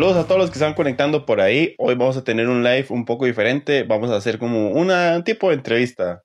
Saludos 0.00 0.16
a 0.16 0.26
todos 0.26 0.40
los 0.40 0.50
que 0.50 0.54
están 0.54 0.72
conectando 0.72 1.26
por 1.26 1.42
ahí. 1.42 1.74
Hoy 1.76 1.94
vamos 1.94 2.16
a 2.16 2.24
tener 2.24 2.48
un 2.48 2.64
live 2.64 2.86
un 2.88 3.04
poco 3.04 3.26
diferente. 3.26 3.82
Vamos 3.82 4.08
a 4.10 4.16
hacer 4.16 4.38
como 4.38 4.70
un 4.70 4.90
tipo 5.24 5.50
de 5.50 5.56
entrevista 5.56 6.24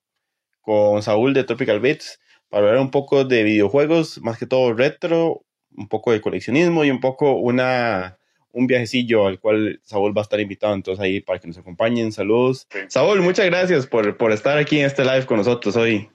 con 0.62 1.02
Saúl 1.02 1.34
de 1.34 1.44
Tropical 1.44 1.78
Beats 1.80 2.18
para 2.48 2.68
hablar 2.68 2.80
un 2.80 2.90
poco 2.90 3.26
de 3.26 3.42
videojuegos, 3.42 4.18
más 4.22 4.38
que 4.38 4.46
todo 4.46 4.72
retro, 4.72 5.44
un 5.76 5.88
poco 5.88 6.10
de 6.12 6.22
coleccionismo 6.22 6.86
y 6.86 6.90
un 6.90 7.00
poco 7.00 7.34
una, 7.34 8.16
un 8.50 8.66
viajecillo 8.66 9.26
al 9.26 9.40
cual 9.40 9.78
Saúl 9.82 10.16
va 10.16 10.22
a 10.22 10.24
estar 10.24 10.40
invitado. 10.40 10.72
Entonces 10.72 11.04
ahí 11.04 11.20
para 11.20 11.38
que 11.38 11.48
nos 11.48 11.58
acompañen. 11.58 12.12
Saludos. 12.12 12.66
Saúl, 12.88 13.20
muchas 13.20 13.44
gracias 13.44 13.86
por, 13.86 14.16
por 14.16 14.32
estar 14.32 14.56
aquí 14.56 14.78
en 14.78 14.86
este 14.86 15.04
live 15.04 15.26
con 15.26 15.36
nosotros 15.36 15.76
hoy. 15.76 16.08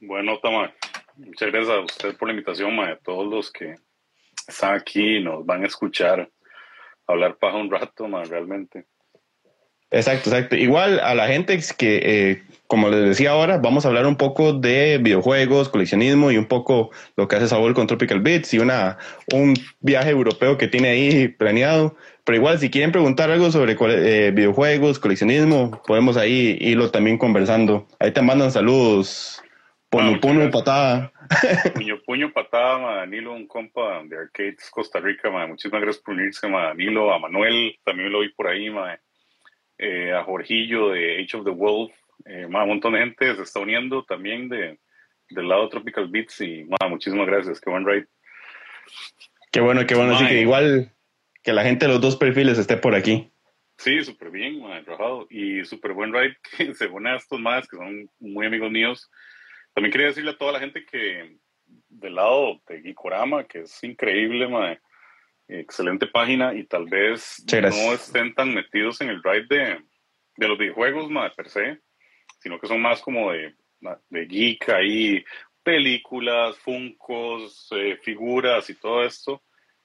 Bueno, 0.00 0.40
Tama, 0.40 0.74
muchas 1.18 1.52
gracias 1.52 1.72
a 1.72 1.80
usted 1.82 2.16
por 2.16 2.26
la 2.26 2.32
invitación, 2.34 2.74
ma, 2.74 2.88
a 2.88 2.96
todos 2.96 3.28
los 3.28 3.52
que 3.52 3.76
están 4.48 4.74
aquí 4.74 5.18
y 5.18 5.22
nos 5.22 5.46
van 5.46 5.62
a 5.62 5.68
escuchar 5.68 6.28
hablar 7.06 7.36
paja 7.38 7.56
un 7.56 7.70
rato, 7.70 8.08
más 8.08 8.28
realmente. 8.28 8.86
Exacto, 9.94 10.30
exacto. 10.30 10.56
Igual 10.56 10.98
a 10.98 11.14
la 11.14 11.28
gente 11.28 11.56
que, 11.78 12.00
eh, 12.02 12.42
como 12.66 12.88
les 12.88 13.10
decía 13.10 13.30
ahora, 13.30 13.58
vamos 13.58 13.84
a 13.84 13.88
hablar 13.88 14.06
un 14.06 14.16
poco 14.16 14.52
de 14.52 14.98
videojuegos, 14.98 15.68
coleccionismo 15.68 16.32
y 16.32 16.36
un 16.36 16.46
poco 16.46 16.90
lo 17.16 17.28
que 17.28 17.36
hace 17.36 17.46
Saúl 17.46 17.74
con 17.74 17.86
Tropical 17.86 18.20
Beats 18.20 18.54
y 18.54 18.58
una, 18.58 18.98
un 19.32 19.54
viaje 19.80 20.10
europeo 20.10 20.58
que 20.58 20.66
tiene 20.66 20.88
ahí 20.88 21.28
planeado. 21.28 21.94
Pero 22.24 22.36
igual, 22.36 22.58
si 22.58 22.70
quieren 22.70 22.90
preguntar 22.90 23.30
algo 23.30 23.52
sobre 23.52 23.76
eh, 23.78 24.32
videojuegos, 24.32 24.98
coleccionismo, 24.98 25.80
podemos 25.86 26.16
ahí 26.16 26.56
irlo 26.60 26.90
también 26.90 27.16
conversando. 27.16 27.86
Ahí 28.00 28.10
te 28.10 28.22
mandan 28.22 28.50
saludos. 28.50 29.43
Puño, 29.94 30.20
puño, 30.20 30.50
patada. 30.50 31.12
Puño, 31.72 32.02
puño, 32.04 32.32
patada, 32.32 32.78
ma, 32.78 32.96
Danilo, 32.96 33.32
un 33.32 33.46
compa 33.46 34.02
de 34.02 34.16
Arcades 34.16 34.68
Costa 34.68 34.98
Rica, 34.98 35.30
ma. 35.30 35.46
Muchísimas 35.46 35.80
gracias 35.82 36.02
por 36.02 36.14
unirse, 36.14 36.48
ma, 36.48 36.64
Danilo, 36.64 37.14
a 37.14 37.20
Manuel, 37.20 37.78
también 37.84 38.10
lo 38.10 38.20
vi 38.20 38.30
por 38.30 38.48
ahí, 38.48 38.70
ma. 38.70 38.98
Eh, 39.78 40.12
a 40.12 40.24
Jorgillo 40.24 40.90
de 40.90 41.22
Age 41.22 41.36
of 41.36 41.44
the 41.44 41.50
Wolf, 41.50 41.92
eh, 42.24 42.44
un 42.44 42.52
montón 42.52 42.94
de 42.94 43.00
gente 43.00 43.36
se 43.36 43.42
está 43.42 43.60
uniendo 43.60 44.04
también 44.04 44.48
de, 44.48 44.78
del 45.30 45.48
lado 45.48 45.68
Tropical 45.68 46.08
Beats 46.08 46.40
y 46.40 46.64
ma, 46.64 46.88
muchísimas 46.88 47.26
gracias, 47.28 47.60
qué 47.60 47.70
buen 47.70 47.86
ride. 47.86 48.06
Qué 49.52 49.60
bueno, 49.60 49.86
qué 49.86 49.94
bueno, 49.94 50.16
así 50.16 50.26
que 50.26 50.40
igual 50.40 50.92
que 51.42 51.52
la 51.52 51.62
gente 51.62 51.86
de 51.86 51.92
los 51.92 52.00
dos 52.00 52.16
perfiles 52.16 52.58
esté 52.58 52.76
por 52.76 52.96
aquí. 52.96 53.30
Sí, 53.78 54.02
súper 54.02 54.30
bien, 54.30 54.60
ma, 54.60 54.82
trabajado 54.82 55.28
y 55.30 55.64
súper 55.64 55.92
buen 55.92 56.12
ride 56.12 56.36
que 56.56 56.74
según 56.74 57.06
estos 57.06 57.38
más 57.38 57.68
que 57.68 57.76
son 57.76 58.10
muy 58.18 58.46
amigos 58.46 58.72
míos, 58.72 59.08
también 59.74 59.92
quería 59.92 60.08
decirle 60.08 60.30
a 60.30 60.38
toda 60.38 60.52
la 60.52 60.60
gente 60.60 60.84
que 60.86 61.36
del 61.88 62.14
lado 62.14 62.60
de 62.68 62.80
Gikorama, 62.82 63.44
que 63.44 63.60
es 63.60 63.82
increíble, 63.84 64.48
mae, 64.48 64.80
excelente 65.48 66.06
página 66.06 66.54
y 66.54 66.64
tal 66.64 66.86
vez 66.86 67.44
no 67.50 67.92
estén 67.92 68.34
tan 68.34 68.54
metidos 68.54 69.00
en 69.00 69.10
el 69.10 69.22
ride 69.22 69.46
de, 69.48 69.84
de 70.36 70.48
los 70.48 70.58
videojuegos, 70.58 71.10
mae, 71.10 71.30
per 71.30 71.48
se, 71.48 71.80
sino 72.38 72.58
que 72.58 72.66
son 72.66 72.80
más 72.80 73.00
como 73.00 73.32
de, 73.32 73.54
de 74.10 74.26
geek 74.26 74.68
ahí, 74.70 75.24
películas, 75.62 76.56
funcos, 76.58 77.68
eh, 77.72 77.98
figuras 78.02 78.68
y 78.70 78.74
todo 78.74 79.02
esto. 79.04 79.42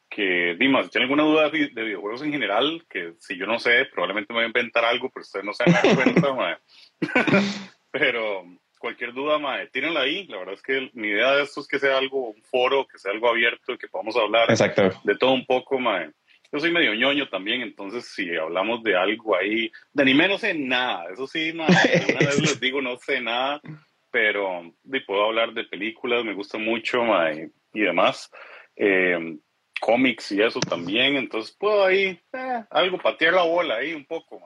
Que, 0.10 0.56
Dimas, 0.60 0.86
si 0.86 0.92
tienen 0.92 1.10
alguna 1.10 1.24
duda 1.24 1.50
de, 1.50 1.68
videojuegos 1.68 2.24
en 2.24 2.32
general, 2.32 2.84
que 2.90 3.14
si 3.20 3.38
yo 3.38 3.46
no 3.46 3.60
sé, 3.60 3.86
probablemente 3.86 4.34
me 4.34 4.40
voy 4.40 4.44
a 4.46 4.48
inventar 4.48 4.84
algo, 4.84 5.10
pero 5.10 5.22
ustedes 5.22 5.46
no 5.46 5.54
se 5.54 5.64
dan 5.66 5.96
cuenta, 5.96 6.34
mae. 6.34 6.58
pero 7.92 8.44
cualquier 8.80 9.14
duda, 9.14 9.38
mae, 9.38 9.68
tírenla 9.68 10.02
ahí. 10.02 10.26
La 10.28 10.38
verdad 10.38 10.56
es 10.56 10.64
que 10.64 10.90
mi 10.94 11.10
idea 11.10 11.36
de 11.36 11.44
esto 11.44 11.62
es 11.62 11.68
que 11.68 11.78
sea 11.78 11.98
algo, 11.98 12.30
un 12.30 12.42
foro, 12.44 12.88
que 12.88 12.98
sea 12.98 13.12
algo 13.12 13.30
abierto, 13.30 13.78
que 13.78 13.88
podamos 13.88 14.16
hablar 14.16 14.48
de 14.48 15.16
todo 15.18 15.34
un 15.34 15.46
poco, 15.46 15.78
mae. 15.78 16.10
Yo 16.52 16.60
soy 16.60 16.72
medio 16.72 16.96
ñoño 16.96 17.30
también, 17.30 17.62
entonces 17.62 18.12
si 18.12 18.36
hablamos 18.36 18.82
de 18.82 18.96
algo 18.96 19.36
ahí, 19.36 19.72
de 19.94 20.02
anime 20.02 20.28
no 20.28 20.40
sé 20.40 20.56
nada, 20.56 21.06
eso 21.14 21.28
sí, 21.28 21.54
mae, 21.54 21.68
una 22.10 22.20
vez 22.28 22.42
les 22.42 22.60
digo 22.60 22.82
no 22.82 22.98
sé 22.98 23.22
nada, 23.22 23.62
pero 24.10 24.74
puedo 25.06 25.26
hablar 25.26 25.54
de 25.54 25.66
películas, 25.66 26.26
me 26.26 26.34
gusta 26.34 26.58
mucho, 26.58 27.04
mae, 27.04 27.52
y 27.72 27.82
demás. 27.82 28.32
Eh, 28.76 29.38
cómics 29.80 30.32
y 30.32 30.42
eso 30.42 30.60
también, 30.60 31.16
entonces 31.16 31.56
puedo 31.58 31.86
ahí 31.86 32.20
eh, 32.34 32.64
algo 32.70 32.98
patear 32.98 33.34
la 33.34 33.44
bola 33.44 33.76
ahí 33.76 33.94
un 33.94 34.06
poco. 34.06 34.42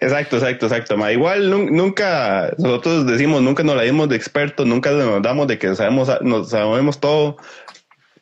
Exacto, 0.00 0.36
exacto, 0.36 0.66
exacto. 0.66 0.96
Ma. 0.96 1.12
Igual 1.12 1.50
nunca, 1.50 2.52
nosotros 2.58 3.06
decimos, 3.06 3.42
nunca 3.42 3.62
nos 3.62 3.76
la 3.76 3.82
dimos 3.82 4.08
de 4.08 4.16
expertos, 4.16 4.66
nunca 4.66 4.90
nos 4.92 5.22
damos 5.22 5.46
de 5.46 5.58
que 5.58 5.74
sabemos, 5.74 6.10
nos 6.22 6.50
sabemos 6.50 6.98
todo. 7.00 7.36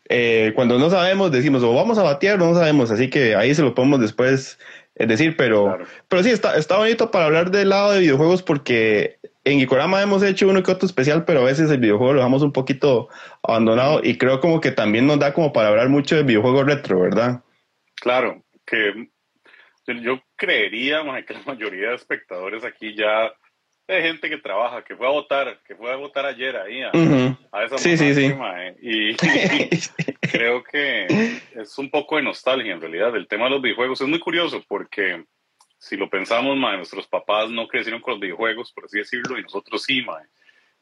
Eh, 0.09 0.53
cuando 0.55 0.79
no 0.79 0.91
sabemos, 0.91 1.31
decimos, 1.31 1.63
o 1.63 1.75
vamos 1.75 1.99
a 1.99 2.03
batear, 2.03 2.39
no 2.39 2.55
sabemos, 2.55 2.91
así 2.91 3.11
que 3.11 3.37
ahí 3.37 3.55
se 3.55 3.63
lo 3.63 3.75
podemos 3.75 4.01
después 4.01 4.59
eh, 4.97 5.07
decir, 5.07 5.37
pero, 5.37 5.79
pero 6.09 6.23
sí, 6.23 6.31
está, 6.31 6.57
está 6.57 6.79
bonito 6.79 7.11
para 7.11 7.27
hablar 7.27 7.51
del 7.51 7.69
lado 7.69 7.93
de 7.93 8.01
videojuegos 8.01 8.43
porque 8.43 9.18
en 9.53 9.61
Gikorama 9.61 10.03
hemos 10.03 10.23
hecho 10.23 10.49
uno 10.49 10.63
que 10.63 10.71
otro 10.71 10.87
especial, 10.87 11.25
pero 11.25 11.41
a 11.41 11.45
veces 11.45 11.71
el 11.71 11.79
videojuego 11.79 12.15
lo 12.15 12.21
dejamos 12.21 12.43
un 12.43 12.53
poquito 12.53 13.09
abandonado 13.43 14.01
y 14.03 14.19
creo 14.19 14.41
como 14.41 14.61
que 14.61 14.71
también 14.71 15.07
nos 15.07 15.19
da 15.19 15.33
como 15.33 15.53
para 15.53 15.69
hablar 15.69 15.89
mucho 15.89 16.17
de 16.17 16.23
videojuegos 16.23 16.67
retro, 16.67 17.01
¿verdad? 17.01 17.43
Claro, 17.95 18.43
que 18.67 19.09
yo 19.87 20.21
creería 20.37 21.03
que 21.27 21.35
la 21.35 21.43
mayoría 21.47 21.91
de 21.91 21.97
espectadores 21.97 22.65
aquí 22.65 22.95
ya 22.95 23.33
hay 23.91 24.03
gente 24.03 24.29
que 24.29 24.37
trabaja, 24.37 24.85
que 24.85 24.95
fue 24.95 25.07
a 25.07 25.11
votar, 25.11 25.61
que 25.67 25.75
fue 25.75 25.91
a 25.91 25.97
votar 25.97 26.27
ayer 26.27 26.55
ahí 26.57 26.83
a, 26.83 27.65
esa 27.65 27.79
sí, 27.79 27.97
sí, 27.97 28.15
sí. 28.15 28.35
y, 28.83 29.17
creo 30.31 30.63
que 30.63 31.07
es 31.55 31.79
un 31.79 31.91
poco 31.91 32.17
de 32.17 32.23
nostalgia 32.23 32.75
en 32.75 32.83
realidad 32.83 33.15
del 33.15 33.27
tema 33.27 33.45
de 33.45 33.53
los 33.53 33.63
videojuegos. 33.63 34.03
Es 34.03 34.09
muy 34.09 34.21
curioso 34.21 34.63
porque 34.69 35.25
si 35.79 35.97
lo 35.97 36.11
pensamos, 36.11 36.57
nuestros 36.57 37.07
papás 37.07 37.51
no 37.51 37.69
crecieron 37.69 38.01
con 38.01 38.15
los 38.15 38.21
videojuegos, 38.21 38.73
por 38.73 38.85
así 38.85 38.99
decirlo, 38.99 39.39
y 39.39 39.43
nosotros 39.43 39.83
sí, 39.85 40.05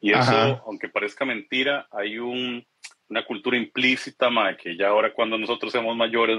Y 0.00 0.12
eso, 0.12 0.62
aunque 0.66 0.88
parezca 0.88 1.24
mentira, 1.24 1.86
hay 1.90 2.18
un, 2.18 2.66
una 3.08 3.24
cultura 3.24 3.56
implícita, 3.56 4.30
que 4.60 4.76
ya 4.76 4.88
ahora 4.88 5.12
cuando 5.12 5.36
nosotros 5.36 5.70
seamos 5.70 5.94
mayores, 5.96 6.38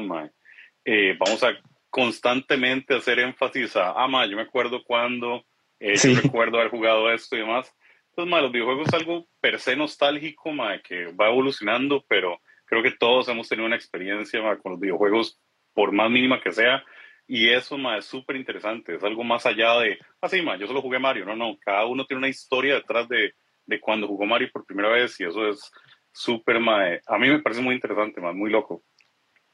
eh, 0.83 1.15
vamos 1.19 1.43
a 1.43 1.55
constantemente 1.89 2.95
hacer 2.95 3.19
énfasis 3.19 3.75
a, 3.75 3.91
ah, 3.91 4.25
yo 4.25 4.35
me 4.35 4.43
acuerdo 4.43 4.83
cuando, 4.83 5.45
eh, 5.79 5.95
yo 5.95 6.19
recuerdo 6.21 6.57
haber 6.57 6.71
jugado 6.71 7.11
esto 7.11 7.35
y 7.35 7.39
demás. 7.39 7.73
Entonces, 8.09 8.41
los 8.41 8.51
videojuegos 8.51 8.87
es 8.87 8.93
algo 8.95 9.27
per 9.39 9.59
se 9.59 9.75
nostálgico, 9.75 10.51
que 10.83 11.05
va 11.13 11.27
evolucionando, 11.27 12.03
pero 12.07 12.41
creo 12.65 12.81
que 12.81 12.91
todos 12.91 13.27
hemos 13.29 13.47
tenido 13.47 13.67
una 13.67 13.75
experiencia 13.75 14.41
con 14.57 14.71
los 14.71 14.81
videojuegos, 14.81 15.39
por 15.73 15.91
más 15.91 16.09
mínima 16.09 16.41
que 16.41 16.51
sea, 16.51 16.83
y 17.27 17.49
eso, 17.49 17.77
ma, 17.77 17.97
es 17.97 18.05
súper 18.05 18.37
interesante. 18.37 18.95
Es 18.95 19.03
algo 19.03 19.23
más 19.23 19.45
allá 19.45 19.77
de, 19.79 19.99
ah, 20.21 20.29
sí, 20.29 20.41
ma, 20.41 20.57
yo 20.57 20.65
solo 20.65 20.81
jugué 20.81 20.97
Mario. 20.97 21.25
No, 21.25 21.35
no, 21.35 21.57
cada 21.59 21.85
uno 21.85 22.05
tiene 22.05 22.19
una 22.19 22.29
historia 22.29 22.75
detrás 22.75 23.07
de, 23.09 23.33
de 23.65 23.79
cuando 23.79 24.07
jugó 24.07 24.25
Mario 24.25 24.49
por 24.51 24.65
primera 24.65 24.89
vez 24.89 25.19
y 25.19 25.25
eso 25.25 25.47
es 25.47 25.71
súper, 26.11 26.59
ma, 26.59 26.85
a 27.05 27.17
mí 27.19 27.29
me 27.29 27.41
parece 27.41 27.61
muy 27.61 27.75
interesante, 27.75 28.21
ma, 28.21 28.31
muy 28.31 28.49
loco. 28.49 28.81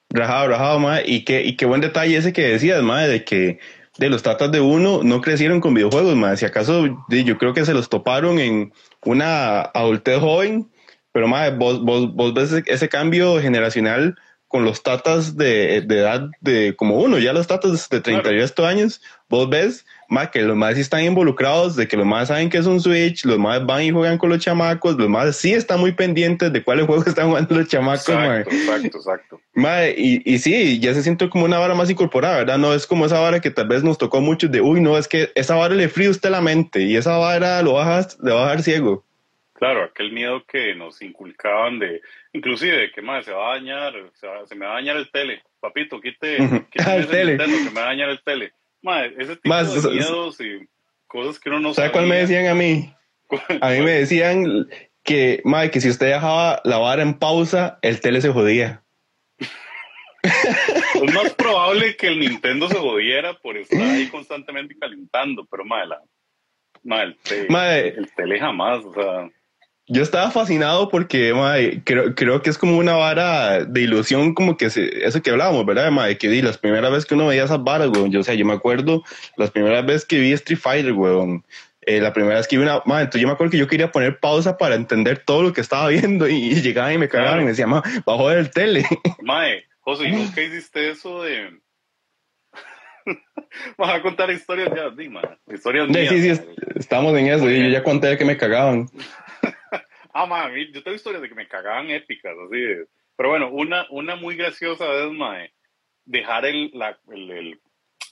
Rajado, 0.09 0.49
rajado, 0.49 0.79
ma, 0.79 1.01
y 1.03 1.25
qué, 1.25 1.43
y 1.43 1.57
qué 1.57 1.65
buen 1.65 1.81
detalle 1.81 2.15
ese 2.15 2.31
que 2.31 2.43
decías, 2.43 2.83
ma, 2.83 3.01
de 3.01 3.25
que 3.25 3.59
de 3.97 4.09
los 4.09 4.23
tatas 4.23 4.51
de 4.51 4.61
uno 4.61 5.01
no 5.03 5.21
crecieron 5.21 5.59
con 5.59 5.73
videojuegos, 5.73 6.15
ma, 6.15 6.35
si 6.35 6.45
acaso 6.45 6.85
yo 7.09 7.37
creo 7.37 7.53
que 7.53 7.65
se 7.65 7.73
los 7.73 7.89
toparon 7.89 8.39
en 8.39 8.71
una 9.03 9.61
adultez 9.61 10.19
joven, 10.19 10.71
pero 11.11 11.27
ma, 11.27 11.49
vos, 11.49 11.83
vos, 11.83 12.13
vos 12.13 12.33
ves 12.33 12.53
ese 12.67 12.89
cambio 12.89 13.41
generacional 13.41 14.15
con 14.53 14.65
los 14.65 14.83
tatas 14.83 15.35
de, 15.35 15.77
edad 15.77 16.29
de 16.39 16.75
como 16.75 16.99
uno, 16.99 17.17
ya 17.17 17.33
los 17.33 17.47
tatas 17.47 17.89
de 17.89 18.01
38 18.01 18.67
años, 18.67 19.01
vos 19.27 19.49
ves 19.49 19.83
más 20.09 20.29
que 20.29 20.43
los 20.43 20.55
más 20.55 20.77
están 20.77 21.03
involucrados, 21.03 21.75
de 21.75 21.87
que 21.87 21.97
los 21.97 22.05
más 22.05 22.27
saben 22.27 22.51
que 22.51 22.59
es 22.59 22.67
un 22.67 22.79
Switch, 22.79 23.25
los 23.25 23.39
más 23.39 23.65
van 23.65 23.81
y 23.81 23.89
juegan 23.89 24.19
con 24.19 24.29
los 24.29 24.37
chamacos, 24.37 24.95
los 24.95 25.09
más 25.09 25.35
sí 25.37 25.53
están 25.53 25.79
muy 25.79 25.93
pendientes 25.93 26.53
de 26.53 26.63
cuáles 26.63 26.85
juegos 26.87 27.07
están 27.07 27.29
jugando 27.29 27.55
los 27.55 27.67
chamacos. 27.67 28.07
Exacto, 28.07 28.51
exacto, 28.51 28.97
exacto. 28.97 29.39
y, 29.97 30.21
y 30.23 30.37
sí, 30.37 30.79
ya 30.79 30.93
se 30.93 31.01
siente 31.01 31.27
como 31.31 31.45
una 31.45 31.57
vara 31.57 31.73
más 31.73 31.89
incorporada, 31.89 32.37
¿verdad? 32.37 32.59
No 32.59 32.75
es 32.75 32.85
como 32.85 33.07
esa 33.07 33.19
vara 33.19 33.41
que 33.41 33.49
tal 33.49 33.67
vez 33.67 33.83
nos 33.83 33.97
tocó 33.97 34.21
mucho 34.21 34.49
de, 34.49 34.61
uy, 34.61 34.81
no, 34.81 34.99
es 34.99 35.07
que 35.07 35.31
esa 35.33 35.55
vara 35.55 35.73
le 35.73 35.89
fríe 35.89 36.09
usted 36.09 36.29
la 36.29 36.41
mente 36.41 36.83
y 36.83 36.95
esa 36.95 37.17
vara 37.17 37.59
lo 37.63 37.73
bajas, 37.73 38.19
le 38.21 38.31
va 38.31 38.41
a 38.41 38.43
dejar 38.43 38.61
ciego. 38.61 39.03
Claro, 39.53 39.83
aquel 39.83 40.11
miedo 40.11 40.43
que 40.45 40.75
nos 40.75 41.01
inculcaban 41.01 41.79
de, 41.79 42.01
inclusive, 42.33 42.91
que 42.91 43.01
más 43.01 43.25
se 43.25 43.31
va 43.31 43.51
a 43.51 43.55
dañar, 43.55 43.93
se, 44.13 44.55
me 44.55 44.65
va 44.65 44.73
a 44.73 44.75
dañar 44.75 44.97
el 44.97 45.09
tele, 45.11 45.43
papito, 45.59 46.01
quite, 46.01 46.37
quite 46.71 46.95
el 46.95 47.07
tele, 47.07 47.37
que 47.37 47.69
me 47.69 47.79
va 47.79 47.83
a 47.83 47.89
dañar 47.89 48.09
el 48.09 48.21
tele. 48.23 48.51
Madre, 48.81 49.15
ese 49.17 49.37
tipo 49.37 49.55
de 49.55 49.91
miedos 49.91 50.41
y 50.41 50.67
cosas 51.07 51.39
que 51.39 51.49
uno 51.49 51.59
no 51.59 51.73
sabe. 51.73 51.91
cuál 51.91 52.07
me 52.07 52.17
decían 52.17 52.47
a 52.47 52.53
mí? 52.53 52.93
A 53.61 53.69
mí 53.69 53.81
me 53.81 53.91
decían 53.91 54.67
que, 55.03 55.41
madre, 55.45 55.71
que 55.71 55.79
si 55.79 55.89
usted 55.89 56.07
dejaba 56.07 56.61
la 56.65 56.77
vara 56.77 57.01
en 57.01 57.13
pausa, 57.13 57.79
el 57.81 58.01
tele 58.01 58.19
se 58.19 58.29
jodía. 58.29 58.83
es 60.23 61.13
más 61.13 61.33
probable 61.33 61.95
que 61.95 62.07
el 62.07 62.19
Nintendo 62.19 62.67
se 62.67 62.77
jodiera 62.77 63.33
por 63.39 63.57
estar 63.57 63.81
ahí 63.81 64.07
constantemente 64.11 64.75
calentando, 64.77 65.45
pero 65.45 65.65
madre, 65.65 65.87
la, 65.87 66.01
madre, 66.83 67.07
el, 67.07 67.17
tele, 67.47 67.87
el 67.89 68.13
tele 68.13 68.39
jamás, 68.39 68.83
o 68.83 68.93
sea. 68.93 69.29
Yo 69.87 70.01
estaba 70.01 70.31
fascinado 70.31 70.89
porque 70.89 71.33
mae, 71.33 71.81
creo, 71.83 72.15
creo 72.15 72.41
que 72.41 72.49
es 72.49 72.57
como 72.57 72.77
una 72.77 72.93
vara 72.93 73.65
de 73.65 73.81
ilusión, 73.81 74.33
como 74.33 74.55
que 74.55 74.69
se, 74.69 75.05
eso 75.05 75.21
que 75.21 75.31
hablábamos, 75.31 75.65
¿verdad? 75.65 75.91
Mae? 75.91 76.17
Que 76.17 76.29
di 76.29 76.41
las 76.41 76.57
primeras 76.57 76.91
veces 76.91 77.05
que 77.05 77.15
uno 77.15 77.27
veía 77.27 77.43
esas 77.43 77.63
varas, 77.63 77.89
weón. 77.89 78.11
Yo, 78.11 78.21
o 78.21 78.23
sea, 78.23 78.33
yo 78.35 78.45
me 78.45 78.53
acuerdo 78.53 79.03
las 79.35 79.51
primeras 79.51 79.85
veces 79.85 80.05
que 80.05 80.19
vi 80.19 80.31
Street 80.33 80.59
Fighter, 80.59 80.93
weón. 80.93 81.45
Eh, 81.85 81.99
la 81.99 82.13
primera 82.13 82.37
vez 82.37 82.47
que 82.47 82.55
vi 82.57 82.63
una, 82.63 82.81
mae, 82.85 83.01
entonces 83.01 83.21
yo 83.21 83.27
me 83.27 83.33
acuerdo 83.33 83.51
que 83.51 83.57
yo 83.57 83.67
quería 83.67 83.91
poner 83.91 84.19
pausa 84.19 84.57
para 84.57 84.75
entender 84.75 85.21
todo 85.25 85.43
lo 85.43 85.51
que 85.51 85.59
estaba 85.59 85.89
viendo 85.89 86.29
y, 86.29 86.35
y 86.35 86.61
llegaban 86.61 86.93
y 86.93 86.97
me 86.97 87.09
cagaban 87.09 87.41
y 87.41 87.43
me 87.43 87.49
decían, 87.49 87.69
mae, 87.69 87.81
bajo 88.05 88.29
del 88.29 88.51
tele. 88.51 88.85
Mae, 89.21 89.65
José, 89.81 90.05
¿y 90.05 90.11
nunca 90.13 90.41
hiciste 90.41 90.91
eso 90.91 91.23
de 91.23 91.61
Vas 93.77 93.95
a 93.95 94.01
contar 94.01 94.31
historias 94.31 94.69
ya, 94.75 94.93
sí, 94.97 95.09
man. 95.09 95.37
Historias 95.51 95.87
mías. 95.89 96.09
Sí, 96.09 96.35
sí, 96.35 96.41
estamos 96.75 97.17
en 97.17 97.27
eso. 97.27 97.49
Yo 97.49 97.67
ya 97.67 97.83
conté 97.83 98.17
que 98.17 98.25
me 98.25 98.37
cagaban. 98.37 98.87
Ah, 100.13 100.25
man, 100.25 100.53
yo 100.71 100.83
tengo 100.83 100.95
historias 100.95 101.21
de 101.21 101.29
que 101.29 101.35
me 101.35 101.47
cagaban 101.47 101.89
épicas, 101.89 102.35
así. 102.47 102.87
Pero 103.15 103.29
bueno, 103.29 103.49
una, 103.51 103.85
una 103.89 104.15
muy 104.15 104.35
graciosa 104.35 104.85
es, 105.03 105.11
mae, 105.11 105.53
dejar 106.05 106.45
el, 106.45 106.71
la, 106.73 106.97
el, 107.11 107.31
el, 107.31 107.61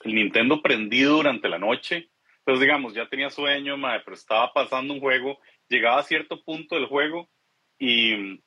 el, 0.03 0.15
Nintendo 0.15 0.61
prendido 0.61 1.17
durante 1.17 1.49
la 1.49 1.59
noche. 1.59 2.09
Entonces, 2.39 2.61
digamos, 2.61 2.93
ya 2.93 3.07
tenía 3.07 3.29
sueño, 3.29 3.77
mae, 3.77 4.01
pero 4.01 4.15
estaba 4.15 4.51
pasando 4.53 4.93
un 4.93 4.99
juego. 4.99 5.39
Llegaba 5.67 5.99
a 5.99 6.03
cierto 6.03 6.43
punto 6.43 6.75
del 6.75 6.87
juego 6.87 7.29
y 7.79 8.39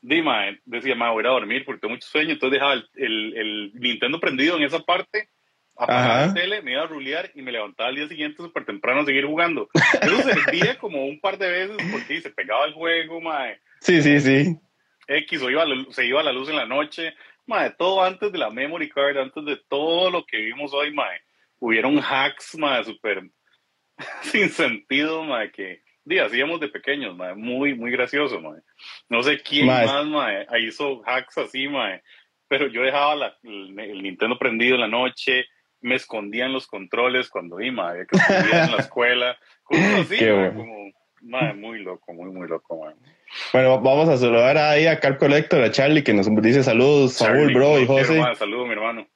Dima 0.00 0.46
decía, 0.64 0.94
mae, 0.94 1.12
voy 1.12 1.24
a 1.24 1.28
a 1.28 1.32
dormir 1.32 1.64
porque 1.64 1.80
tengo 1.80 1.94
mucho 1.94 2.08
sueño. 2.08 2.32
Entonces 2.32 2.58
dejaba 2.58 2.74
el, 2.74 3.36
el 3.36 3.72
Nintendo 3.74 4.20
prendido 4.20 4.56
en 4.56 4.64
esa 4.64 4.80
parte 4.80 5.30
apagaba 5.76 6.26
la 6.26 6.34
tele, 6.34 6.62
me 6.62 6.72
iba 6.72 6.82
a 6.82 6.86
rulear 6.86 7.30
y 7.34 7.42
me 7.42 7.52
levantaba 7.52 7.88
al 7.88 7.96
día 7.96 8.08
siguiente 8.08 8.42
súper 8.42 8.64
temprano 8.64 9.00
a 9.00 9.04
seguir 9.04 9.26
jugando. 9.26 9.68
Eso 10.00 10.22
servía 10.22 10.78
como 10.78 11.06
un 11.06 11.20
par 11.20 11.38
de 11.38 11.50
veces 11.50 11.76
porque 11.90 12.20
se 12.20 12.30
pegaba 12.30 12.66
el 12.66 12.74
juego, 12.74 13.20
mae. 13.20 13.60
Sí, 13.80 14.02
sí, 14.02 14.20
sí. 14.20 14.56
X 15.06 15.42
o 15.42 15.50
iba 15.50 15.64
se 15.90 16.06
iba 16.06 16.20
a 16.20 16.24
la 16.24 16.32
luz 16.32 16.48
en 16.48 16.56
la 16.56 16.66
noche, 16.66 17.14
mae, 17.46 17.70
todo 17.70 18.02
antes 18.02 18.32
de 18.32 18.38
la 18.38 18.50
memory 18.50 18.88
card, 18.88 19.18
antes 19.18 19.44
de 19.44 19.56
todo 19.68 20.10
lo 20.10 20.24
que 20.24 20.38
vimos 20.38 20.72
hoy, 20.72 20.92
mae. 20.92 21.20
Hubieron 21.58 21.98
hacks, 21.98 22.56
mae, 22.56 22.84
súper 22.84 23.22
sin 24.22 24.48
sentido, 24.50 25.24
mae, 25.24 25.50
que 25.50 25.82
di, 26.04 26.18
hacíamos 26.18 26.60
de 26.60 26.68
pequeños, 26.68 27.16
mae, 27.16 27.34
muy, 27.34 27.74
muy 27.74 27.90
gracioso, 27.90 28.40
mae. 28.40 28.60
No 29.08 29.22
sé 29.22 29.42
quién 29.42 29.66
más, 29.66 30.06
mae, 30.06 30.46
hizo 30.60 31.02
hacks 31.04 31.38
así, 31.38 31.68
mae, 31.68 32.02
pero 32.48 32.68
yo 32.68 32.82
dejaba 32.82 33.14
la, 33.14 33.38
el, 33.42 33.78
el 33.78 34.02
Nintendo 34.02 34.38
prendido 34.38 34.76
en 34.76 34.82
la 34.82 34.88
noche, 34.88 35.46
me 35.84 35.96
escondían 35.96 36.54
los 36.54 36.66
controles 36.66 37.28
cuando 37.28 37.60
iba, 37.60 37.90
había 37.90 38.06
que 38.06 38.16
escondía 38.16 38.64
en 38.64 38.70
la 38.72 38.76
escuela, 38.78 39.38
cosas 39.62 40.00
así, 40.00 40.16
como, 40.18 40.90
madre, 41.20 41.54
muy 41.54 41.80
loco, 41.80 42.14
muy, 42.14 42.30
muy 42.30 42.48
loco, 42.48 42.82
man. 42.82 42.94
Bueno, 43.52 43.78
vamos 43.82 44.08
a 44.08 44.16
saludar 44.16 44.56
ahí 44.56 44.86
a 44.86 44.98
Carl 44.98 45.18
Collector, 45.18 45.62
a 45.62 45.70
Charlie, 45.70 46.02
que 46.02 46.14
nos 46.14 46.26
dice 46.40 46.62
saludos, 46.62 47.12
Saúl, 47.12 47.52
bro, 47.52 47.78
y 47.78 47.86
José. 47.86 48.18
Saludos, 48.34 48.66
mi 48.66 48.72
hermano. 48.72 49.06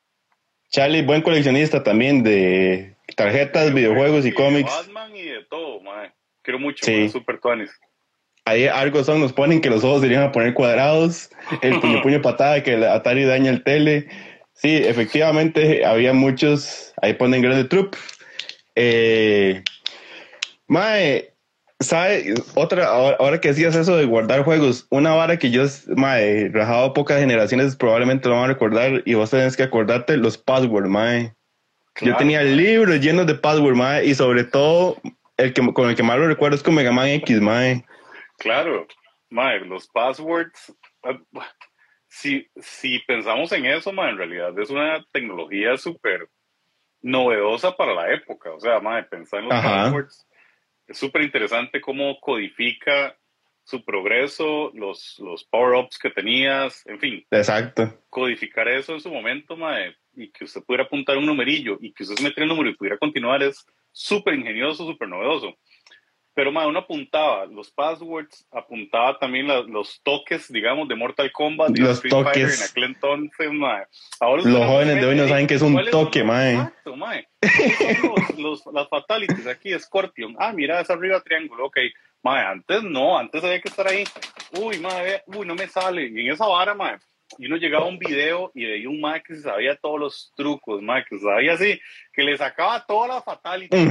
Charlie, 0.68 1.00
buen 1.00 1.22
coleccionista 1.22 1.82
también 1.82 2.22
de 2.22 2.94
tarjetas, 3.16 3.72
videojuegos 3.72 4.26
y, 4.26 4.32
cómics. 4.32 4.70
Batman 4.70 5.16
y 5.16 5.22
de 5.22 5.44
todo, 5.44 5.80
madre. 5.80 6.12
Quiero 6.42 6.58
mucho, 6.58 6.84
sí. 6.84 7.08
super 7.08 7.40
tuanis. 7.40 7.70
Ahí 8.44 8.66
algo 8.66 9.02
son, 9.04 9.20
nos 9.20 9.32
ponen 9.32 9.62
que 9.62 9.70
los 9.70 9.84
ojos 9.84 10.02
se 10.02 10.08
iban 10.08 10.24
a 10.24 10.32
poner 10.32 10.52
cuadrados, 10.52 11.30
el 11.62 11.80
puño 11.80 12.02
puño 12.02 12.20
patada, 12.20 12.62
que 12.62 12.74
el 12.74 12.84
Atari 12.84 13.24
daña 13.24 13.50
el 13.50 13.64
tele. 13.64 14.08
Sí, 14.58 14.74
efectivamente, 14.74 15.84
había 15.86 16.12
muchos, 16.12 16.92
ahí 17.00 17.14
ponen 17.14 17.42
grande 17.42 17.62
Troop. 17.62 17.94
Eh, 18.74 19.62
mae, 20.66 21.32
¿sabe? 21.78 22.34
Otra, 22.56 22.88
ahora, 22.88 23.40
que 23.40 23.48
decías 23.48 23.76
eso 23.76 23.96
de 23.96 24.04
guardar 24.04 24.42
juegos, 24.42 24.88
una 24.90 25.14
vara 25.14 25.38
que 25.38 25.52
yo, 25.52 25.62
mae, 25.94 26.48
rajado 26.48 26.92
pocas 26.92 27.20
generaciones 27.20 27.76
probablemente 27.76 28.28
lo 28.28 28.34
van 28.34 28.44
a 28.44 28.54
recordar 28.54 29.02
y 29.04 29.14
vos 29.14 29.30
tenés 29.30 29.56
que 29.56 29.62
acordarte 29.62 30.16
los 30.16 30.36
passwords, 30.36 30.88
mae. 30.88 31.32
yo 32.00 32.16
tenía 32.16 32.42
libros 32.42 32.98
llenos 32.98 33.28
de 33.28 33.36
passwords, 33.36 33.78
mae, 33.78 34.06
y 34.06 34.14
sobre 34.16 34.42
todo, 34.42 34.96
el 35.36 35.52
que, 35.52 35.72
con 35.72 35.88
el 35.88 35.94
que 35.94 36.02
más 36.02 36.18
lo 36.18 36.26
recuerdo 36.26 36.56
es 36.56 36.64
con 36.64 36.74
Mega 36.74 36.90
Man 36.90 37.06
X, 37.06 37.40
mae. 37.40 37.84
Claro, 38.38 38.88
mae, 39.30 39.60
los 39.60 39.86
passwords, 39.86 40.74
si, 42.18 42.48
si 42.56 42.98
pensamos 43.00 43.52
en 43.52 43.66
eso, 43.66 43.92
ma, 43.92 44.10
en 44.10 44.18
realidad 44.18 44.58
es 44.58 44.70
una 44.70 45.04
tecnología 45.12 45.76
súper 45.76 46.28
novedosa 47.00 47.76
para 47.76 47.94
la 47.94 48.12
época. 48.12 48.52
O 48.52 48.60
sea, 48.60 48.80
ma, 48.80 49.00
pensar 49.02 49.40
en 49.40 49.48
los 49.48 49.62
passwords 49.62 50.26
es 50.88 50.98
súper 50.98 51.22
interesante 51.22 51.80
cómo 51.80 52.18
codifica 52.18 53.16
su 53.62 53.84
progreso, 53.84 54.72
los, 54.74 55.18
los 55.18 55.44
power-ups 55.44 55.98
que 55.98 56.10
tenías, 56.10 56.84
en 56.86 56.98
fin. 56.98 57.26
Exacto. 57.30 58.02
Codificar 58.08 58.66
eso 58.66 58.94
en 58.94 59.00
su 59.00 59.10
momento, 59.10 59.56
ma, 59.56 59.76
y 60.14 60.30
que 60.30 60.44
usted 60.44 60.62
pudiera 60.64 60.84
apuntar 60.84 61.18
un 61.18 61.26
numerillo 61.26 61.76
y 61.80 61.92
que 61.92 62.02
usted 62.02 62.16
se 62.16 62.22
metiera 62.22 62.44
el 62.44 62.48
número 62.48 62.70
y 62.70 62.74
pudiera 62.74 62.98
continuar 62.98 63.42
es 63.42 63.64
súper 63.92 64.34
ingenioso, 64.34 64.86
súper 64.86 65.08
novedoso. 65.08 65.54
Pero 66.38 66.52
más 66.52 66.68
uno 66.68 66.78
apuntaba 66.78 67.46
los 67.46 67.68
passwords, 67.72 68.46
apuntaba 68.52 69.18
también 69.18 69.48
los 69.48 70.00
toques, 70.04 70.46
digamos, 70.52 70.86
de 70.86 70.94
Mortal 70.94 71.32
Kombat 71.32 71.76
y 71.76 71.80
los 71.80 72.00
toques. 72.00 72.32
Fighter 72.32 72.48
en 72.48 72.62
aquel 72.62 72.84
entonces, 72.84 73.50
Ahora 74.20 74.42
los 74.44 74.64
jóvenes 74.64 75.00
de 75.00 75.06
hoy 75.08 75.16
no 75.16 75.26
saben 75.26 75.48
qué 75.48 75.54
es 75.54 75.62
un 75.62 75.84
toque, 75.90 76.22
mae. 76.22 76.52
Exacto, 76.52 76.94
mae. 76.94 77.26
Los, 78.38 78.64
las 78.72 78.88
fatalities 78.88 79.48
aquí, 79.48 79.76
Scorpion. 79.80 80.36
Ah, 80.38 80.52
mira, 80.52 80.80
es 80.80 80.88
arriba 80.90 81.20
triángulo, 81.22 81.66
ok. 81.66 81.78
Mae, 82.22 82.44
antes 82.44 82.84
no, 82.84 83.18
antes 83.18 83.42
había 83.42 83.60
que 83.60 83.68
estar 83.68 83.88
ahí. 83.88 84.04
Uy, 84.60 84.78
mae, 84.78 85.24
uy, 85.26 85.44
no 85.44 85.56
me 85.56 85.66
sale. 85.66 86.06
Y 86.06 86.20
en 86.20 86.32
esa 86.34 86.46
vara, 86.46 86.72
mae, 86.72 86.98
y 87.36 87.46
uno 87.46 87.56
llegaba 87.56 87.86
a 87.86 87.88
un 87.88 87.98
video 87.98 88.52
y 88.54 88.64
veía 88.64 88.88
un 88.88 89.00
mae 89.00 89.24
que 89.24 89.34
se 89.34 89.42
sabía 89.42 89.74
todos 89.74 89.98
los 89.98 90.32
trucos, 90.36 90.80
mae, 90.82 91.04
que 91.04 91.18
sabía 91.18 91.54
así, 91.54 91.80
que 92.12 92.22
le 92.22 92.36
sacaba 92.36 92.84
todas 92.86 93.08
las 93.08 93.24
fatalities. 93.24 93.88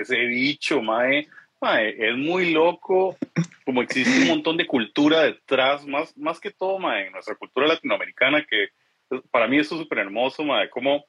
ese 0.00 0.16
bicho, 0.26 0.80
mae 0.80 1.26
es 1.62 2.16
muy 2.16 2.52
loco, 2.52 3.16
como 3.64 3.82
existe 3.82 4.22
un 4.22 4.28
montón 4.28 4.56
de 4.56 4.66
cultura 4.66 5.22
detrás, 5.22 5.86
más, 5.86 6.16
más 6.16 6.40
que 6.40 6.50
todo, 6.50 6.78
mae, 6.78 7.06
en 7.06 7.12
nuestra 7.12 7.34
cultura 7.34 7.66
latinoamericana, 7.66 8.44
que 8.44 8.68
para 9.30 9.48
mí 9.48 9.58
eso 9.58 9.74
es 9.74 9.82
súper 9.82 9.98
hermoso, 9.98 10.44
mae, 10.44 10.68
como, 10.70 11.04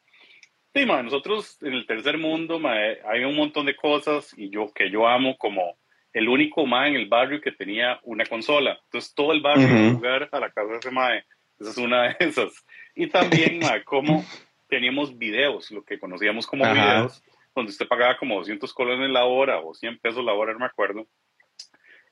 sí, 0.74 0.86
mae, 0.86 1.04
nosotros 1.04 1.58
en 1.62 1.74
el 1.74 1.86
tercer 1.86 2.18
mundo, 2.18 2.60
mae, 2.60 3.00
hay 3.06 3.24
un 3.24 3.36
montón 3.36 3.66
de 3.66 3.76
cosas 3.76 4.34
y 4.38 4.50
yo 4.50 4.72
que 4.74 4.90
yo 4.90 5.08
amo 5.08 5.38
como 5.38 5.78
el 6.14 6.30
único 6.30 6.66
mae 6.66 6.90
en 6.90 6.96
el 6.96 7.08
barrio 7.08 7.42
que 7.42 7.52
tenía 7.52 8.00
una 8.04 8.26
consola. 8.26 8.80
Entonces 8.86 9.14
todo 9.14 9.34
el 9.34 9.42
barrio 9.42 9.68
iba 9.68 9.88
a 9.88 9.94
jugar 9.94 10.30
a 10.32 10.40
la 10.40 10.50
casa 10.50 10.72
de 10.72 10.78
ese 10.78 10.92
mae. 10.92 11.24
Esa 11.60 11.72
es 11.72 11.78
una 11.78 12.04
de 12.04 12.16
esas. 12.20 12.66
Y 12.96 13.08
también, 13.08 13.60
mae, 13.62 13.84
como 13.84 14.26
teníamos 14.68 15.16
videos, 15.16 15.70
lo 15.70 15.84
que 15.84 16.00
conocíamos 16.00 16.48
como 16.48 16.64
videos 16.64 17.22
donde 17.58 17.72
usted 17.72 17.88
pagaba 17.88 18.18
como 18.18 18.38
200 18.38 18.74
colones 18.74 19.10
la 19.10 19.26
hora 19.26 19.60
o 19.60 19.74
100 19.74 20.00
pesos 20.00 20.24
la 20.24 20.34
hora, 20.34 20.54
no 20.54 20.60
me 20.60 20.66
acuerdo. 20.66 21.08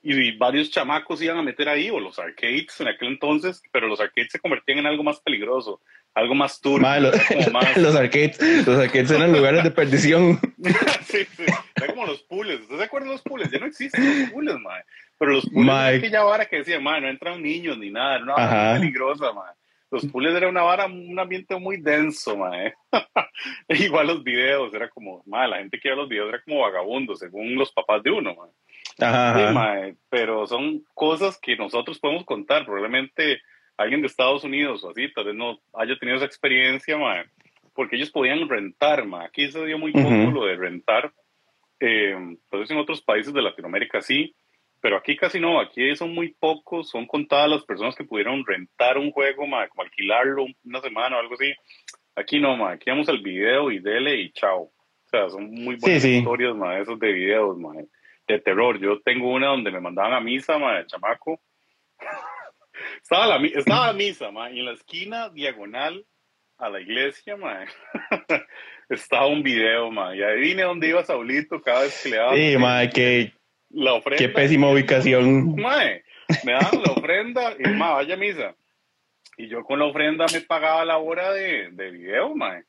Y 0.02 0.36
varios 0.36 0.70
chamacos 0.70 1.20
iban 1.22 1.38
a 1.38 1.42
meter 1.42 1.68
ahí, 1.68 1.90
o 1.90 1.98
los 1.98 2.18
arcades 2.18 2.80
en 2.80 2.88
aquel 2.88 3.08
entonces, 3.08 3.62
pero 3.72 3.88
los 3.88 4.00
arcades 4.00 4.30
se 4.30 4.38
convertían 4.38 4.78
en 4.78 4.86
algo 4.86 5.02
más 5.02 5.20
peligroso, 5.20 5.80
algo 6.14 6.34
más 6.34 6.60
turbio. 6.60 6.88
los, 7.76 7.96
arcades, 7.96 8.66
los 8.66 8.78
arcades 8.78 9.10
eran 9.10 9.32
lugares 9.32 9.64
de 9.64 9.70
perdición. 9.70 10.38
sí, 11.06 11.24
sí, 11.36 11.44
era 11.74 11.86
como 11.88 12.06
los 12.06 12.22
pools. 12.22 12.60
¿Usted 12.60 12.76
se 12.76 12.84
acuerda 12.84 13.06
de 13.06 13.12
los 13.12 13.22
pools? 13.22 13.50
Ya 13.50 13.58
no 13.58 13.66
existen 13.66 14.20
los 14.20 14.30
pools, 14.30 14.60
mae. 14.60 14.82
Pero 15.18 15.32
los 15.32 15.46
pools 15.46 15.66
de 15.66 15.96
aquella 15.96 16.24
hora 16.24 16.46
que 16.46 16.58
decía, 16.58 16.78
mae, 16.78 17.00
no 17.00 17.08
entran 17.08 17.42
niños 17.42 17.76
ni 17.78 17.90
nada, 17.90 18.16
era 18.16 18.24
una 18.24 18.74
peligrosa, 18.74 19.32
mae. 19.32 19.54
Los 19.90 20.06
pools 20.06 20.34
era 20.34 20.48
una 20.48 20.62
vara, 20.62 20.86
un 20.86 21.18
ambiente 21.18 21.56
muy 21.56 21.80
denso, 21.80 22.36
mae. 22.36 22.74
Igual 23.68 24.08
los 24.08 24.24
videos, 24.24 24.74
era 24.74 24.88
como, 24.88 25.22
mae, 25.26 25.48
la 25.48 25.58
gente 25.58 25.78
que 25.78 25.88
veía 25.88 26.00
los 26.00 26.08
videos 26.08 26.28
era 26.28 26.42
como 26.42 26.60
vagabundo, 26.60 27.14
según 27.14 27.54
los 27.54 27.72
papás 27.72 28.02
de 28.02 28.10
uno, 28.10 28.34
mae. 28.34 28.50
Ajá, 28.98 29.52
mae, 29.52 29.96
pero 30.08 30.46
son 30.46 30.84
cosas 30.94 31.38
que 31.40 31.56
nosotros 31.56 31.98
podemos 31.98 32.24
contar. 32.24 32.64
Probablemente 32.64 33.40
alguien 33.76 34.00
de 34.00 34.08
Estados 34.08 34.42
Unidos 34.42 34.82
o 34.82 34.90
así, 34.90 35.12
tal 35.12 35.26
vez 35.26 35.34
no 35.34 35.60
haya 35.74 35.96
tenido 35.98 36.16
esa 36.16 36.26
experiencia, 36.26 36.96
mae, 36.96 37.26
porque 37.74 37.96
ellos 37.96 38.10
podían 38.10 38.48
rentar, 38.48 39.06
mae. 39.06 39.26
Aquí 39.26 39.50
se 39.50 39.64
dio 39.64 39.78
muy 39.78 39.92
poco 39.92 40.10
lo 40.10 40.46
de 40.46 40.56
rentar. 40.56 41.12
Eh, 41.78 42.12
entonces 42.12 42.70
en 42.70 42.78
otros 42.78 43.02
países 43.02 43.32
de 43.32 43.42
Latinoamérica 43.42 44.00
sí, 44.00 44.34
pero 44.80 44.96
aquí 44.96 45.16
casi 45.16 45.40
no, 45.40 45.60
aquí 45.60 45.94
son 45.96 46.14
muy 46.14 46.34
pocos, 46.34 46.90
son 46.90 47.06
contadas 47.06 47.50
las 47.50 47.64
personas 47.64 47.94
que 47.96 48.04
pudieron 48.04 48.44
rentar 48.44 48.98
un 48.98 49.10
juego, 49.10 49.46
ma, 49.46 49.66
como 49.68 49.82
alquilarlo 49.82 50.46
una 50.64 50.80
semana 50.80 51.16
o 51.16 51.20
algo 51.20 51.34
así. 51.34 51.52
Aquí 52.14 52.40
no, 52.40 52.56
ma, 52.56 52.72
aquí 52.72 52.90
vamos 52.90 53.08
al 53.08 53.20
video 53.20 53.70
y 53.70 53.80
dele 53.80 54.16
y 54.16 54.32
chao. 54.32 54.62
O 54.62 55.08
sea, 55.08 55.28
son 55.28 55.50
muy 55.50 55.76
buenas 55.76 56.04
historias, 56.04 56.54
ma, 56.54 56.78
esos 56.78 56.98
de 56.98 57.12
videos, 57.12 57.58
ma, 57.58 57.72
de 58.26 58.40
terror. 58.40 58.78
Yo 58.78 59.00
tengo 59.00 59.32
una 59.32 59.48
donde 59.48 59.70
me 59.70 59.80
mandaban 59.80 60.12
a 60.12 60.20
misa, 60.20 60.58
ma, 60.58 60.78
de 60.78 60.86
chamaco. 60.86 61.40
estaba, 63.02 63.26
la, 63.26 63.46
estaba 63.46 63.86
la 63.88 63.92
misa, 63.92 64.30
ma, 64.30 64.50
y 64.50 64.60
en 64.60 64.66
la 64.66 64.72
esquina 64.72 65.30
diagonal 65.30 66.04
a 66.58 66.68
la 66.68 66.80
iglesia, 66.80 67.36
ma, 67.36 67.64
estaba 68.88 69.26
un 69.26 69.42
video, 69.42 69.90
ma, 69.90 70.14
y 70.14 70.22
adivine 70.22 70.62
dónde 70.62 70.88
iba 70.88 71.04
Saulito 71.04 71.60
cada 71.60 71.82
vez 71.82 72.02
que 72.02 72.08
le 72.10 72.16
daba. 72.16 72.34
Sí, 72.34 72.56
ma, 72.56 72.88
que 72.88 73.32
la 73.70 73.94
ofrenda. 73.94 74.18
Qué 74.18 74.28
pésima 74.28 74.70
ubicación. 74.70 75.56
Mae, 75.56 76.04
me 76.44 76.52
daban 76.52 76.82
la 76.84 76.92
ofrenda 76.92 77.54
y 77.58 77.68
mae, 77.68 77.94
vaya 77.94 78.14
a 78.14 78.18
misa. 78.18 78.54
Y 79.36 79.48
yo 79.48 79.64
con 79.64 79.78
la 79.78 79.86
ofrenda 79.86 80.26
me 80.32 80.40
pagaba 80.40 80.84
la 80.84 80.98
hora 80.98 81.32
de, 81.32 81.70
de 81.72 81.90
video, 81.90 82.34
mae. 82.34 82.64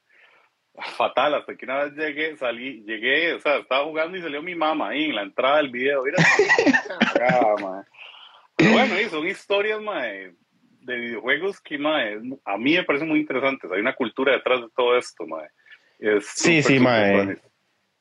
Fatal, 0.96 1.34
hasta 1.34 1.56
que 1.56 1.66
una 1.66 1.86
vez 1.86 1.94
llegué, 1.94 2.38
salí, 2.38 2.84
llegué, 2.84 3.34
o 3.34 3.40
sea, 3.40 3.58
estaba 3.58 3.86
jugando 3.86 4.16
y 4.16 4.22
salió 4.22 4.44
mi 4.44 4.54
mamá 4.54 4.90
ahí 4.90 5.06
en 5.06 5.16
la 5.16 5.24
entrada 5.24 5.58
del 5.58 5.72
video. 5.72 6.04
Mira, 6.04 6.18
mae. 7.62 7.84
Pero 8.56 8.72
bueno, 8.72 9.00
y 9.00 9.06
son 9.06 9.28
historias, 9.28 9.82
mae, 9.82 10.34
de 10.82 10.96
videojuegos 10.98 11.60
que, 11.62 11.78
mae, 11.78 12.20
a 12.46 12.58
mí 12.58 12.76
me 12.76 12.84
parecen 12.84 13.08
muy 13.08 13.20
interesantes. 13.20 13.72
Hay 13.72 13.80
una 13.80 13.96
cultura 13.96 14.34
detrás 14.34 14.62
de 14.62 14.68
todo 14.76 14.98
esto, 14.98 15.26
mae. 15.26 15.48
Es 16.00 16.28
Sí, 16.28 16.62
sí, 16.62 16.78
súper 16.78 16.82
mae. 16.82 17.38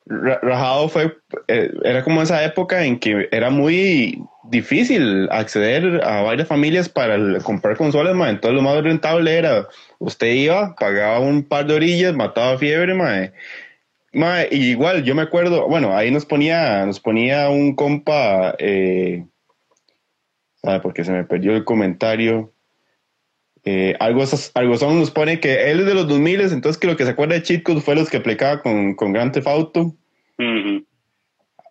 Ra- 0.07 0.39
Rajado 0.41 0.89
fue, 0.89 1.17
eh, 1.49 1.71
era 1.83 2.05
como 2.05 2.23
esa 2.23 2.45
época 2.45 2.85
en 2.85 2.99
que 2.99 3.29
era 3.33 3.51
muy 3.51 4.23
difícil 4.45 5.29
acceder 5.33 6.01
a 6.05 6.23
varias 6.23 6.47
familias 6.47 6.89
para 6.89 7.19
comprar 7.41 7.77
consolas, 7.77 8.15
mae. 8.15 8.31
Entonces 8.31 8.55
lo 8.55 8.63
más 8.63 8.81
rentable 8.83 9.37
era, 9.37 9.67
usted 9.99 10.33
iba, 10.33 10.77
pagaba 10.77 11.19
un 11.19 11.43
par 11.43 11.67
de 11.67 11.75
orillas, 11.75 12.15
mataba 12.15 12.57
fiebre, 12.57 12.95
mae. 12.95 13.33
Mae, 14.13 14.49
y 14.51 14.71
igual, 14.71 15.03
yo 15.05 15.15
me 15.15 15.23
acuerdo, 15.23 15.69
bueno, 15.69 15.95
ahí 15.97 16.11
nos 16.11 16.25
ponía, 16.25 16.87
nos 16.87 17.01
ponía 17.01 17.51
un 17.51 17.75
compa, 17.75 18.55
eh, 18.59 19.27
¿sabe? 20.63 20.81
Porque 20.81 21.05
se 21.05 21.13
me 21.13 21.25
perdió 21.25 21.55
el 21.57 21.65
comentario. 21.65 22.53
Eh, 23.69 23.97
algo, 23.99 24.23
algo 24.55 24.77
son 24.77 25.01
nos 25.01 25.11
pone 25.11 25.41
que 25.41 25.73
él 25.73 25.81
es 25.81 25.87
de 25.87 25.95
los 25.95 26.07
2000, 26.07 26.41
entonces 26.41 26.79
que 26.79 26.87
lo 26.87 26.97
que 26.97 27.05
se 27.05 27.11
acuerda 27.11 27.35
de 27.35 27.43
Cheat 27.43 27.65
Code 27.65 27.81
fue 27.81 27.97
los 27.97 28.09
que 28.09 28.19
aplicaba 28.19 28.63
con, 28.63 28.95
con 28.95 29.13
Grand 29.13 29.33
Theft 29.33 29.49
Auto. 29.49 29.93
Ujú. 30.39 30.85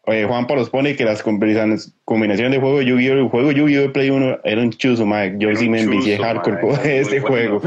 Eh, 0.07 0.25
Juan 0.27 0.45
nos 0.49 0.69
pone 0.69 0.95
que 0.97 1.05
las 1.05 1.23
combinaciones, 1.23 1.95
combinaciones 2.03 2.51
de 2.51 2.59
juego 2.59 2.81
Yu-Gi-Oh! 2.81 3.13
El 3.13 3.29
juego 3.29 3.51
Yu-Gi-Oh! 3.51 3.93
Play 3.93 4.09
1 4.09 4.39
era 4.43 4.61
un 4.61 4.71
chuzo, 4.71 5.05
mae. 5.05 5.35
Yo 5.37 5.49
Era 5.49 5.57
sí 5.57 5.69
me 5.69 5.81
envicié 5.81 6.17
hardcore 6.17 6.59
con 6.59 6.69
bueno, 6.71 7.21
juego. 7.27 7.61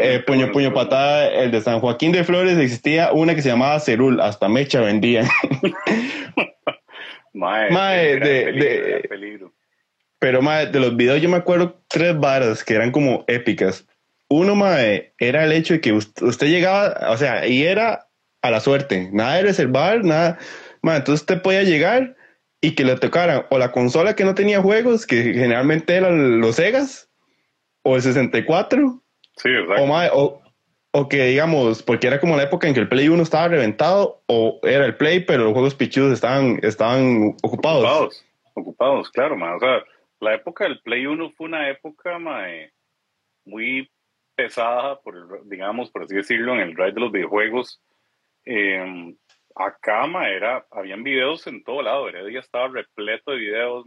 Eh, 0.00 0.22
puño, 0.26 0.50
puño, 0.50 0.72
patada, 0.72 1.28
el 1.28 1.50
de 1.50 1.60
San 1.60 1.80
Joaquín 1.80 2.12
de 2.12 2.24
Flores 2.24 2.56
existía 2.58 3.12
una 3.12 3.34
que 3.34 3.42
se 3.42 3.50
llamaba 3.50 3.78
Cerul, 3.78 4.20
hasta 4.20 4.48
Mecha 4.48 4.80
vendían. 4.80 5.26
Mae, 7.34 8.18
de- 8.20 9.04
peligro, 9.08 9.46
de-. 9.48 9.53
Pero, 10.24 10.40
mae, 10.40 10.68
de 10.68 10.80
los 10.80 10.96
videos 10.96 11.20
yo 11.20 11.28
me 11.28 11.36
acuerdo 11.36 11.82
tres 11.86 12.18
varas 12.18 12.64
que 12.64 12.72
eran 12.72 12.92
como 12.92 13.24
épicas. 13.26 13.86
Uno, 14.30 14.54
mae, 14.54 15.12
era 15.18 15.44
el 15.44 15.52
hecho 15.52 15.74
de 15.74 15.82
que 15.82 15.92
ust- 15.92 16.22
usted 16.22 16.46
llegaba, 16.46 17.10
o 17.10 17.16
sea, 17.18 17.46
y 17.46 17.62
era 17.64 18.08
a 18.40 18.50
la 18.50 18.60
suerte, 18.60 19.10
nada 19.12 19.34
de 19.36 19.42
reservar, 19.42 20.02
nada. 20.02 20.38
Mae, 20.80 20.96
entonces 20.96 21.20
usted 21.20 21.42
podía 21.42 21.62
llegar 21.62 22.16
y 22.62 22.74
que 22.74 22.84
le 22.84 22.96
tocaran 22.96 23.44
o 23.50 23.58
la 23.58 23.70
consola 23.70 24.16
que 24.16 24.24
no 24.24 24.34
tenía 24.34 24.62
juegos, 24.62 25.06
que 25.06 25.22
generalmente 25.34 25.94
eran 25.94 26.40
los 26.40 26.56
Segas, 26.56 27.10
o 27.82 27.96
el 27.96 28.00
64, 28.00 29.02
Sí, 29.36 29.50
exacto. 29.50 29.82
o, 29.82 29.86
mae, 29.86 30.08
o, 30.10 30.40
o 30.92 31.06
que 31.10 31.22
digamos, 31.26 31.82
porque 31.82 32.06
era 32.06 32.18
como 32.18 32.34
la 32.38 32.44
época 32.44 32.66
en 32.66 32.72
que 32.72 32.80
el 32.80 32.88
Play 32.88 33.10
1 33.10 33.22
estaba 33.22 33.48
reventado, 33.48 34.22
o 34.26 34.58
era 34.62 34.86
el 34.86 34.96
Play, 34.96 35.20
pero 35.20 35.44
los 35.44 35.52
juegos 35.52 35.74
pichudos 35.74 36.14
estaban, 36.14 36.60
estaban 36.62 37.36
ocupados. 37.42 37.84
Ocupados, 37.84 38.24
ocupados, 38.54 39.10
claro, 39.10 39.36
ma. 39.36 39.56
O 39.56 39.60
sea, 39.60 39.82
la 40.24 40.34
época 40.34 40.64
del 40.64 40.80
Play 40.80 41.06
1 41.06 41.30
fue 41.30 41.46
una 41.46 41.68
época, 41.68 42.18
muy 43.44 43.90
pesada, 44.34 45.00
por, 45.00 45.46
digamos, 45.46 45.90
por 45.90 46.04
así 46.04 46.16
decirlo, 46.16 46.54
en 46.54 46.60
el 46.60 46.74
drive 46.74 46.92
de 46.92 47.00
los 47.00 47.12
videojuegos. 47.12 47.82
Eh, 48.44 49.14
acá, 49.54 50.06
ma, 50.06 50.28
era, 50.28 50.66
habían 50.70 51.02
videos 51.02 51.46
en 51.46 51.62
todo 51.62 51.82
lado. 51.82 52.08
Heredia 52.08 52.40
estaba 52.40 52.68
repleto 52.68 53.30
de 53.30 53.36
videos. 53.36 53.84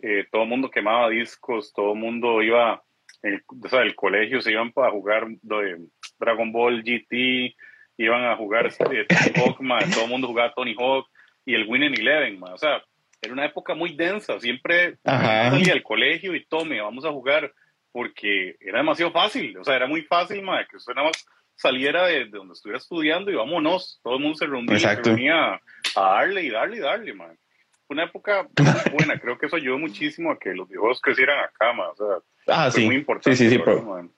Eh, 0.00 0.26
todo 0.32 0.42
el 0.42 0.48
mundo 0.48 0.70
quemaba 0.70 1.08
discos, 1.10 1.72
todo 1.72 1.92
el 1.92 1.98
mundo 2.00 2.42
iba, 2.42 2.82
el, 3.22 3.40
o 3.46 3.68
sea, 3.68 3.82
el 3.82 3.94
colegio 3.94 4.42
se 4.42 4.50
iban 4.50 4.72
para 4.72 4.90
jugar 4.90 5.28
de 5.42 5.86
Dragon 6.18 6.50
Ball 6.50 6.82
GT, 6.82 7.54
iban 7.98 8.24
a 8.24 8.36
jugar 8.36 8.68
Tony 8.76 9.04
Hawk, 9.36 9.58
todo 9.94 10.04
el 10.04 10.10
mundo 10.10 10.26
jugaba 10.26 10.52
Tony 10.54 10.74
Hawk 10.76 11.06
y 11.46 11.54
el 11.54 11.68
Winning 11.68 11.94
Eleven, 12.00 12.40
ma, 12.40 12.52
o 12.52 12.58
sea, 12.58 12.82
era 13.22 13.32
una 13.32 13.46
época 13.46 13.74
muy 13.74 13.94
densa, 13.94 14.38
siempre 14.40 14.98
Ajá. 15.04 15.50
salía 15.50 15.72
al 15.72 15.82
colegio 15.82 16.34
y 16.34 16.44
tome, 16.44 16.80
vamos 16.80 17.04
a 17.04 17.10
jugar, 17.10 17.52
porque 17.92 18.56
era 18.60 18.78
demasiado 18.78 19.12
fácil, 19.12 19.56
o 19.56 19.64
sea, 19.64 19.76
era 19.76 19.86
muy 19.86 20.02
fácil, 20.02 20.42
ma, 20.42 20.66
que 20.66 20.76
usted 20.76 20.92
nada 20.94 21.08
más 21.08 21.24
saliera 21.54 22.06
de, 22.06 22.24
de 22.24 22.30
donde 22.30 22.54
estuviera 22.54 22.78
estudiando 22.78 23.30
y 23.30 23.34
vámonos, 23.36 24.00
todo 24.02 24.16
el 24.16 24.20
mundo 24.22 24.36
se 24.36 24.46
reunía, 24.46 24.78
se 24.78 24.94
reunía 24.96 25.60
a 25.96 26.00
darle 26.00 26.42
y 26.42 26.50
darle 26.50 26.76
y 26.76 26.80
darle, 26.80 27.14
man 27.14 27.38
fue 27.86 27.94
una 27.94 28.04
época 28.04 28.48
muy 28.58 28.92
buena. 29.06 29.18
Creo 29.20 29.36
que 29.38 29.46
eso 29.46 29.56
ayudó 29.56 29.78
muchísimo 29.78 30.30
a 30.30 30.38
que 30.38 30.54
los 30.54 30.68
videojuegos 30.68 31.00
crecieran 31.00 31.38
acá, 31.40 31.72
man. 31.72 31.88
O 31.92 31.96
sea, 31.96 32.06
Ah, 32.46 32.70
fue 32.70 32.80
sí. 32.80 32.86
muy 32.86 32.96
importante. 32.96 33.36
Sí, 33.36 33.44
sí, 33.44 33.50
sí, 33.50 33.58
pero-. 33.64 34.08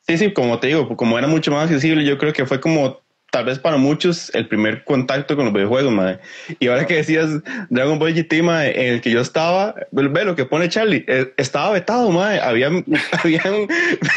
Sí, 0.00 0.16
sí, 0.18 0.32
como 0.32 0.58
te 0.60 0.68
digo, 0.68 0.96
como 0.96 1.18
era 1.18 1.26
mucho 1.26 1.50
más 1.50 1.64
accesible, 1.64 2.04
yo 2.04 2.16
creo 2.16 2.32
que 2.32 2.46
fue 2.46 2.60
como 2.60 3.00
tal 3.30 3.44
vez 3.44 3.58
para 3.58 3.76
muchos 3.76 4.34
el 4.34 4.48
primer 4.48 4.84
contacto 4.84 5.36
con 5.36 5.44
los 5.46 5.54
videojuegos, 5.54 5.92
madre. 5.92 6.20
Y 6.58 6.68
ahora 6.68 6.86
que 6.86 6.96
decías 6.96 7.42
Dragon 7.68 7.98
Ball 7.98 8.14
GT, 8.14 8.42
madre, 8.42 8.88
en 8.88 8.94
el 8.94 9.00
que 9.00 9.10
yo 9.10 9.20
estaba, 9.20 9.74
ve 9.90 10.24
lo 10.24 10.36
que 10.36 10.44
pone 10.44 10.68
Charlie, 10.68 11.04
eh, 11.06 11.32
estaba 11.36 11.72
vetado, 11.72 12.10
madre. 12.10 12.40
Habían, 12.40 12.84
habían, 13.22 13.66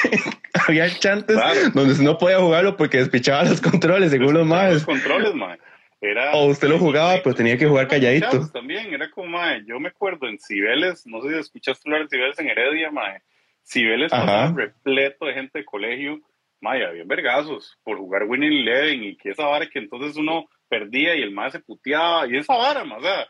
había 0.68 0.90
chantes 1.00 1.38
donde 1.74 2.04
no 2.04 2.18
podía 2.18 2.40
jugarlo 2.40 2.78
porque 2.78 2.98
despichaba 3.00 3.44
los 3.44 3.62
controles, 3.62 4.12
según 4.12 4.34
los 4.34 4.48
Los 4.48 4.48
más. 4.48 4.86
controles, 4.86 5.34
man. 5.34 5.58
Era, 6.02 6.32
O 6.32 6.46
usted 6.46 6.70
lo 6.70 6.80
jugaba, 6.80 7.20
pero 7.22 7.36
tenía 7.36 7.58
que 7.58 7.68
jugar 7.68 7.90
calladito. 7.90 8.48
También 8.54 8.94
era 8.94 9.12
como, 9.12 9.38
man, 9.38 9.66
yo 9.68 9.82
me 9.82 9.90
acuerdo 9.90 10.30
en 10.30 10.40
Cibeles, 10.40 11.06
no 11.06 11.22
sé 11.22 11.30
si 11.30 11.40
escuchaste 11.40 11.90
hablar 11.90 12.04
de 12.04 12.10
Cibeles 12.10 12.40
en 12.40 12.48
Heredia, 12.48 12.90
man. 12.90 13.22
Cibeles 13.66 14.10
pasaba 14.10 14.54
repleto 14.56 15.26
de 15.26 15.34
gente 15.34 15.60
de 15.60 15.66
colegio, 15.66 16.22
man, 16.62 16.82
había 16.82 17.04
vergazos 17.06 17.78
por 17.84 17.98
jugar 17.98 18.24
Winning 18.24 18.52
Eleven 18.68 19.04
y 19.04 19.16
que 19.18 19.30
esa 19.32 19.46
vara 19.46 19.68
que 19.68 19.80
entonces 19.80 20.16
uno 20.18 20.48
perdía 20.68 21.16
y 21.16 21.22
el 21.22 21.32
más 21.32 21.52
se 21.54 21.60
puteaba 21.60 22.28
y 22.28 22.38
esa 22.38 22.56
vara, 22.56 22.84
man, 22.84 23.00
o 23.00 23.02
sea, 23.02 23.28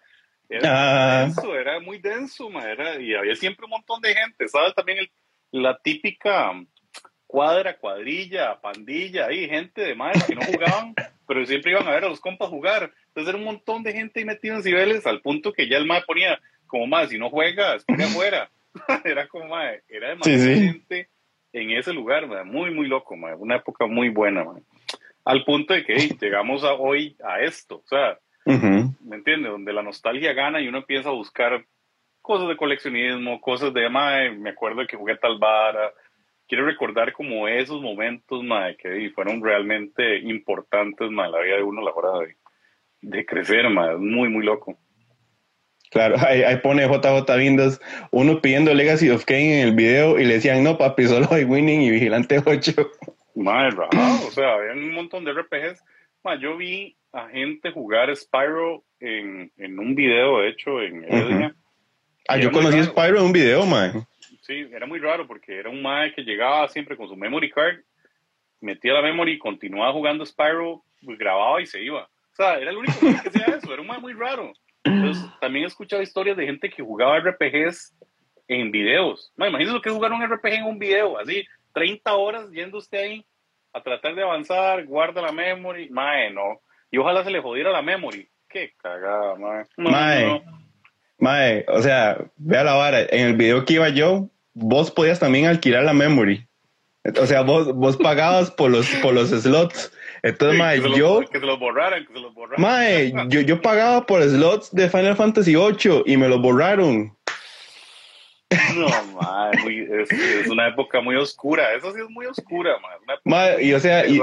era 0.49 0.69
Ah. 0.71 1.21
denso, 1.25 1.55
era 1.57 1.79
muy 1.79 1.99
denso, 1.99 2.49
man, 2.49 2.67
era- 2.67 2.99
y 2.99 3.13
había 3.13 3.35
siempre 3.35 3.65
un 3.65 3.71
montón 3.71 4.01
de 4.01 4.13
gente, 4.15 4.47
¿sabes? 4.47 4.73
También 4.73 4.97
el- 4.99 5.11
la 5.51 5.77
típica 5.77 6.51
cuadra, 7.27 7.77
cuadrilla, 7.77 8.59
pandilla, 8.59 9.27
ahí 9.27 9.47
gente 9.47 9.81
de 9.81 9.95
madres 9.95 10.23
que 10.25 10.35
no 10.35 10.41
jugaban, 10.41 10.93
pero 11.27 11.45
siempre 11.45 11.71
iban 11.71 11.87
a 11.87 11.91
ver 11.91 12.05
a 12.05 12.09
los 12.09 12.19
compas 12.19 12.49
jugar. 12.49 12.91
Entonces 13.07 13.29
era 13.29 13.37
un 13.37 13.43
montón 13.45 13.83
de 13.83 13.93
gente 13.93 14.19
ahí 14.19 14.25
metida 14.25 14.55
en 14.55 14.63
Cibeles 14.63 15.05
al 15.05 15.21
punto 15.21 15.53
que 15.53 15.67
ya 15.69 15.77
el 15.77 15.85
MAE 15.85 16.01
ponía 16.07 16.39
como 16.65 16.87
más, 16.87 17.09
si 17.09 17.17
no 17.19 17.29
juega, 17.29 17.75
espera 17.75 18.05
afuera. 18.05 18.49
era 19.05 19.27
como 19.27 19.45
mae, 19.47 19.81
era 19.87 20.09
demasiada 20.09 20.43
Sí, 20.43 20.55
sí. 20.55 20.61
gente 20.65 21.09
en 21.53 21.71
ese 21.71 21.93
lugar, 21.93 22.27
mae, 22.27 22.43
muy, 22.43 22.73
muy 22.73 22.87
loco, 22.87 23.15
mae, 23.15 23.35
una 23.35 23.57
época 23.57 23.87
muy 23.87 24.09
buena, 24.09 24.43
mae. 24.43 24.61
Al 25.25 25.43
punto 25.43 25.73
de 25.73 25.83
que 25.83 25.95
hey, 25.95 26.17
llegamos 26.19 26.63
a 26.63 26.73
hoy 26.73 27.15
a 27.23 27.39
esto, 27.41 27.77
o 27.77 27.87
sea. 27.87 28.17
¿me 28.45 29.15
entiendes? 29.15 29.51
Donde 29.51 29.73
la 29.73 29.83
nostalgia 29.83 30.33
gana 30.33 30.59
y 30.59 30.67
uno 30.67 30.79
empieza 30.79 31.09
a 31.09 31.13
buscar 31.13 31.63
cosas 32.21 32.47
de 32.47 32.57
coleccionismo, 32.57 33.41
cosas 33.41 33.73
de, 33.73 33.89
mae, 33.89 34.31
me 34.31 34.51
acuerdo 34.51 34.85
que 34.87 34.97
jugué 34.97 35.17
tal 35.17 35.37
vara. 35.37 35.91
Quiero 36.47 36.65
recordar 36.65 37.13
como 37.13 37.47
esos 37.47 37.81
momentos, 37.81 38.43
mae, 38.43 38.75
que 38.75 39.11
fueron 39.13 39.43
realmente 39.43 40.17
importantes, 40.19 41.09
mae, 41.11 41.27
en 41.27 41.31
la 41.31 41.41
vida 41.41 41.55
de 41.57 41.63
uno 41.63 41.81
a 41.81 41.85
la 41.85 41.91
hora 41.91 42.25
de, 42.25 42.35
de 43.01 43.25
crecer, 43.25 43.69
mae. 43.69 43.93
Es 43.93 43.99
muy, 43.99 44.29
muy 44.29 44.43
loco. 44.43 44.77
Claro, 45.89 46.15
ahí, 46.27 46.43
ahí 46.43 46.57
pone 46.57 46.87
JJ 46.87 47.37
Vindas, 47.37 47.81
uno 48.11 48.41
pidiendo 48.41 48.73
Legacy 48.73 49.09
of 49.09 49.25
Kane 49.25 49.61
en 49.61 49.67
el 49.69 49.75
video 49.75 50.19
y 50.19 50.25
le 50.25 50.35
decían, 50.35 50.63
no 50.63 50.77
papi, 50.77 51.07
solo 51.07 51.27
hay 51.31 51.43
Winning 51.43 51.81
y 51.81 51.91
Vigilante 51.91 52.41
8. 52.45 52.73
Mae, 53.35 53.69
rajado, 53.71 54.27
o 54.27 54.31
sea, 54.31 54.55
había 54.55 54.73
un 54.73 54.93
montón 54.93 55.23
de 55.23 55.33
RPGs. 55.33 55.83
Mae, 56.23 56.39
yo 56.39 56.57
vi 56.57 56.97
a 57.13 57.29
gente 57.29 57.71
jugar 57.71 58.13
Spyro 58.15 58.83
en, 58.99 59.51
en 59.57 59.79
un 59.79 59.95
video, 59.95 60.39
de 60.39 60.49
hecho, 60.49 60.81
en 60.81 61.05
Heredia. 61.05 61.55
Ah, 62.27 62.37
Y 62.37 62.43
yo 62.43 62.51
conocí. 62.51 62.83
Spyro 62.83 63.19
en 63.19 63.25
un 63.25 63.31
video, 63.33 63.65
man. 63.65 64.05
Sí, 64.41 64.67
era 64.71 64.85
muy 64.85 64.99
raro 64.99 65.27
porque 65.27 65.57
era 65.57 65.69
un 65.69 65.81
mae 65.81 66.13
que 66.13 66.23
llegaba 66.23 66.67
siempre 66.69 66.97
con 66.97 67.07
su 67.07 67.15
memory 67.15 67.49
card, 67.51 67.77
metía 68.61 68.93
la 68.93 69.01
memory, 69.01 69.37
continuaba 69.37 69.93
jugando 69.93 70.25
Spyro, 70.25 70.83
pues 71.03 71.17
grababa 71.17 71.61
y 71.61 71.65
se 71.65 71.81
iba. 71.81 72.03
O 72.03 72.35
sea, 72.35 72.57
era 72.57 72.71
el 72.71 72.77
único 72.77 72.93
que 72.99 73.29
hacía 73.29 73.45
eso, 73.55 73.71
era 73.71 73.81
un 73.81 73.87
mae 73.87 73.99
muy 73.99 74.13
raro. 74.13 74.51
Entonces, 74.83 75.25
también 75.41 75.65
he 75.65 75.67
escuchado 75.67 76.01
historias 76.01 76.37
de 76.37 76.45
gente 76.45 76.69
que 76.69 76.83
jugaba 76.83 77.19
RPGs 77.19 77.93
en 78.47 78.71
videos. 78.71 79.31
No, 79.37 79.47
imagínese 79.47 79.73
lo 79.73 79.81
que 79.81 79.89
es 79.89 79.95
jugar 79.95 80.11
un 80.11 80.25
RPG 80.25 80.53
en 80.53 80.65
un 80.65 80.79
video, 80.79 81.19
así, 81.19 81.45
30 81.73 82.13
horas 82.15 82.51
yendo 82.51 82.77
usted 82.77 82.97
ahí 82.97 83.25
a 83.73 83.81
tratar 83.81 84.15
de 84.15 84.23
avanzar, 84.23 84.85
guarda 84.85 85.21
la 85.21 85.31
memory, 85.31 85.89
mae, 85.89 86.31
no. 86.31 86.61
Y 86.91 86.97
ojalá 86.97 87.23
se 87.23 87.29
le 87.29 87.41
jodiera 87.41 87.71
la 87.71 87.81
memory. 87.81 88.27
Qué 88.49 88.73
cagada, 88.81 89.35
mae. 89.35 89.65
No, 89.77 89.91
Mae. 89.91 90.25
no, 90.25 90.39
no. 90.39 90.59
Mae, 91.19 91.65
o 91.67 91.81
sea, 91.81 92.17
vea 92.37 92.63
la 92.63 92.73
vara, 92.73 93.01
en 93.01 93.27
el 93.27 93.35
video 93.35 93.65
que 93.65 93.73
iba 93.73 93.89
yo, 93.89 94.29
vos 94.53 94.89
podías 94.89 95.19
también 95.19 95.45
alquilar 95.45 95.83
la 95.83 95.93
memory. 95.93 96.47
O 97.21 97.25
sea, 97.25 97.41
vos, 97.41 97.73
vos 97.75 97.97
pagabas 97.97 98.49
por 98.51 98.71
los, 98.71 98.89
por 99.01 99.13
los 99.13 99.29
slots. 99.29 99.91
Entonces, 100.23 100.59
mae, 100.59 100.81
yo... 100.97 101.21
que 101.31 101.39
se 101.39 101.45
los 101.45 101.59
borraran, 101.59 102.05
que 102.05 102.13
se 102.13 102.19
los 102.19 102.33
borraran. 102.33 102.61
Mae, 102.61 103.13
yo, 103.29 103.41
yo 103.41 103.61
pagaba 103.61 104.05
por 104.05 104.21
slots 104.23 104.73
de 104.73 104.89
Final 104.89 105.15
Fantasy 105.15 105.55
VIII 105.55 106.03
y 106.05 106.17
me 106.17 106.27
los 106.27 106.41
borraron. 106.41 107.15
No, 108.75 108.87
mae, 109.21 110.01
es, 110.01 110.11
es, 110.11 110.47
una 110.47 110.67
época 110.67 111.01
muy 111.01 111.15
oscura. 111.15 111.73
Eso 111.73 111.93
sí 111.93 112.01
es 112.01 112.09
muy 112.09 112.25
oscura, 112.25 112.71
mae. 112.79 113.17
mae 113.23 113.63
y 113.63 113.73
o 113.73 113.79
sea, 113.79 114.05
y, 114.07 114.19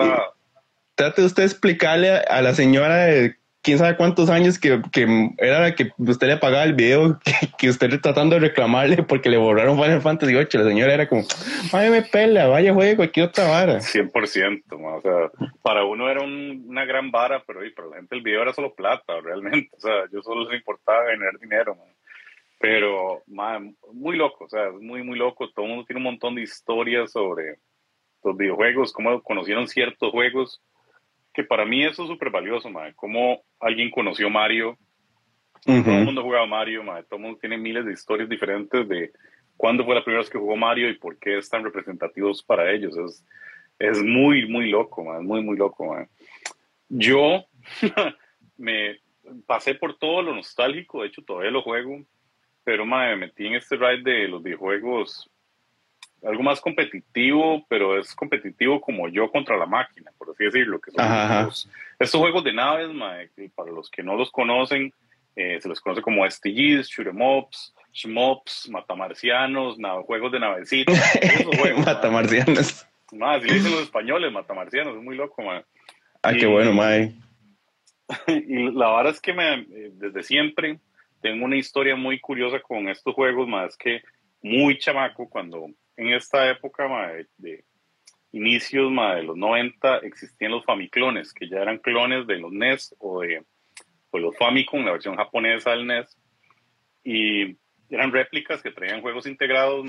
trate 0.96 1.22
usted 1.22 1.44
explicarle 1.44 2.10
a 2.10 2.42
la 2.42 2.54
señora 2.54 2.96
de 3.06 3.36
quién 3.66 3.78
sabe 3.78 3.96
cuántos 3.96 4.30
años 4.30 4.61
que, 4.61 4.80
que 4.92 5.32
era 5.38 5.75
que 5.75 5.90
usted 5.99 6.28
le 6.28 6.37
pagaba 6.37 6.62
el 6.62 6.75
video 6.75 7.18
que, 7.58 7.68
usted 7.68 8.00
tratando 8.00 8.37
de 8.37 8.40
reclamarle 8.42 9.02
porque 9.02 9.28
le 9.28 9.38
borraron 9.38 9.76
Final 9.76 10.00
Fantasy 10.00 10.32
VIII. 10.32 10.46
La 10.52 10.64
señora 10.64 10.94
era 10.94 11.08
como, 11.08 11.25
ay, 11.73 11.90
me 11.90 12.02
pela, 12.02 12.46
vaya, 12.46 12.73
juegue 12.73 12.94
cualquier 12.94 13.26
otra 13.26 13.49
vara. 13.49 13.78
100%, 13.80 14.62
o 14.70 15.02
sea, 15.02 15.49
para 15.62 15.85
uno 15.85 16.08
era 16.08 16.23
una 16.23 16.85
gran 16.85 17.11
vara, 17.11 17.42
pero 17.44 17.58
para 17.75 17.88
la 17.88 17.96
gente 17.96 18.14
el 18.14 18.23
video 18.23 18.42
era 18.42 18.52
solo 18.52 18.73
plata, 18.73 19.20
realmente. 19.20 19.70
O 19.76 19.80
sea, 19.80 20.04
yo 20.12 20.23
solo 20.23 20.49
les 20.49 20.61
importaba 20.61 21.02
ganar 21.02 21.37
dinero, 21.40 21.76
Pero, 22.61 23.25
muy 23.92 24.16
loco, 24.16 24.44
o 24.44 24.49
sea, 24.49 24.70
muy, 24.80 25.02
muy 25.02 25.18
loco. 25.18 25.50
Todo 25.50 25.64
el 25.64 25.73
mundo 25.73 25.87
tiene 25.87 25.99
un 25.99 26.04
montón 26.04 26.37
de 26.37 26.42
historias 26.42 27.11
sobre 27.11 27.56
los 28.23 28.37
videojuegos, 28.37 28.92
cómo 28.92 29.20
conocieron 29.23 29.66
ciertos 29.66 30.12
juegos 30.12 30.62
que 31.37 31.45
para 31.45 31.66
mí 31.66 31.85
eso 31.85 32.02
es 32.02 32.09
súper 32.09 32.31
valioso, 32.31 32.71
madre. 32.71 32.95
Como 32.95 33.43
alguien 33.61 33.90
conoció 33.90 34.31
Mario, 34.31 34.78
todo 35.62 35.76
el 35.76 36.05
mundo 36.07 36.23
ha 36.23 36.25
jugado 36.25 36.47
Mario, 36.47 36.83
madre. 36.83 37.05
todo 37.05 37.16
el 37.16 37.23
mundo 37.25 37.38
tiene 37.38 37.59
miles 37.59 37.85
de 37.85 37.93
historias 37.93 38.26
diferentes 38.26 38.88
de 38.88 39.12
cuándo 39.55 39.85
fue 39.85 39.95
la 39.95 40.02
primera 40.02 40.23
vez 40.23 40.31
que 40.31 40.38
jugó 40.38 40.57
Mario 40.57 40.88
y 40.88 40.95
por 40.95 41.19
qué 41.19 41.37
están 41.37 41.62
representativos 41.62 42.43
para 42.43 42.73
ellos. 42.73 42.97
Es, 42.97 43.25
es 43.78 44.02
muy, 44.02 44.49
muy 44.49 44.71
loco, 44.71 45.05
madre. 45.05 45.23
muy, 45.25 45.43
muy 45.43 45.59
loco. 45.59 45.85
Madre. 45.85 46.09
Yo 46.88 47.45
me 48.57 48.99
pasé 49.47 49.75
por 49.75 49.99
todo 49.99 50.23
lo 50.23 50.35
nostálgico, 50.35 51.02
de 51.02 51.09
hecho 51.09 51.23
todavía 51.23 51.50
lo 51.50 51.61
juego, 51.61 52.02
pero 52.64 52.87
madre, 52.87 53.16
me 53.16 53.26
metí 53.26 53.47
en 53.47 53.57
este 53.57 53.76
ride 53.76 54.11
de 54.11 54.28
los 54.28 54.43
videojuegos 54.43 55.31
algo 56.26 56.42
más 56.42 56.61
competitivo, 56.61 57.64
pero 57.68 57.99
es 57.99 58.14
competitivo 58.14 58.80
como 58.80 59.09
yo 59.09 59.30
contra 59.30 59.56
la 59.56 59.66
máquina, 59.66 60.11
por 60.18 60.30
así 60.30 60.45
decirlo. 60.45 60.80
Que 60.80 60.90
son 60.90 61.50
estos 61.99 62.21
juegos 62.21 62.45
de 62.45 62.52
naves, 62.52 62.90
para 63.54 63.71
los 63.71 63.90
que 63.90 64.02
no 64.02 64.16
los 64.16 64.30
conocen, 64.30 64.92
eh, 65.37 65.59
se 65.61 65.68
les 65.68 65.80
conoce 65.80 66.02
como 66.02 66.28
STGs, 66.28 66.88
shoot'em 66.88 67.21
ups, 67.21 67.75
shmops, 67.92 68.68
matamarcianos, 68.71 69.76
juegos 70.04 70.33
de 70.33 70.40
navecitas. 70.40 70.95
matamarcianos. 71.87 72.87
Más, 73.12 73.42
si 73.42 73.54
dicen 73.54 73.71
los 73.71 73.83
españoles, 73.83 74.33
matamarcianos, 74.33 74.97
es 74.97 75.02
muy 75.02 75.16
loco, 75.16 75.42
man. 75.42 75.64
Ah, 76.23 76.33
qué 76.33 76.47
bueno, 76.47 76.73
mae. 76.73 77.14
y 78.26 78.71
la 78.73 78.97
verdad 78.97 79.12
es 79.12 79.21
que 79.21 79.33
me, 79.33 79.61
eh, 79.61 79.90
desde 79.92 80.23
siempre 80.23 80.78
tengo 81.21 81.45
una 81.45 81.56
historia 81.56 81.97
muy 81.97 82.18
curiosa 82.18 82.61
con 82.61 82.88
estos 82.88 83.14
juegos, 83.14 83.47
más 83.47 83.76
que 83.76 84.02
muy 84.42 84.78
chamaco, 84.78 85.28
cuando 85.28 85.68
en 85.96 86.12
esta 86.12 86.50
época 86.50 86.86
de 87.38 87.64
inicios 88.32 88.90
de 88.90 89.22
los 89.22 89.36
90 89.36 89.98
existían 89.98 90.52
los 90.52 90.64
Famiclones, 90.64 91.32
que 91.32 91.48
ya 91.48 91.62
eran 91.62 91.78
clones 91.78 92.26
de 92.26 92.38
los 92.38 92.52
NES 92.52 92.94
o 92.98 93.20
de 93.20 93.42
los 94.12 94.36
Famicom, 94.36 94.84
la 94.84 94.92
versión 94.92 95.16
japonesa 95.16 95.70
del 95.70 95.86
NES, 95.86 96.16
y 97.04 97.56
eran 97.90 98.12
réplicas 98.12 98.62
que 98.62 98.70
traían 98.70 99.00
juegos 99.00 99.26
integrados, 99.26 99.86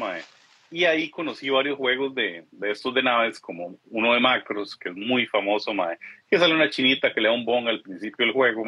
y 0.70 0.84
ahí 0.84 1.10
conocí 1.10 1.50
varios 1.50 1.78
juegos 1.78 2.14
de, 2.14 2.46
de, 2.52 2.72
estos 2.72 2.94
de 2.94 3.04
naves, 3.04 3.40
como 3.40 3.80
uno 3.90 4.14
de 4.14 4.20
Macros, 4.20 4.76
que 4.76 4.90
es 4.90 4.96
muy 4.96 5.26
famoso, 5.26 5.72
que 6.30 6.38
sale 6.38 6.54
una 6.54 6.70
chinita 6.70 7.14
que 7.14 7.22
le 7.22 7.30
da 7.30 7.34
un 7.34 7.46
bong 7.46 7.68
al 7.68 7.82
principio 7.82 8.26
del 8.26 8.34
juego, 8.34 8.64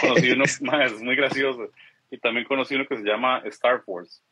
conocí 0.00 0.30
uno, 0.30 0.44
es 0.84 1.02
muy 1.02 1.14
gracioso, 1.14 1.70
y 2.10 2.18
también 2.18 2.46
conocí 2.46 2.74
uno 2.74 2.86
que 2.86 2.96
se 2.96 3.04
llama 3.04 3.42
Star 3.44 3.82
Force, 3.84 4.22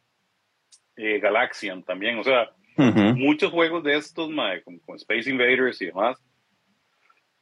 eh, 0.97 1.19
Galaxian 1.19 1.83
también, 1.83 2.19
o 2.19 2.25
sea, 2.25 2.51
muchos 3.15 3.51
juegos 3.51 3.83
de 3.85 3.97
estos, 3.97 4.31
como, 4.65 4.97
Space 4.97 5.31
Invaders 5.31 5.81
y 5.81 5.87
demás, 5.87 6.23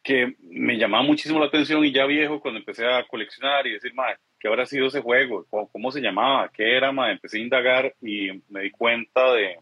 que 0.03 0.37
me 0.43 0.77
llamaba 0.77 1.03
muchísimo 1.03 1.41
la 1.41 1.47
atención 1.47 1.85
y 1.85 1.93
ya 1.93 2.05
viejo 2.05 2.41
cuando 2.41 2.61
empecé 2.61 2.87
a 2.87 3.05
coleccionar 3.07 3.67
y 3.67 3.73
decir, 3.73 3.95
madre, 3.95 4.19
¿qué 4.39 4.49
habrá 4.49 4.67
sido 4.67 4.87
ese 4.87 5.01
juego? 5.01 5.47
¿Cómo, 5.49 5.91
se 5.91 6.01
llamaba? 6.01 6.51
¿Qué 6.53 6.77
era? 6.77 6.93
Madre? 6.93 7.15
Empecé 7.15 7.39
a 7.39 7.43
indagar 7.43 7.95
y 8.03 8.29
me 8.51 8.63
di 8.63 8.71
cuenta 8.71 9.33
de, 9.33 9.57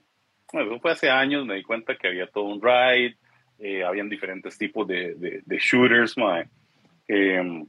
bueno, 0.53 0.71
eso 0.71 0.81
fue 0.81 0.91
hace 0.91 1.09
años, 1.09 1.47
me 1.47 1.55
di 1.55 1.63
cuenta 1.63 1.97
que 1.97 2.09
había 2.09 2.27
todo 2.27 2.45
un 2.45 2.61
ride, 2.61 3.17
eh, 3.59 3.85
habían 3.85 4.09
diferentes 4.09 4.59
tipos 4.59 4.87
de, 4.89 5.15
de, 5.15 5.59
shooters, 5.59 6.19
madre. 6.19 6.49
Eh, 7.07 7.65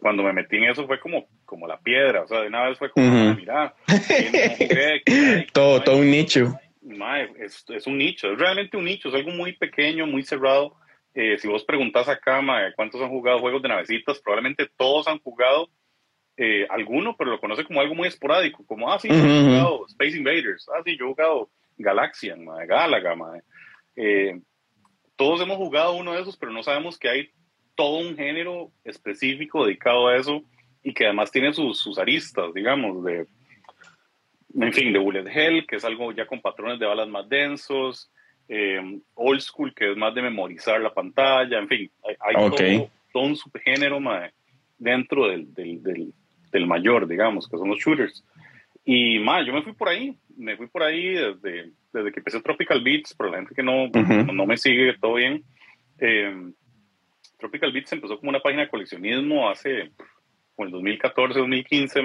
cuando 0.00 0.22
me 0.22 0.32
metí 0.32 0.56
en 0.56 0.64
eso 0.64 0.86
fue 0.86 1.00
como, 1.00 1.26
como 1.46 1.66
la 1.66 1.78
piedra, 1.78 2.22
o 2.22 2.26
sea, 2.26 2.42
de 2.42 2.48
una 2.48 2.68
vez 2.68 2.78
fue 2.78 2.90
como, 2.90 3.06
uh 3.06 3.34
mira, 3.34 3.74
todo, 5.52 5.82
todo 5.82 5.96
un 5.96 6.10
nicho. 6.10 6.58
es, 7.38 7.64
es, 7.68 7.86
un 7.86 7.96
nicho, 7.96 8.32
es 8.32 8.38
realmente 8.38 8.76
un 8.76 8.84
nicho, 8.84 9.08
es 9.08 9.14
algo 9.14 9.30
muy 9.30 9.56
pequeño, 9.56 10.06
muy 10.06 10.22
cerrado. 10.22 10.74
Eh, 11.14 11.38
si 11.38 11.48
vos 11.48 11.64
preguntás 11.64 12.08
acá, 12.08 12.42
mae, 12.42 12.74
¿cuántos 12.74 13.00
han 13.00 13.08
jugado 13.08 13.38
juegos 13.38 13.62
de 13.62 13.68
navecitas? 13.68 14.20
Probablemente 14.20 14.68
todos 14.76 15.08
han 15.08 15.18
jugado 15.20 15.70
eh, 16.36 16.66
alguno, 16.68 17.16
pero 17.16 17.30
lo 17.30 17.40
conoce 17.40 17.64
como 17.64 17.80
algo 17.80 17.94
muy 17.94 18.08
esporádico, 18.08 18.66
como, 18.66 18.92
ah, 18.92 18.98
sí, 18.98 19.08
yo 19.08 19.14
he 19.14 19.44
jugado 19.44 19.86
Space 19.86 20.18
Invaders, 20.18 20.68
ah, 20.68 20.82
sí, 20.84 20.96
yo 20.98 21.06
he 21.06 21.08
jugado 21.08 21.50
Galaxian, 21.78 22.44
mae, 22.44 22.66
Galaga, 22.66 23.14
mae. 23.14 23.40
Eh, 23.96 24.38
todos 25.16 25.40
hemos 25.40 25.56
jugado 25.56 25.94
uno 25.94 26.12
de 26.12 26.20
esos, 26.20 26.36
pero 26.36 26.52
no 26.52 26.62
sabemos 26.62 26.98
que 26.98 27.08
hay 27.08 27.30
todo 27.74 27.98
un 27.98 28.16
género 28.16 28.70
específico 28.84 29.64
dedicado 29.64 30.08
a 30.08 30.16
eso 30.16 30.42
y 30.86 30.94
que 30.94 31.06
además 31.06 31.32
tiene 31.32 31.52
sus, 31.52 31.80
sus 31.80 31.98
aristas, 31.98 32.54
digamos, 32.54 33.02
de, 33.02 33.26
en 34.54 34.72
fin, 34.72 34.92
de 34.92 35.00
bullet 35.00 35.26
hell, 35.26 35.66
que 35.66 35.76
es 35.76 35.84
algo 35.84 36.12
ya 36.12 36.28
con 36.28 36.40
patrones 36.40 36.78
de 36.78 36.86
balas 36.86 37.08
más 37.08 37.28
densos, 37.28 38.08
eh, 38.48 39.00
old 39.14 39.40
school, 39.40 39.74
que 39.74 39.90
es 39.90 39.96
más 39.96 40.14
de 40.14 40.22
memorizar 40.22 40.80
la 40.80 40.94
pantalla, 40.94 41.58
en 41.58 41.66
fin, 41.66 41.90
hay, 42.20 42.36
todo, 43.12 43.24
un 43.24 43.34
subgénero 43.34 43.98
dentro 44.78 45.26
del, 45.26 45.52
del, 45.54 46.12
del, 46.52 46.66
mayor, 46.68 47.08
digamos, 47.08 47.48
que 47.48 47.58
son 47.58 47.68
los 47.68 47.80
shooters. 47.80 48.24
Y 48.84 49.18
más, 49.18 49.44
yo 49.44 49.52
me 49.52 49.62
fui 49.62 49.72
por 49.72 49.88
ahí, 49.88 50.16
me 50.36 50.56
fui 50.56 50.68
por 50.68 50.84
ahí 50.84 51.14
desde, 51.14 51.72
desde 51.92 52.12
que 52.12 52.20
empecé 52.20 52.40
Tropical 52.42 52.80
Beats, 52.84 53.12
pero 53.18 53.32
la 53.32 53.38
gente 53.38 53.56
que 53.56 53.62
no, 53.64 53.88
no, 53.88 54.46
me 54.46 54.56
sigue, 54.56 54.96
todo 55.00 55.14
bien. 55.14 55.42
Eh, 55.98 56.52
Tropical 57.40 57.72
Beats 57.72 57.92
empezó 57.92 58.20
como 58.20 58.30
una 58.30 58.38
página 58.38 58.62
de 58.62 58.68
coleccionismo 58.68 59.50
hace, 59.50 59.90
como 60.56 60.66
el 60.66 60.72
2014, 60.72 61.38
2015, 61.38 62.02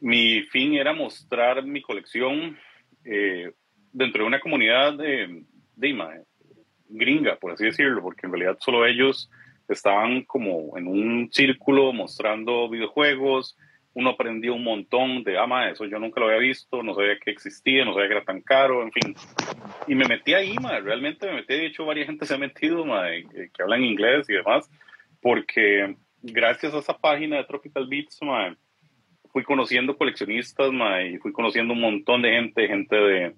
Mi 0.00 0.42
fin 0.42 0.74
era 0.74 0.92
mostrar 0.92 1.64
mi 1.64 1.80
colección 1.80 2.58
eh, 3.04 3.52
dentro 3.92 4.22
de 4.22 4.28
una 4.28 4.40
comunidad 4.40 4.94
de, 4.94 5.44
de 5.76 6.24
gringa, 6.88 7.36
por 7.36 7.52
así 7.52 7.64
decirlo, 7.64 8.02
porque 8.02 8.26
en 8.26 8.32
realidad 8.32 8.58
solo 8.60 8.84
ellos 8.84 9.30
estaban 9.68 10.24
como 10.24 10.76
en 10.76 10.86
un 10.86 11.28
círculo 11.32 11.92
mostrando 11.92 12.68
videojuegos, 12.68 13.56
uno 13.94 14.10
aprendió 14.10 14.54
un 14.54 14.64
montón 14.64 15.22
de, 15.22 15.38
ah, 15.38 15.70
eso 15.70 15.84
yo 15.84 15.98
nunca 16.00 16.20
lo 16.20 16.26
había 16.26 16.38
visto, 16.38 16.82
no 16.82 16.94
sabía 16.94 17.16
que 17.18 17.30
existía, 17.30 17.84
no 17.84 17.94
sabía 17.94 18.08
que 18.08 18.14
era 18.16 18.24
tan 18.24 18.40
caro, 18.40 18.82
en 18.82 18.90
fin. 18.90 19.14
Y 19.86 19.94
me 19.94 20.06
metí 20.06 20.34
ahí, 20.34 20.56
ma, 20.60 20.80
realmente 20.80 21.26
me 21.26 21.34
metí, 21.34 21.54
de 21.54 21.66
hecho 21.66 21.86
varias 21.86 22.06
gente 22.06 22.26
se 22.26 22.34
ha 22.34 22.38
metido, 22.38 22.84
ma, 22.84 23.06
que 23.08 23.62
hablan 23.62 23.84
inglés 23.84 24.28
y 24.28 24.34
demás, 24.34 24.68
porque 25.20 25.94
gracias 26.32 26.74
a 26.74 26.78
esa 26.78 26.96
página 26.96 27.36
de 27.36 27.44
Tropical 27.44 27.86
Beats, 27.86 28.18
fui 29.30 29.42
conociendo 29.42 29.96
coleccionistas, 29.96 30.72
ma, 30.72 31.02
y 31.02 31.18
fui 31.18 31.32
conociendo 31.32 31.74
un 31.74 31.80
montón 31.80 32.22
de 32.22 32.30
gente, 32.30 32.68
gente 32.68 32.96
de, 32.96 33.34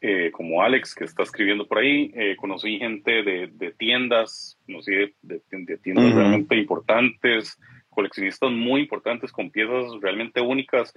eh, 0.00 0.30
como 0.32 0.62
Alex, 0.62 0.94
que 0.94 1.04
está 1.04 1.22
escribiendo 1.22 1.66
por 1.66 1.78
ahí, 1.78 2.10
eh, 2.14 2.36
conocí 2.36 2.78
gente 2.78 3.22
de, 3.22 3.48
de 3.52 3.72
tiendas, 3.72 4.58
conocí 4.66 4.92
de, 4.92 5.14
de 5.22 5.78
tiendas 5.78 6.14
realmente 6.14 6.56
importantes, 6.56 7.58
coleccionistas 7.90 8.50
muy 8.50 8.82
importantes 8.82 9.30
con 9.30 9.50
piezas 9.50 9.92
realmente 10.00 10.40
únicas. 10.40 10.92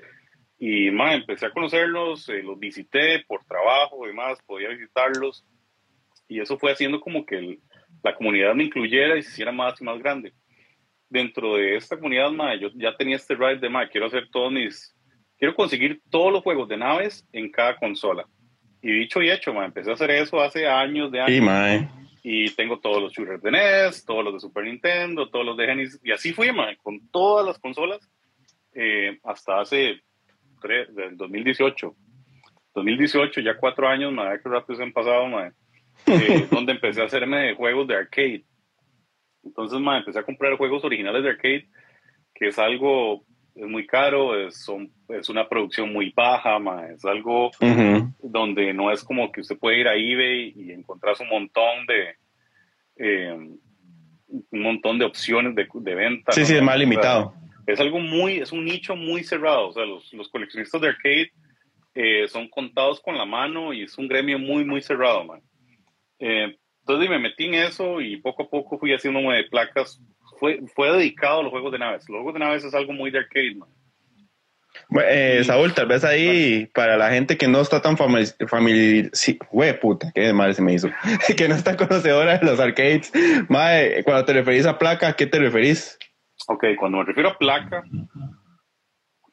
Y 0.60 0.88
empecé 0.88 1.46
a 1.46 1.52
conocerlos, 1.52 2.28
eh, 2.30 2.42
los 2.42 2.58
visité 2.58 3.24
por 3.28 3.46
trabajo 3.46 4.06
y 4.06 4.08
demás, 4.08 4.40
podía 4.46 4.70
visitarlos. 4.70 5.46
Y 6.28 6.40
eso 6.40 6.58
fue 6.58 6.72
haciendo 6.72 7.00
como 7.00 7.26
que 7.26 7.60
la 8.04 8.16
comunidad 8.16 8.56
me 8.56 8.64
incluyera 8.64 9.18
y 9.18 9.22
se 9.22 9.30
hiciera 9.30 9.52
más 9.52 9.80
y 9.80 9.84
más 9.84 10.00
grande. 10.00 10.34
Dentro 11.10 11.56
de 11.56 11.78
esta 11.78 11.96
comunidad, 11.96 12.32
ma, 12.32 12.56
yo 12.56 12.70
ya 12.76 12.96
tenía 12.96 13.16
este 13.16 13.36
ride 13.36 13.60
de, 13.60 13.70
ma, 13.70 13.88
quiero 13.88 14.08
hacer 14.08 14.28
todos 14.30 14.52
mis, 14.52 14.96
quiero 15.38 15.56
conseguir 15.56 16.02
todos 16.10 16.34
los 16.34 16.44
juegos 16.44 16.68
de 16.68 16.78
naves 16.78 17.26
en 17.32 17.50
cada 17.50 17.78
consola. 17.78 18.26
Y 18.82 18.92
dicho 18.92 19.22
y 19.22 19.30
hecho, 19.30 19.54
ma, 19.54 19.66
empecé 19.66 19.90
a 19.90 19.94
hacer 19.94 20.12
eso 20.12 20.42
hace 20.42 20.68
años 20.68 21.12
de 21.12 21.22
años. 21.22 21.30
Y 22.24 22.50
tengo 22.56 22.80
todos 22.80 23.02
los 23.02 23.14
shooters 23.14 23.42
de 23.42 23.52
NES, 23.52 24.04
todos 24.04 24.24
los 24.24 24.34
de 24.34 24.40
Super 24.42 24.66
Nintendo, 24.66 25.30
todos 25.30 25.46
los 25.46 25.56
de 25.56 25.66
Genesis. 25.66 26.00
Y 26.04 26.12
así 26.12 26.34
fui, 26.34 26.52
man, 26.52 26.76
con 26.84 27.08
todas 27.10 27.46
las 27.46 27.58
consolas 27.58 28.00
eh, 28.74 29.18
hasta 29.24 29.62
hace 29.62 30.02
del 30.62 31.16
2018. 31.16 31.96
2018, 32.76 33.42
ya 33.42 33.58
cuatro 33.58 33.88
años, 33.88 34.12
madre, 34.12 34.42
que 34.42 34.50
rápido 34.50 34.78
se 34.78 34.84
han 34.84 34.92
pasado, 34.92 35.26
madre. 35.28 35.54
eh, 36.06 36.48
donde 36.52 36.74
empecé 36.74 37.02
a 37.02 37.06
hacerme 37.06 37.56
juegos 37.56 37.88
de 37.88 37.96
arcade. 37.96 38.44
Entonces, 39.48 39.80
ma, 39.80 39.98
empecé 39.98 40.20
a 40.20 40.24
comprar 40.24 40.58
juegos 40.58 40.84
originales 40.84 41.24
de 41.24 41.30
arcade, 41.30 41.68
que 42.36 42.48
es 42.50 42.60
algo 42.60 43.24
es 43.56 43.66
muy 43.66 43.88
caro, 43.88 44.40
es, 44.40 44.64
son, 44.64 44.92
es 45.10 45.30
una 45.30 45.50
producción 45.50 45.92
muy 45.92 46.14
baja, 46.16 46.60
ma, 46.60 46.88
es 46.88 47.04
algo 47.06 47.50
donde 48.22 48.74
no 48.74 48.92
es 48.92 49.04
como 49.04 49.32
que 49.32 49.42
usted 49.42 49.58
puede 49.58 49.80
ir 49.80 49.88
a 49.88 49.96
eBay 49.96 50.54
y 50.56 50.72
encontrar 50.72 51.16
un 51.20 51.30
montón 51.30 51.86
de 51.88 52.16
eh, 52.98 53.34
un 54.28 54.62
montón 54.62 55.00
de 55.00 55.06
opciones 55.06 55.56
de, 55.56 55.68
de 55.74 55.96
venta. 55.96 56.34
Sí, 56.34 56.46
sí, 56.46 56.56
es 56.56 56.62
más 56.62 56.78
limitado. 56.78 57.34
es 57.66 57.80
algo 57.80 58.00
muy, 58.00 58.38
es 58.40 58.52
un 58.52 58.66
nicho 58.66 58.96
muy 58.96 59.24
cerrado, 59.24 59.70
o 59.70 59.74
sea, 59.74 59.86
los, 59.86 60.14
los 60.14 60.30
coleccionistas 60.30 60.80
de 60.80 60.90
arcade 60.90 61.32
eh, 61.96 62.28
son 62.28 62.48
contados 62.50 63.02
con 63.02 63.18
la 63.18 63.26
mano 63.26 63.74
y 63.74 63.84
es 63.84 63.98
un 63.98 64.08
gremio 64.08 64.38
muy, 64.38 64.64
muy 64.66 64.82
cerrado, 64.82 65.26
man. 65.26 65.42
Eh, 66.20 66.56
entonces 66.88 67.10
me 67.10 67.20
metí 67.20 67.48
en 67.48 67.56
eso 67.56 68.00
y 68.00 68.16
poco 68.16 68.44
a 68.44 68.50
poco 68.50 68.80
fui 68.80 68.94
haciendo 68.94 69.20
de 69.20 69.44
placas. 69.44 70.02
Fue, 70.40 70.62
fue 70.74 70.90
dedicado 70.90 71.42
a 71.42 71.44
los 71.44 71.52
juegos 71.52 71.74
de 71.74 71.80
naves. 71.80 72.08
Los 72.08 72.20
juegos 72.20 72.36
de 72.36 72.40
naves 72.40 72.64
es 72.64 72.74
algo 72.74 72.94
muy 72.94 73.12
de 73.12 73.20
arcade, 73.20 73.56
man. 73.56 73.70
Eh, 75.06 75.42
Saúl, 75.44 75.74
tal 75.74 75.88
vez 75.88 76.06
ahí 76.06 76.68
para 76.68 76.96
la 76.96 77.10
gente 77.10 77.36
que 77.36 77.48
no 77.50 77.60
está 77.60 77.82
tan 77.82 77.98
familiar, 77.98 79.10
sí, 79.12 79.38
güey, 79.52 79.78
puta, 79.78 80.12
qué 80.14 80.32
mal 80.32 80.54
se 80.56 80.62
me 80.62 80.74
hizo, 80.74 80.88
que 81.36 81.48
no 81.50 81.56
está 81.56 81.76
conocedora 81.76 82.38
de 82.38 82.46
los 82.46 82.60
arcades, 82.60 83.12
mae, 83.50 84.04
cuando 84.04 84.24
te 84.24 84.34
referís 84.34 84.68
a 84.68 84.78
placa, 84.78 85.10
¿a 85.10 85.14
qué 85.14 85.26
te 85.26 85.40
referís? 85.40 85.98
Ok, 86.48 86.64
cuando 86.80 87.00
me 87.00 87.06
refiero 87.06 87.30
a 87.30 87.38
placa, 87.38 87.84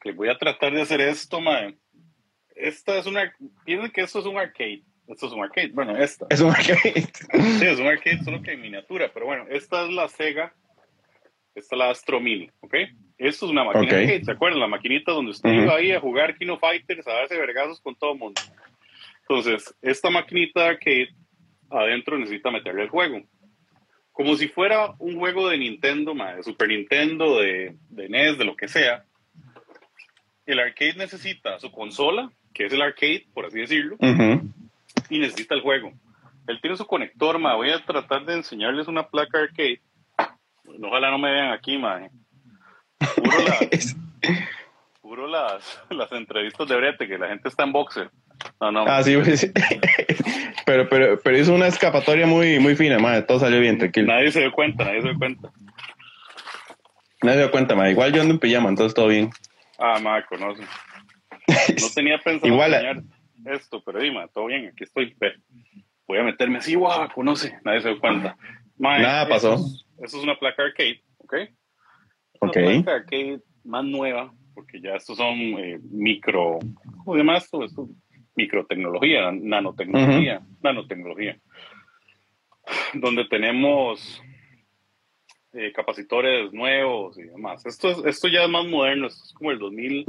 que 0.01 0.11
voy 0.13 0.29
a 0.29 0.37
tratar 0.37 0.73
de 0.73 0.81
hacer 0.81 0.99
esto, 0.99 1.39
mae, 1.39 1.77
esta 2.55 2.97
es 2.97 3.05
una. 3.05 3.31
Piensen 3.65 3.91
que 3.91 4.01
esto 4.01 4.19
es 4.19 4.25
un 4.25 4.37
arcade. 4.37 4.83
Esto 5.07 5.27
es 5.27 5.33
un 5.33 5.43
arcade. 5.43 5.69
Bueno, 5.73 5.95
esta. 5.97 6.25
Es 6.29 6.41
un 6.41 6.49
arcade. 6.49 7.07
Sí, 7.59 7.65
es 7.65 7.79
un 7.79 7.87
arcade, 7.87 8.23
solo 8.23 8.41
que 8.41 8.53
en 8.53 8.61
miniatura. 8.61 9.11
Pero 9.13 9.27
bueno, 9.27 9.45
esta 9.49 9.85
es 9.85 9.91
la 9.91 10.07
Sega. 10.07 10.53
Esta 11.53 11.75
es 11.75 11.79
la 11.79 11.89
Astro 11.89 12.19
Mini, 12.19 12.49
¿ok? 12.59 12.73
Esto 13.17 13.45
es 13.45 13.51
una 13.51 13.63
máquina 13.63 13.83
arcade, 13.83 14.25
¿se 14.25 14.31
acuerdan? 14.31 14.59
La 14.59 14.67
maquinita 14.67 15.13
donde 15.13 15.31
usted 15.31 15.49
iba 15.49 15.75
ahí 15.75 15.93
a 15.93 16.01
jugar 16.01 16.37
Kino 16.37 16.57
Fighters, 16.57 17.07
a 17.07 17.13
darse 17.13 17.37
vergazos 17.37 17.79
con 17.79 17.95
todo 17.95 18.11
el 18.11 18.19
mundo. 18.19 18.41
Entonces, 19.21 19.73
esta 19.81 20.09
maquinita 20.09 20.63
de 20.63 20.67
arcade 20.67 21.09
adentro 21.69 22.17
necesita 22.17 22.51
meterle 22.51 22.83
el 22.83 22.89
juego. 22.89 23.21
Como 24.11 24.35
si 24.35 24.49
fuera 24.49 24.95
un 24.99 25.17
juego 25.17 25.47
de 25.47 25.57
Nintendo, 25.57 26.13
de 26.13 26.43
Super 26.43 26.67
Nintendo, 26.67 27.39
de, 27.39 27.75
de 27.89 28.09
NES, 28.09 28.37
de 28.37 28.45
lo 28.45 28.55
que 28.55 28.67
sea. 28.67 29.05
El 30.45 30.59
arcade 30.59 30.95
necesita 30.95 31.57
su 31.59 31.71
consola, 31.71 32.31
que 32.53 32.65
es 32.65 32.73
el 32.73 32.81
arcade, 32.81 33.25
por 33.33 33.45
así 33.45 33.59
decirlo, 33.59 33.97
y 35.09 35.19
necesita 35.19 35.55
el 35.55 35.61
juego. 35.61 35.91
Él 36.47 36.59
tiene 36.61 36.77
su 36.77 36.85
conector, 36.85 37.39
ma. 37.39 37.55
Voy 37.55 37.71
a 37.71 37.83
tratar 37.83 38.25
de 38.25 38.35
enseñarles 38.35 38.87
una 38.87 39.07
placa 39.07 39.39
arcade. 39.39 39.81
Ojalá 40.81 41.11
no 41.11 41.17
me 41.17 41.31
vean 41.31 41.51
aquí, 41.51 41.77
ma. 41.77 42.07
Puro, 45.01 45.27
las, 45.27 45.81
las, 45.89 46.11
entrevistas 46.11 46.67
de 46.67 46.75
brete, 46.75 47.07
que 47.07 47.17
la 47.17 47.29
gente 47.29 47.49
está 47.49 47.63
en 47.63 47.71
boxer. 47.71 48.09
No, 48.61 48.71
no. 48.71 48.85
Ah, 48.87 49.01
sí, 49.01 49.17
pues, 49.17 49.51
pero, 50.65 50.87
pero, 50.87 51.19
pero 51.21 51.37
hizo 51.37 51.53
una 51.53 51.67
escapatoria 51.67 52.27
muy, 52.27 52.59
muy 52.59 52.75
fina, 52.75 52.99
ma. 52.99 53.21
Todo 53.23 53.39
salió 53.39 53.59
bien, 53.59 53.77
tranquilo. 53.77 54.07
Nadie 54.07 54.31
se 54.31 54.41
dio 54.41 54.51
cuenta, 54.51 54.85
nadie 54.85 55.01
se 55.01 55.09
dio 55.09 55.17
cuenta. 55.17 55.51
Nadie 57.23 57.37
se 57.37 57.43
dio 57.43 57.51
cuenta, 57.51 57.75
ma. 57.75 57.89
Igual 57.89 58.13
yo 58.13 58.21
ando 58.21 58.33
en 58.33 58.39
pijama, 58.39 58.69
entonces 58.69 58.93
todo 58.93 59.07
bien. 59.07 59.31
Ah, 59.79 59.99
ma, 59.99 60.23
conoce. 60.25 60.63
No 61.47 61.87
tenía 61.93 62.17
pensado 62.17 62.51
Igual, 62.51 62.73
enseñar 62.73 63.03
esto, 63.45 63.81
pero 63.83 63.99
dime, 63.99 64.27
todo 64.33 64.47
bien, 64.47 64.67
aquí 64.67 64.83
estoy. 64.83 65.15
Voy 66.07 66.17
a 66.17 66.23
meterme 66.23 66.59
así, 66.59 66.75
guau, 66.75 67.09
conoce, 67.13 67.57
nadie 67.63 67.81
se 67.81 67.89
dio 67.89 67.99
cuenta. 67.99 68.37
Nada 68.77 69.27
pasó. 69.27 69.55
Eso 69.55 70.17
es, 70.17 70.23
una 70.23 70.37
placa 70.37 70.63
arcade, 70.63 71.01
¿ok? 71.19 71.33
Una 72.41 72.51
placa 72.51 72.95
arcade 72.95 73.39
más 73.63 73.85
nueva, 73.85 74.33
porque 74.53 74.81
ya 74.81 74.95
estos 74.95 75.17
son 75.17 75.37
eh, 75.37 75.79
micro, 75.89 76.59
¿cómo 77.03 77.13
se 77.13 77.17
llama 77.17 77.37
esto? 77.37 77.63
esto 77.63 77.89
microtecnología, 78.35 79.31
nanotecnología, 79.31 80.41
nanotecnología, 80.61 81.39
donde 82.93 83.25
tenemos 83.25 84.21
eh, 85.53 85.71
capacitores 85.71 86.51
nuevos 86.51 87.17
y 87.17 87.23
demás. 87.23 87.65
Esto, 87.65 88.05
esto 88.05 88.27
ya 88.27 88.43
es 88.43 88.49
más 88.49 88.65
moderno, 88.65 89.07
esto 89.07 89.23
es 89.23 89.33
como 89.33 89.51
el 89.51 89.59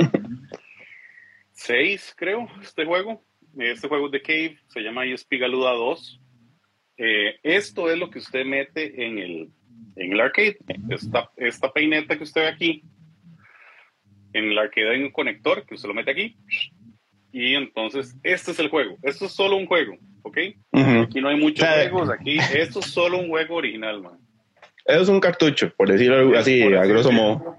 2006, 1.56 2.14
creo, 2.16 2.46
este 2.62 2.84
juego. 2.84 3.22
Este 3.58 3.88
juego 3.88 4.10
de 4.10 4.20
Cave 4.20 4.58
se 4.68 4.80
llama 4.80 5.06
ESP 5.06 5.34
Galuda 5.40 5.72
2. 5.72 6.20
Eh, 6.98 7.36
esto 7.42 7.90
es 7.90 7.98
lo 7.98 8.10
que 8.10 8.18
usted 8.18 8.44
mete 8.44 9.06
en 9.06 9.18
el, 9.18 9.50
en 9.96 10.12
el 10.12 10.20
arcade. 10.20 10.58
Esta, 10.90 11.30
esta 11.36 11.72
peineta 11.72 12.16
que 12.16 12.24
usted 12.24 12.42
ve 12.42 12.48
aquí, 12.48 12.84
en 14.34 14.50
el 14.50 14.58
arcade 14.58 14.90
hay 14.90 15.02
un 15.02 15.10
conector 15.10 15.64
que 15.64 15.74
usted 15.74 15.88
lo 15.88 15.94
mete 15.94 16.10
aquí. 16.10 16.36
Y 17.32 17.54
entonces, 17.54 18.16
este 18.22 18.50
es 18.50 18.58
el 18.58 18.68
juego. 18.68 18.96
Esto 19.02 19.26
es 19.26 19.32
solo 19.32 19.56
un 19.56 19.66
juego, 19.66 19.96
¿ok? 20.22 20.38
Aquí 20.72 21.20
no 21.20 21.28
hay 21.28 21.36
muchos 21.38 21.66
juegos, 21.66 22.10
aquí 22.10 22.38
esto 22.54 22.80
es 22.80 22.86
solo 22.86 23.18
un 23.18 23.28
juego 23.28 23.56
original, 23.56 24.02
man. 24.02 24.18
Es 24.84 25.08
un 25.08 25.20
cartucho, 25.20 25.70
por 25.76 25.90
decirlo 25.90 26.38
así, 26.38 26.62
a 26.62 26.84
grosso 26.84 27.10
modo. 27.10 27.56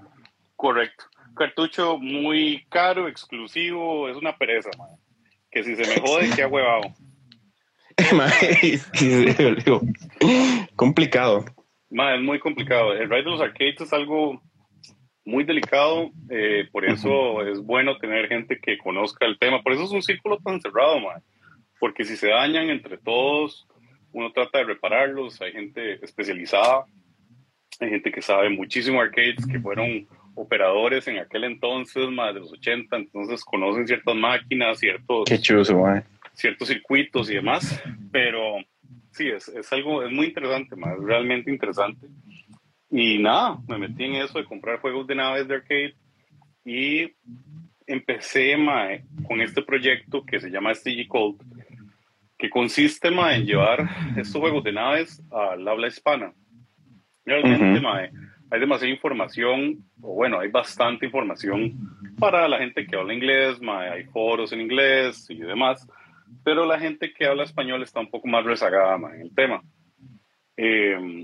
Correcto. 0.56 1.04
Cartucho 1.38 1.98
muy 1.98 2.64
caro, 2.68 3.08
exclusivo, 3.08 4.08
es 4.08 4.16
una 4.16 4.36
pereza, 4.36 4.70
man. 4.76 4.90
Que 5.50 5.62
si 5.62 5.76
se 5.76 5.86
me 5.86 6.00
jode, 6.00 6.30
qué 6.34 6.44
huevado. 6.44 6.92
complicado. 10.76 11.44
es 11.90 12.22
muy 12.22 12.38
complicado. 12.38 12.92
El 12.92 13.08
ride 13.08 13.22
de 13.22 13.30
los 13.30 13.40
arcades 13.40 13.80
es 13.80 13.92
algo 13.92 14.42
muy 15.24 15.44
delicado, 15.44 16.10
eh, 16.30 16.68
por 16.70 16.84
eso 16.84 17.46
es 17.46 17.60
bueno 17.60 17.98
tener 17.98 18.28
gente 18.28 18.60
que 18.60 18.78
conozca 18.78 19.26
el 19.26 19.38
tema. 19.38 19.62
Por 19.62 19.72
eso 19.72 19.84
es 19.84 19.90
un 19.90 20.02
círculo 20.02 20.38
tan 20.38 20.60
cerrado, 20.60 21.00
man. 21.00 21.22
Porque 21.80 22.04
si 22.04 22.16
se 22.16 22.28
dañan 22.28 22.70
entre 22.70 22.98
todos, 22.98 23.66
uno 24.12 24.32
trata 24.32 24.58
de 24.58 24.64
repararlos. 24.64 25.40
Hay 25.40 25.52
gente 25.52 26.04
especializada 26.04 26.86
hay 27.80 27.90
gente 27.90 28.10
que 28.10 28.22
sabe 28.22 28.50
muchísimo 28.50 29.00
arcades, 29.00 29.46
que 29.46 29.60
fueron 29.60 30.06
operadores 30.38 31.06
en 31.08 31.18
aquel 31.18 31.44
entonces, 31.44 32.08
más 32.10 32.34
de 32.34 32.40
los 32.40 32.52
80, 32.52 32.96
entonces 32.96 33.44
conocen 33.44 33.86
ciertas 33.86 34.14
máquinas, 34.14 34.78
ciertos, 34.78 35.28
Qué 35.28 35.38
ciertos 36.34 36.68
circuitos 36.68 37.30
y 37.30 37.34
demás, 37.34 37.82
pero 38.12 38.58
sí, 39.10 39.28
es, 39.28 39.48
es 39.48 39.72
algo, 39.72 40.04
es 40.04 40.12
muy 40.12 40.26
interesante, 40.26 40.76
más 40.76 40.96
realmente 41.00 41.50
interesante. 41.50 42.06
Y 42.90 43.18
nada, 43.18 43.58
me 43.68 43.78
metí 43.78 44.04
en 44.04 44.14
eso 44.14 44.38
de 44.38 44.44
comprar 44.44 44.80
juegos 44.80 45.06
de 45.06 45.16
naves 45.16 45.48
de 45.48 45.56
arcade 45.56 45.94
y 46.64 47.12
empecé 47.86 48.56
con 49.26 49.40
este 49.40 49.62
proyecto 49.62 50.24
que 50.24 50.38
se 50.38 50.50
llama 50.50 50.74
STG 50.74 51.08
Code, 51.08 51.38
que 52.38 52.48
consiste 52.48 53.08
en 53.08 53.44
llevar 53.44 53.88
estos 54.16 54.40
juegos 54.40 54.62
de 54.62 54.72
naves 54.72 55.20
al 55.30 55.66
habla 55.66 55.88
hispana. 55.88 56.32
Realmente, 57.24 57.80
hay 58.50 58.60
demasiada 58.60 58.92
información, 58.92 59.84
o 60.00 60.14
bueno, 60.14 60.40
hay 60.40 60.48
bastante 60.50 61.06
información 61.06 61.74
para 62.18 62.48
la 62.48 62.58
gente 62.58 62.86
que 62.86 62.96
habla 62.96 63.14
inglés, 63.14 63.58
hay 63.62 64.04
foros 64.04 64.52
en 64.52 64.62
inglés 64.62 65.26
y 65.28 65.38
demás, 65.38 65.86
pero 66.44 66.66
la 66.66 66.78
gente 66.78 67.12
que 67.12 67.26
habla 67.26 67.44
español 67.44 67.82
está 67.82 68.00
un 68.00 68.10
poco 68.10 68.26
más 68.28 68.44
rezagada 68.44 68.96
en 69.14 69.20
el 69.20 69.34
tema. 69.34 69.62
Em, 70.56 71.22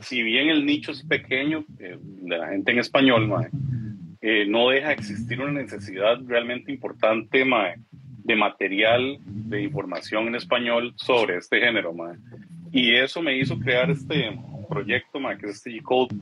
si 0.00 0.22
bien 0.22 0.48
el 0.48 0.64
nicho 0.64 0.92
es 0.92 1.02
pequeño 1.04 1.64
eh, 1.78 1.98
de 2.00 2.38
la 2.38 2.48
gente 2.48 2.72
en 2.72 2.78
español, 2.78 3.30
eh, 4.20 4.46
no 4.46 4.70
deja 4.70 4.92
existir 4.92 5.40
una 5.40 5.52
necesidad 5.52 6.18
realmente 6.26 6.72
importante 6.72 7.44
de 8.24 8.36
material 8.36 9.18
de 9.24 9.62
información 9.62 10.28
en 10.28 10.36
español 10.36 10.94
sobre 10.96 11.36
este 11.36 11.60
género. 11.60 11.92
Y 12.70 12.94
eso 12.94 13.20
me 13.20 13.36
hizo 13.36 13.58
crear 13.58 13.90
este, 13.90 14.30
proyecto, 14.72 15.18
que 15.38 15.46
es 15.46 15.56
este 15.56 15.80
Code. 15.82 16.14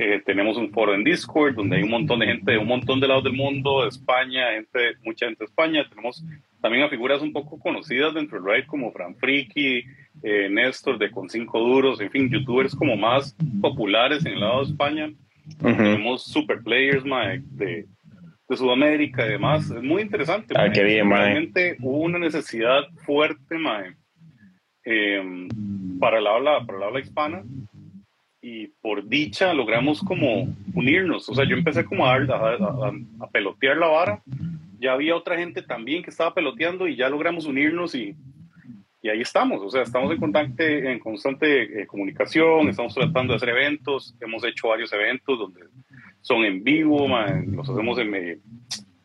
Eh, 0.00 0.22
tenemos 0.24 0.56
un 0.56 0.70
foro 0.70 0.94
en 0.94 1.02
Discord 1.02 1.56
donde 1.56 1.76
hay 1.76 1.82
un 1.82 1.90
montón 1.90 2.20
de 2.20 2.26
gente 2.26 2.52
de 2.52 2.58
un 2.58 2.68
montón 2.68 3.00
de 3.00 3.08
lados 3.08 3.24
del 3.24 3.32
mundo, 3.32 3.82
de 3.82 3.88
España, 3.88 4.52
gente, 4.52 4.94
mucha 5.02 5.26
gente 5.26 5.40
de 5.40 5.46
España. 5.46 5.84
Tenemos 5.88 6.24
también 6.60 6.84
a 6.84 6.88
figuras 6.88 7.20
un 7.20 7.32
poco 7.32 7.58
conocidas 7.58 8.14
dentro 8.14 8.38
del 8.38 8.46
raid 8.46 8.66
como 8.66 8.92
Fran 8.92 9.16
Friki, 9.16 9.84
eh, 10.22 10.48
Néstor 10.48 10.98
de 10.98 11.10
Con 11.10 11.28
Cinco 11.28 11.58
Duros, 11.58 12.00
en 12.00 12.10
fin, 12.10 12.30
youtubers 12.30 12.76
como 12.76 12.96
más 12.96 13.36
populares 13.60 14.24
en 14.24 14.34
el 14.34 14.40
lado 14.40 14.64
de 14.64 14.70
España. 14.70 15.12
Tenemos 15.60 16.24
super 16.24 16.62
players 16.62 17.02
de, 17.02 17.86
de 18.48 18.56
Sudamérica 18.56 19.26
y 19.26 19.30
demás. 19.30 19.68
Es 19.68 19.82
muy 19.82 20.02
interesante. 20.02 20.54
Ah, 20.56 20.70
qué 20.70 20.84
bien, 20.84 21.10
Realmente 21.10 21.76
hubo 21.80 21.98
una 21.98 22.20
necesidad 22.20 22.84
fuerte 23.04 23.56
eh, 24.84 25.48
para, 25.98 26.18
el 26.18 26.26
habla, 26.28 26.64
para 26.64 26.78
el 26.78 26.84
habla 26.84 27.00
hispana 27.00 27.42
y 28.40 28.68
por 28.80 29.06
dicha 29.06 29.52
logramos 29.52 30.00
como 30.00 30.48
unirnos. 30.74 31.28
O 31.28 31.34
sea, 31.34 31.44
yo 31.44 31.56
empecé 31.56 31.84
como 31.84 32.06
a, 32.06 32.16
a, 32.16 33.30
pelotear 33.30 33.76
la 33.76 33.88
vara. 33.88 34.22
Ya 34.78 34.92
había 34.92 35.16
otra 35.16 35.36
gente 35.36 35.62
también 35.62 36.02
que 36.02 36.10
estaba 36.10 36.34
peloteando 36.34 36.86
y 36.86 36.96
ya 36.96 37.08
logramos 37.08 37.46
unirnos 37.46 37.94
y, 37.94 38.14
y 39.02 39.08
ahí 39.08 39.20
estamos, 39.20 39.60
o 39.62 39.70
sea, 39.70 39.82
estamos 39.82 40.12
en 40.12 40.18
constante, 40.18 40.92
en 40.92 40.98
constante 41.00 41.82
eh, 41.82 41.86
comunicación, 41.86 42.68
estamos 42.68 42.94
tratando 42.94 43.32
de 43.32 43.36
hacer 43.36 43.50
eventos, 43.50 44.14
hemos 44.20 44.44
hecho 44.44 44.68
varios 44.68 44.92
eventos 44.92 45.38
donde 45.38 45.60
son 46.20 46.44
en 46.44 46.62
vivo, 46.62 47.08
los 47.46 47.68
hacemos 47.68 47.98
en, 47.98 48.14
eh, 48.14 48.38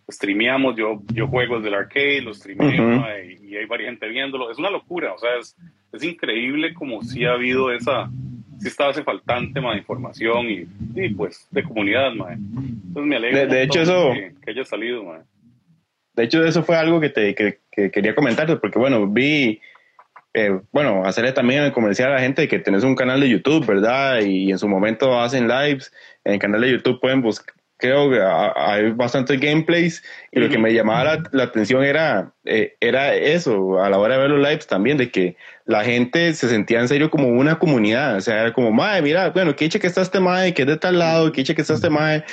streameamos, 0.09 0.75
yo, 0.75 1.01
yo 1.13 1.27
juego 1.27 1.57
desde 1.57 1.69
el 1.69 1.75
arcade, 1.75 2.21
los 2.21 2.37
streameo 2.37 3.01
y, 3.23 3.55
hay 3.55 3.65
varias 3.65 3.91
gente 3.91 4.07
viéndolo, 4.09 4.49
es 4.49 4.57
una 4.57 4.71
locura, 4.71 5.13
o 5.13 5.17
sea, 5.19 5.37
es, 5.39 5.55
es 5.91 6.03
increíble 6.03 6.73
como 6.73 7.03
si 7.03 7.23
ha 7.25 7.33
habido 7.33 7.71
esa, 7.71 8.09
si 8.63 8.69
estaba 8.69 8.91
ese 8.91 9.03
faltante 9.03 9.59
de 9.59 9.77
información 9.77 10.49
y, 10.49 10.65
y, 10.95 11.09
pues 11.09 11.47
de 11.51 11.63
comunidad, 11.63 12.13
man. 12.13 12.39
entonces 12.87 13.05
me 13.05 13.17
alegra 13.17 13.45
de, 13.45 13.63
hecho 13.63 13.81
eso 13.81 14.13
que, 14.41 14.51
haya 14.51 14.63
salido, 14.63 15.03
man. 15.03 15.23
de 16.15 16.23
hecho 16.23 16.43
eso 16.45 16.63
fue 16.63 16.77
algo 16.77 17.01
que 17.01 17.09
te 17.09 17.35
que, 17.35 17.59
que 17.69 17.91
quería 17.91 18.15
comentarte, 18.15 18.55
porque 18.55 18.79
bueno, 18.79 19.05
vi 19.05 19.59
eh, 20.33 20.59
bueno, 20.71 21.05
hacerle 21.05 21.31
también 21.31 21.63
el 21.63 21.71
comercial 21.71 22.11
a 22.11 22.15
la 22.15 22.21
gente 22.21 22.47
que 22.47 22.57
tenés 22.57 22.83
un 22.83 22.95
canal 22.95 23.19
de 23.19 23.29
YouTube, 23.29 23.65
¿verdad? 23.65 24.21
Y 24.21 24.49
en 24.49 24.57
su 24.57 24.67
momento 24.67 25.19
hacen 25.19 25.47
lives. 25.47 25.93
En 26.23 26.33
el 26.33 26.39
canal 26.39 26.61
de 26.61 26.71
YouTube 26.71 26.99
pueden 26.99 27.21
buscar, 27.21 27.53
creo 27.83 28.09
que 28.09 28.21
hay 28.21 28.91
bastantes 28.91 29.37
gameplays. 29.41 30.01
Y 30.31 30.39
lo 30.39 30.49
que 30.49 30.57
me 30.57 30.73
llamaba 30.73 31.17
la, 31.31 31.43
atención 31.43 31.83
era, 31.83 32.33
eh, 32.45 32.77
era 32.79 33.13
eso, 33.13 33.81
a 33.81 33.89
la 33.89 33.99
hora 33.99 34.15
de 34.15 34.21
ver 34.21 34.29
los 34.31 34.39
lives 34.39 34.65
también, 34.67 34.97
de 34.97 35.11
que 35.11 35.35
la 35.65 35.83
gente 35.83 36.33
se 36.33 36.47
sentía 36.47 36.79
en 36.79 36.87
serio 36.87 37.11
como 37.11 37.27
una 37.27 37.59
comunidad. 37.59 38.15
O 38.15 38.21
sea, 38.21 38.39
era 38.39 38.53
como, 38.53 38.71
madre, 38.71 39.01
mira, 39.01 39.31
bueno, 39.31 39.53
qué 39.55 39.67
que 39.67 39.85
está 39.85 40.01
este 40.01 40.21
madre, 40.21 40.53
que 40.53 40.61
es 40.61 40.67
de 40.69 40.77
tal 40.77 40.97
lado, 40.97 41.33
qué 41.33 41.43
que 41.43 41.61
está 41.61 41.73
este 41.73 41.89
madre. 41.89 42.23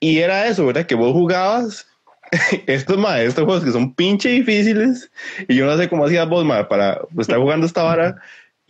Y 0.00 0.20
era 0.20 0.46
eso, 0.46 0.64
¿verdad? 0.64 0.86
Que 0.86 0.94
vos 0.94 1.12
jugabas 1.12 1.86
estos, 2.66 2.96
ma, 2.96 3.20
estos 3.20 3.44
juegos 3.44 3.64
que 3.64 3.72
son 3.72 3.94
pinche 3.94 4.30
difíciles 4.30 5.10
y 5.48 5.54
yo 5.54 5.66
no 5.66 5.76
sé 5.76 5.88
cómo 5.90 6.06
hacías 6.06 6.26
vos, 6.26 6.46
ma, 6.46 6.66
para 6.66 7.02
estar 7.18 7.36
jugando 7.36 7.66
esta 7.66 7.82
vara 7.82 8.16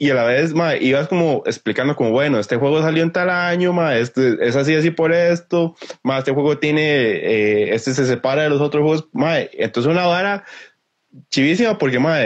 y 0.02 0.10
a 0.10 0.14
la 0.14 0.24
vez, 0.24 0.52
ma, 0.52 0.74
ibas 0.74 1.06
como 1.06 1.44
explicando 1.46 1.94
como, 1.94 2.10
bueno, 2.10 2.40
este 2.40 2.56
juego 2.56 2.82
salió 2.82 3.04
en 3.04 3.12
tal 3.12 3.30
año, 3.30 3.72
ma, 3.72 3.96
este, 3.96 4.36
es 4.40 4.56
así, 4.56 4.74
así 4.74 4.90
por 4.90 5.12
esto, 5.12 5.76
ma, 6.02 6.18
este 6.18 6.32
juego 6.32 6.58
tiene, 6.58 6.82
eh, 6.82 7.72
este 7.72 7.94
se 7.94 8.04
separa 8.04 8.42
de 8.42 8.50
los 8.50 8.60
otros 8.60 8.82
juegos, 8.82 9.08
ma, 9.12 9.38
entonces 9.38 9.88
una 9.88 10.06
vara 10.06 10.44
chivísima 11.30 11.78
porque, 11.78 12.00
ma, 12.00 12.16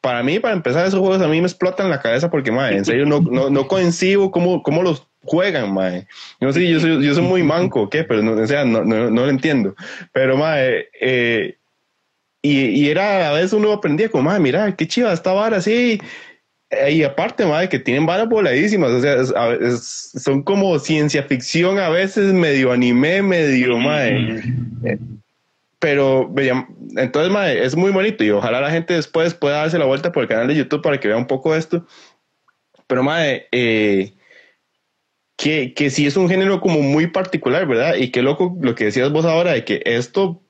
para 0.00 0.22
mí, 0.22 0.38
para 0.38 0.54
empezar 0.54 0.86
esos 0.86 1.00
juegos 1.00 1.20
a 1.20 1.26
mí 1.26 1.40
me 1.40 1.48
explotan 1.48 1.90
la 1.90 2.00
cabeza 2.00 2.30
porque, 2.30 2.52
ma, 2.52 2.70
en 2.70 2.84
serio 2.84 3.06
no, 3.06 3.20
no, 3.20 3.50
no 3.50 3.66
coincido 3.66 4.30
cómo, 4.30 4.62
cómo 4.62 4.84
los 4.84 5.08
juegan, 5.24 5.74
mae. 5.74 6.06
No 6.40 6.52
sé, 6.52 6.70
yo 6.70 6.78
soy, 6.78 7.04
yo 7.04 7.12
soy 7.12 7.24
muy 7.24 7.42
manco, 7.42 7.90
¿qué? 7.90 8.04
Pero 8.04 8.22
no, 8.22 8.40
o 8.40 8.46
sea, 8.46 8.64
no, 8.64 8.84
no, 8.84 9.10
no 9.10 9.22
lo 9.24 9.30
entiendo. 9.30 9.74
Pero, 10.12 10.36
mae, 10.36 10.86
eh, 11.00 11.56
y, 12.40 12.66
y, 12.66 12.88
era, 12.88 13.30
a 13.30 13.32
veces 13.32 13.52
uno 13.52 13.72
aprendía 13.72 14.08
como, 14.08 14.30
mae, 14.30 14.38
mira, 14.38 14.76
qué 14.76 14.86
chiva 14.86 15.12
esta 15.12 15.32
vara 15.32 15.56
así. 15.56 16.00
Y 16.88 17.02
aparte, 17.02 17.44
mae, 17.46 17.68
que 17.68 17.80
tienen 17.80 18.06
varas 18.06 18.28
voladísimas, 18.28 18.92
o 18.92 19.00
sea, 19.00 19.24
son 19.76 20.42
como 20.42 20.78
ciencia 20.78 21.24
ficción 21.24 21.80
a 21.80 21.88
veces, 21.88 22.32
medio 22.32 22.70
anime, 22.70 23.22
medio. 23.22 23.76
Eh, 24.04 24.98
pero, 25.80 26.32
entonces, 26.96 27.32
mae, 27.32 27.64
es 27.64 27.74
muy 27.74 27.90
bonito 27.90 28.22
y 28.22 28.30
ojalá 28.30 28.60
la 28.60 28.70
gente 28.70 28.94
después 28.94 29.34
pueda 29.34 29.62
darse 29.62 29.78
la 29.78 29.86
vuelta 29.86 30.12
por 30.12 30.22
el 30.22 30.28
canal 30.28 30.46
de 30.46 30.54
YouTube 30.54 30.82
para 30.82 31.00
que 31.00 31.08
vea 31.08 31.16
un 31.16 31.26
poco 31.26 31.56
esto. 31.56 31.84
Pero, 32.86 33.02
mae, 33.02 33.48
eh, 33.50 34.12
que, 35.36 35.74
que 35.74 35.90
sí 35.90 36.06
es 36.06 36.16
un 36.16 36.28
género 36.28 36.60
como 36.60 36.82
muy 36.82 37.08
particular, 37.08 37.66
¿verdad? 37.66 37.96
Y 37.96 38.12
qué 38.12 38.22
loco 38.22 38.56
lo 38.60 38.76
que 38.76 38.84
decías 38.84 39.10
vos 39.10 39.24
ahora 39.24 39.54
de 39.54 39.64
que 39.64 39.82
esto, 39.86 40.40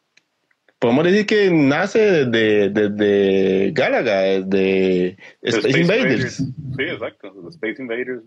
podemos 0.80 1.04
decir 1.04 1.26
que 1.26 1.50
nace 1.50 2.24
desde 2.24 2.70
de, 2.70 2.88
de, 2.88 3.70
Galaga, 3.72 4.40
de 4.40 5.16
Space, 5.42 5.80
Invaders. 5.80 6.36
Sí, 6.36 6.82
exacto, 6.82 7.32
The 7.42 7.48
Space 7.50 7.82
Invaders, 7.82 8.22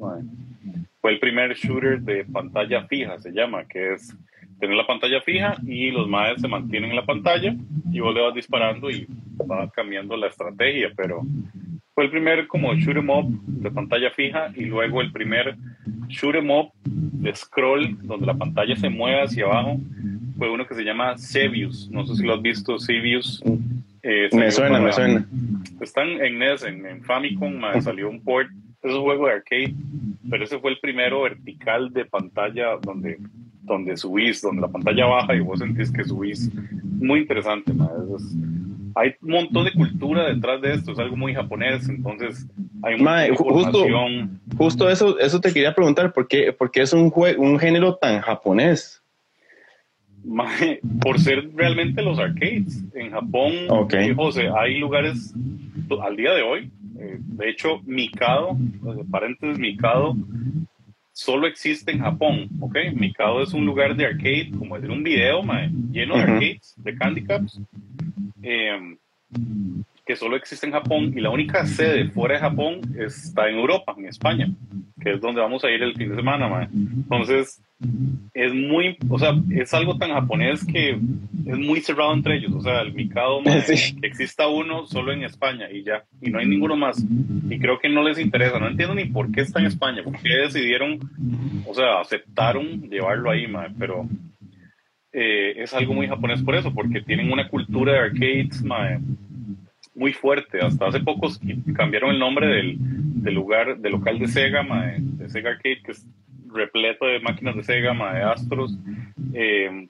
Fue 1.01 1.11
el 1.11 1.19
primer 1.19 1.55
shooter 1.55 1.99
de 2.01 2.23
pantalla 2.25 2.87
fija, 2.87 3.19
se 3.19 3.31
llama, 3.31 3.65
que 3.65 3.93
es 3.93 4.15
tener 4.59 4.77
la 4.77 4.87
pantalla 4.87 5.19
fija 5.21 5.57
y 5.65 5.91
los 5.91 6.07
maes 6.07 6.39
se 6.39 6.47
mantienen 6.47 6.91
en 6.91 6.95
la 6.95 7.05
pantalla 7.05 7.55
y 7.91 7.99
vos 7.99 8.13
le 8.13 8.21
vas 8.21 8.35
disparando 8.35 8.89
y 8.89 9.07
va 9.49 9.69
cambiando 9.71 10.15
la 10.15 10.27
estrategia, 10.27 10.91
pero 10.95 11.23
fue 11.93 12.05
el 12.05 12.11
primer 12.11 12.47
como 12.47 12.73
shoot 12.75 12.97
em 12.97 13.09
up 13.09 13.25
de 13.45 13.71
pantalla 13.71 14.11
fija 14.11 14.51
y 14.55 14.65
luego 14.65 15.01
el 15.01 15.11
primer 15.11 15.55
shoot 16.07 16.35
em 16.35 16.49
up 16.51 16.71
de 16.85 17.35
scroll 17.35 17.97
donde 18.03 18.27
la 18.27 18.35
pantalla 18.35 18.75
se 18.75 18.89
mueve 18.89 19.23
hacia 19.23 19.45
abajo 19.45 19.79
fue 20.37 20.49
uno 20.49 20.65
que 20.67 20.75
se 20.75 20.83
llama 20.83 21.17
Sevius. 21.17 21.89
No 21.89 22.05
sé 22.05 22.15
si 22.15 22.23
lo 22.23 22.33
has 22.33 22.41
visto, 22.41 22.77
Sevius. 22.79 23.43
Eh, 24.01 24.29
me 24.33 24.51
suena, 24.51 24.79
me 24.79 24.91
suena. 24.91 25.25
Están 25.79 26.09
en 26.09 26.39
NES, 26.39 26.63
en, 26.63 27.03
Famicom, 27.03 27.61
salió 27.81 28.09
un 28.09 28.21
port. 28.21 28.49
Es 28.81 28.93
un 28.93 29.01
juego 29.01 29.27
de 29.27 29.33
arcade, 29.33 29.73
pero 30.29 30.43
ese 30.43 30.59
fue 30.59 30.71
el 30.71 30.79
primero 30.79 31.21
vertical 31.21 31.93
de 31.93 32.03
pantalla 32.03 32.75
donde, 32.81 33.17
donde 33.61 33.95
subís, 33.95 34.41
donde 34.41 34.61
la 34.61 34.67
pantalla 34.67 35.05
baja 35.05 35.33
y 35.35 35.39
vos 35.39 35.59
sentís 35.59 35.89
que 35.89 36.03
subís. 36.03 36.51
Muy 36.83 37.21
interesante, 37.21 37.71
es, 37.71 38.35
hay 38.95 39.15
un 39.21 39.31
montón 39.31 39.65
de 39.65 39.73
cultura 39.73 40.27
detrás 40.27 40.61
de 40.61 40.73
esto, 40.73 40.91
es 40.91 40.99
algo 40.99 41.15
muy 41.15 41.33
japonés, 41.33 41.87
entonces 41.89 42.45
hay 42.81 42.97
mucha 42.97 43.27
información. 43.29 44.39
Justo, 44.49 44.57
justo, 44.57 44.89
eso, 44.89 45.19
eso 45.19 45.39
te 45.39 45.53
quería 45.53 45.73
preguntar, 45.73 46.13
¿por 46.13 46.27
qué, 46.27 46.53
por 46.53 46.69
qué 46.71 46.81
es 46.81 46.93
un, 46.93 47.11
un 47.37 47.59
género 47.59 47.95
tan 47.95 48.21
japonés? 48.21 49.02
Por 51.01 51.19
ser 51.19 51.51
realmente 51.55 52.01
los 52.01 52.19
arcades. 52.19 52.83
En 52.93 53.12
Japón, 53.12 53.53
okay. 53.69 54.13
José, 54.13 54.49
hay 54.57 54.77
lugares 54.77 55.33
al 56.01 56.15
día 56.15 56.33
de 56.33 56.41
hoy, 56.41 56.71
eh, 56.99 57.17
de 57.19 57.49
hecho, 57.49 57.81
Mikado, 57.86 58.57
eh, 58.88 59.03
paréntesis, 59.12 59.59
Mikado, 59.59 60.15
solo 61.12 61.45
existe 61.45 61.91
en 61.91 61.99
Japón, 61.99 62.49
¿ok? 62.59 62.77
Mikado 62.95 63.43
es 63.43 63.53
un 63.53 63.65
lugar 63.65 63.95
de 63.95 64.05
arcade, 64.05 64.51
como 64.57 64.75
decir 64.75 64.91
un 64.91 65.03
video, 65.03 65.43
lleno 65.91 66.15
de 66.15 66.21
arcades, 66.21 66.73
de 66.77 66.95
Candy 66.95 67.23
Cups, 67.25 67.62
Em, 68.43 68.97
que 70.05 70.15
solo 70.15 70.35
existe 70.35 70.65
en 70.65 70.73
Japón 70.73 71.13
y 71.15 71.21
la 71.21 71.29
única 71.29 71.65
sede 71.65 72.09
fuera 72.09 72.35
de 72.35 72.41
Japón 72.41 72.81
está 72.97 73.49
en 73.49 73.55
Europa, 73.55 73.95
en 73.97 74.07
España, 74.07 74.47
que 75.01 75.11
es 75.11 75.21
donde 75.21 75.41
vamos 75.41 75.63
a 75.63 75.69
ir 75.69 75.81
el 75.81 75.95
fin 75.95 76.09
de 76.09 76.15
semana. 76.15 76.69
Entonces, 76.73 77.61
es 78.33 78.53
muy, 78.53 78.97
o 79.09 79.17
sea, 79.17 79.33
es 79.51 79.73
algo 79.73 79.97
tan 79.97 80.11
japonés 80.11 80.65
que 80.65 80.91
es 80.91 81.57
muy 81.57 81.79
cerrado 81.81 82.13
entre 82.13 82.37
ellos. 82.37 82.51
O 82.53 82.61
sea, 82.61 82.81
el 82.81 82.93
Mikado, 82.93 83.41
exista 84.01 84.47
uno 84.47 84.85
solo 84.87 85.13
en 85.13 85.23
España 85.23 85.69
y 85.71 85.83
ya, 85.83 86.03
y 86.21 86.29
no 86.29 86.39
hay 86.39 86.47
ninguno 86.47 86.75
más. 86.75 87.03
Y 87.49 87.59
creo 87.59 87.79
que 87.79 87.87
no 87.87 88.03
les 88.03 88.19
interesa, 88.19 88.59
no 88.59 88.67
entiendo 88.67 88.95
ni 88.95 89.05
por 89.05 89.31
qué 89.31 89.41
está 89.41 89.59
en 89.59 89.67
España, 89.67 90.03
por 90.03 90.19
qué 90.21 90.35
decidieron, 90.35 90.99
o 91.65 91.73
sea, 91.73 92.01
aceptaron 92.01 92.89
llevarlo 92.89 93.31
ahí, 93.31 93.47
pero 93.77 94.07
eh, 95.13 95.61
es 95.61 95.73
algo 95.73 95.93
muy 95.93 96.07
japonés 96.07 96.41
por 96.41 96.55
eso, 96.55 96.73
porque 96.73 97.01
tienen 97.01 97.31
una 97.31 97.47
cultura 97.47 97.93
de 97.93 97.99
arcades 97.99 98.63
muy 99.95 100.13
fuerte. 100.13 100.60
Hasta 100.60 100.88
hace 100.88 100.99
poco 100.99 101.29
cambiaron 101.75 102.12
el 102.12 102.19
nombre 102.19 102.47
del, 102.47 102.77
del 102.79 103.34
lugar, 103.34 103.77
del 103.77 103.91
local 103.91 104.19
de 104.19 104.27
Sega, 104.27 104.63
de 104.63 105.29
Sega 105.29 105.51
Arcade, 105.51 105.82
que 105.84 105.91
es 105.91 106.08
repleto 106.53 107.06
de 107.06 107.19
máquinas 107.19 107.56
de 107.56 107.63
Sega, 107.63 107.93
de 108.13 108.21
Astros. 108.21 108.77
Eh, 109.34 109.89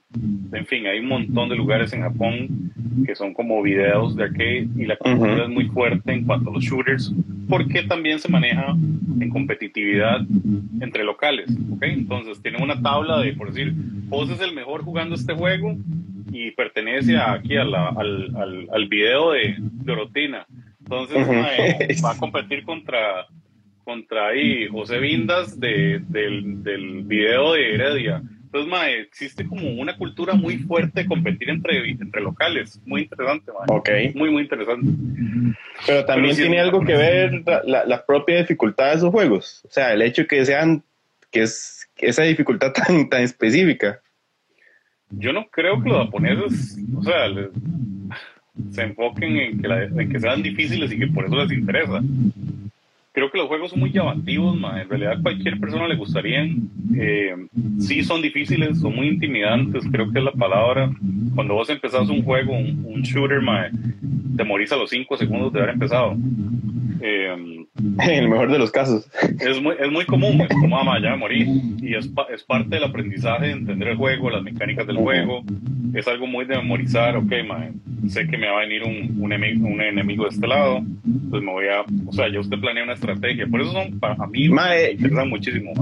en 0.52 0.66
fin, 0.66 0.86
hay 0.86 1.00
un 1.00 1.08
montón 1.08 1.48
de 1.48 1.56
lugares 1.56 1.92
en 1.92 2.00
Japón 2.02 2.72
que 3.06 3.14
son 3.14 3.34
como 3.34 3.60
videos 3.62 4.14
de 4.16 4.24
arcade 4.24 4.68
y 4.76 4.86
la 4.86 4.96
cultura 4.96 5.44
es 5.44 5.50
muy 5.50 5.66
fuerte 5.66 6.12
en 6.12 6.24
cuanto 6.24 6.50
a 6.50 6.52
los 6.54 6.64
shooters, 6.64 7.12
porque 7.48 7.82
también 7.82 8.18
se 8.18 8.28
maneja 8.28 8.74
en 9.20 9.30
competitividad 9.30 10.20
entre 10.80 11.04
locales. 11.04 11.50
¿okay? 11.74 11.92
Entonces, 11.92 12.40
tienen 12.40 12.62
una 12.62 12.80
tabla 12.80 13.18
de, 13.18 13.32
por 13.32 13.52
decir, 13.52 13.72
vos 14.08 14.30
es 14.30 14.40
el 14.40 14.54
mejor 14.54 14.82
jugando 14.82 15.14
este 15.14 15.34
juego 15.34 15.76
y 16.34 16.50
pertenece 16.50 17.16
aquí 17.16 17.56
a 17.56 17.64
la, 17.64 17.90
al, 17.90 18.34
al, 18.36 18.68
al, 18.72 18.88
video 18.88 19.30
de 19.32 19.54
Dorotina. 19.58 20.44
Entonces, 20.80 21.28
va 22.04 22.10
a 22.10 22.18
competir 22.18 22.64
contra 22.64 23.26
contra 23.84 24.28
ahí 24.28 24.66
José 24.66 24.98
Vindas 24.98 25.60
de, 25.60 26.00
del, 26.08 26.64
del 26.64 27.02
video 27.04 27.52
de 27.52 27.74
Heredia. 27.74 28.22
Entonces, 28.46 28.68
mae, 28.68 29.00
existe 29.00 29.46
como 29.46 29.68
una 29.80 29.96
cultura 29.96 30.34
muy 30.34 30.58
fuerte 30.58 31.02
de 31.02 31.06
competir 31.06 31.50
entre, 31.50 31.88
entre 31.90 32.20
locales. 32.20 32.80
Muy 32.84 33.02
interesante, 33.02 33.52
mae. 33.52 34.12
Muy, 34.14 34.30
muy 34.30 34.42
interesante. 34.42 34.86
Pero 35.86 36.04
también 36.04 36.34
tiene 36.34 36.58
algo 36.58 36.80
que 36.80 36.96
ver 36.96 37.44
la, 37.64 37.84
la, 37.84 38.04
propia 38.04 38.38
dificultad 38.38 38.90
de 38.90 38.96
esos 38.96 39.10
juegos. 39.10 39.62
O 39.68 39.70
sea, 39.70 39.92
el 39.92 40.02
hecho 40.02 40.26
que 40.26 40.44
sean, 40.44 40.82
que 41.30 41.42
es 41.42 41.88
esa 41.98 42.22
dificultad 42.22 42.72
tan, 42.86 43.08
tan 43.08 43.22
específica. 43.22 44.00
Yo 45.18 45.32
no 45.32 45.46
creo 45.50 45.82
que 45.82 45.88
los 45.88 46.04
japoneses, 46.04 46.78
o 46.96 47.02
sea, 47.02 47.26
se 48.70 48.82
enfoquen 48.82 49.36
en 49.36 49.60
que, 49.60 49.68
en 49.68 50.08
que 50.08 50.20
sean 50.20 50.42
difíciles 50.42 50.92
y 50.92 50.98
que 50.98 51.06
por 51.08 51.24
eso 51.24 51.36
les 51.36 51.52
interesa. 51.52 52.02
creo 53.12 53.30
que 53.30 53.38
los 53.38 53.48
juegos 53.48 53.70
son 53.70 53.80
muy 53.80 53.92
llamativos, 53.92 54.56
ma. 54.58 54.80
en 54.80 54.88
realidad 54.88 55.12
a 55.18 55.22
cualquier 55.22 55.58
persona 55.58 55.88
le 55.88 55.96
gustarían. 55.96 56.68
Eh, 56.96 57.34
sí 57.78 58.02
son 58.02 58.22
difíciles, 58.22 58.80
son 58.80 58.94
muy 58.94 59.08
intimidantes, 59.08 59.84
creo 59.90 60.10
que 60.10 60.18
es 60.18 60.24
la 60.24 60.32
palabra. 60.32 60.90
Cuando 61.34 61.54
vos 61.54 61.68
empezás 61.70 62.08
un 62.08 62.22
juego, 62.22 62.56
un, 62.56 63.02
shooter, 63.02 63.40
ma, 63.40 63.68
te 64.36 64.44
morís 64.44 64.72
a 64.72 64.76
los 64.76 64.90
5 64.90 65.16
segundos 65.16 65.52
de 65.52 65.60
haber 65.60 65.74
empezado. 65.74 66.16
Eh, 67.00 67.63
en 67.98 68.10
el 68.10 68.28
mejor 68.28 68.52
de 68.52 68.58
los 68.58 68.70
casos. 68.70 69.08
Es 69.40 69.60
muy, 69.60 69.74
es 69.78 69.90
muy 69.90 70.04
común, 70.04 70.40
es 70.40 70.48
como, 70.48 70.78
ama, 70.78 70.94
ah, 70.96 71.00
ya 71.02 71.16
morí. 71.16 71.76
Y 71.78 71.94
es, 71.94 72.08
es 72.32 72.44
parte 72.44 72.76
del 72.76 72.84
aprendizaje 72.84 73.46
de 73.46 73.52
entender 73.52 73.88
el 73.88 73.96
juego, 73.96 74.30
las 74.30 74.42
mecánicas 74.42 74.86
del 74.86 74.96
juego. 74.96 75.42
Es 75.92 76.06
algo 76.06 76.26
muy 76.26 76.44
de 76.44 76.56
memorizar, 76.56 77.16
ok, 77.16 77.32
ma, 77.46 77.68
sé 78.08 78.26
que 78.28 78.38
me 78.38 78.48
va 78.48 78.58
a 78.58 78.60
venir 78.60 78.82
un, 78.84 79.16
un, 79.20 79.32
enemigo, 79.32 79.66
un 79.66 79.80
enemigo 79.80 80.24
de 80.24 80.30
este 80.30 80.46
lado, 80.46 80.82
pues 81.30 81.42
me 81.42 81.50
voy 81.50 81.66
a, 81.66 81.82
o 82.06 82.12
sea, 82.12 82.28
ya 82.28 82.40
usted 82.40 82.58
planea 82.60 82.84
una 82.84 82.94
estrategia. 82.94 83.46
Por 83.46 83.60
eso 83.60 83.72
son, 83.72 83.98
para 83.98 84.26
mí, 84.28 84.48
me 84.48 84.92
interesan 84.92 85.28
muchísimo. 85.28 85.72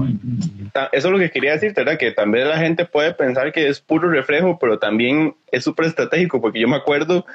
Eso 0.91 1.07
es 1.07 1.11
lo 1.11 1.19
que 1.19 1.29
quería 1.29 1.53
decir, 1.53 1.73
¿verdad? 1.75 1.97
Que 1.99 2.11
también 2.11 2.49
la 2.49 2.57
gente 2.57 2.85
puede 2.85 3.13
pensar 3.13 3.51
que 3.51 3.67
es 3.67 3.79
puro 3.79 4.09
reflejo, 4.09 4.57
pero 4.59 4.79
también 4.79 5.35
es 5.51 5.63
súper 5.63 5.85
estratégico, 5.85 6.41
porque 6.41 6.59
yo 6.59 6.67
me 6.67 6.77
acuerdo 6.77 7.25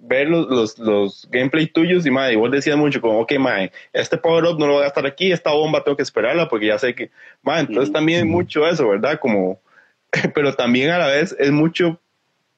ver 0.00 0.28
los, 0.28 0.46
los, 0.48 0.78
los 0.78 1.28
gameplay 1.30 1.66
tuyos 1.66 2.06
y, 2.06 2.10
madre, 2.10 2.34
y 2.34 2.36
vos 2.36 2.50
decías 2.50 2.76
mucho 2.76 3.00
como, 3.00 3.20
ok, 3.20 3.32
madre, 3.38 3.72
este 3.92 4.16
power-up 4.16 4.58
no 4.58 4.66
lo 4.66 4.74
voy 4.74 4.84
a 4.84 4.88
estar 4.88 5.06
aquí, 5.06 5.32
esta 5.32 5.50
bomba 5.52 5.82
tengo 5.82 5.96
que 5.96 6.02
esperarla 6.02 6.48
porque 6.48 6.66
ya 6.66 6.78
sé 6.78 6.94
que, 6.94 7.10
madre, 7.42 7.66
entonces 7.68 7.92
también 7.92 8.28
mucho 8.28 8.66
eso, 8.66 8.88
¿verdad? 8.88 9.18
Como, 9.20 9.60
pero 10.34 10.54
también 10.54 10.90
a 10.90 10.98
la 10.98 11.08
vez 11.08 11.34
es 11.38 11.50
mucho 11.50 12.00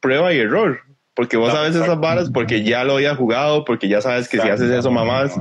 prueba 0.01 0.33
y 0.33 0.38
error, 0.38 0.81
porque 1.14 1.37
vos 1.37 1.53
sabes 1.53 1.74
esas 1.74 1.98
varas 1.98 2.31
porque 2.31 2.62
ya 2.62 2.85
lo 2.85 2.94
había 2.94 3.14
jugado, 3.14 3.64
porque 3.64 3.88
ya 3.88 4.01
sabes 4.01 4.29
que 4.29 4.38
si 4.38 4.48
haces 4.48 4.70
eso, 4.70 4.90
mamás, 4.90 5.35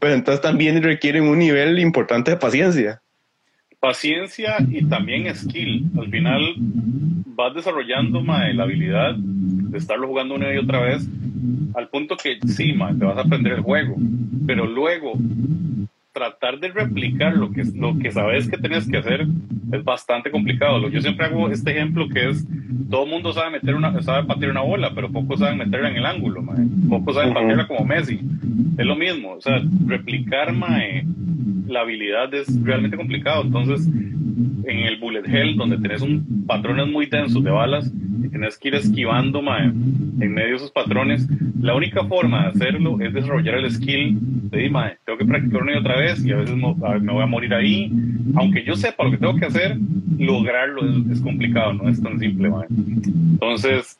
pero 0.00 0.14
entonces 0.14 0.40
también 0.40 0.82
requieren 0.82 1.24
un 1.24 1.38
nivel 1.38 1.78
importante 1.78 2.30
de 2.30 2.36
paciencia. 2.36 3.00
Paciencia 3.84 4.56
y 4.66 4.82
también 4.86 5.34
skill. 5.36 5.90
Al 5.98 6.08
final 6.08 6.54
vas 7.36 7.54
desarrollando 7.54 8.22
la 8.22 8.62
habilidad 8.62 9.14
de 9.14 9.76
estarlo 9.76 10.08
jugando 10.08 10.36
una 10.36 10.54
y 10.54 10.56
otra 10.56 10.80
vez 10.80 11.06
al 11.74 11.90
punto 11.90 12.16
que 12.16 12.38
sí, 12.46 12.72
te 12.72 13.04
vas 13.04 13.18
a 13.18 13.20
aprender 13.20 13.52
el 13.52 13.60
juego, 13.60 13.96
pero 14.46 14.66
luego 14.66 15.12
tratar 16.14 16.60
de 16.60 16.68
replicar 16.68 17.36
lo 17.36 17.50
que, 17.50 17.64
lo 17.74 17.98
que 17.98 18.12
sabes 18.12 18.48
que 18.48 18.56
tienes 18.56 18.88
que 18.88 18.98
hacer 18.98 19.26
es 19.72 19.84
bastante 19.84 20.30
complicado. 20.30 20.88
Yo 20.88 21.00
siempre 21.00 21.26
hago 21.26 21.50
este 21.50 21.72
ejemplo 21.72 22.08
que 22.08 22.30
es, 22.30 22.46
todo 22.88 23.04
el 23.04 23.10
mundo 23.10 23.32
sabe, 23.32 23.50
meter 23.50 23.74
una, 23.74 24.00
sabe 24.00 24.26
patear 24.26 24.52
una 24.52 24.62
bola, 24.62 24.92
pero 24.94 25.10
pocos 25.10 25.40
saben 25.40 25.58
meterla 25.58 25.90
en 25.90 25.96
el 25.96 26.06
ángulo, 26.06 26.44
pocos 26.88 27.16
saben 27.16 27.34
patearla 27.34 27.66
como 27.66 27.84
Messi. 27.84 28.20
Es 28.78 28.86
lo 28.86 28.94
mismo, 28.94 29.32
o 29.32 29.40
sea, 29.40 29.60
replicar 29.86 30.54
la 31.66 31.80
habilidad 31.80 32.32
es 32.32 32.46
realmente 32.62 32.96
complicado. 32.96 33.42
Entonces, 33.42 33.86
en 33.86 34.78
el 34.78 34.98
bullet 34.98 35.26
hell, 35.26 35.56
donde 35.56 35.78
tenés 35.78 36.00
un 36.00 36.44
patrones 36.46 36.86
muy 36.86 37.06
densos 37.06 37.42
de 37.42 37.50
balas, 37.50 37.92
y 38.24 38.28
tienes 38.28 38.58
que 38.58 38.68
ir 38.68 38.74
esquivando 38.74 39.40
en 39.40 40.34
medio 40.34 40.50
de 40.50 40.56
esos 40.56 40.70
patrones, 40.70 41.28
la 41.60 41.74
única 41.74 42.04
forma 42.04 42.42
de 42.42 42.48
hacerlo 42.48 42.98
es 43.00 43.12
desarrollar 43.12 43.56
el 43.56 43.70
skill 43.70 44.18
de, 44.50 44.68
mae, 44.70 44.98
tengo 45.04 45.18
que 45.18 45.24
practicar 45.24 45.62
una 45.62 45.74
y 45.74 45.76
otra 45.76 45.96
vez 45.96 46.24
y 46.24 46.32
a 46.32 46.36
veces 46.36 46.56
me 46.56 47.12
voy 47.12 47.22
a 47.22 47.26
morir 47.26 47.54
ahí. 47.54 47.92
Aunque 48.36 48.64
yo 48.64 48.74
sepa 48.76 49.04
lo 49.04 49.10
que 49.10 49.18
tengo 49.18 49.36
que 49.36 49.46
hacer, 49.46 49.76
lograrlo 50.18 50.82
es, 51.10 51.20
complicado, 51.20 51.74
no 51.74 51.88
es 51.88 52.02
tan 52.02 52.18
simple. 52.18 52.50
Mae. 52.50 52.66
Entonces, 52.68 53.98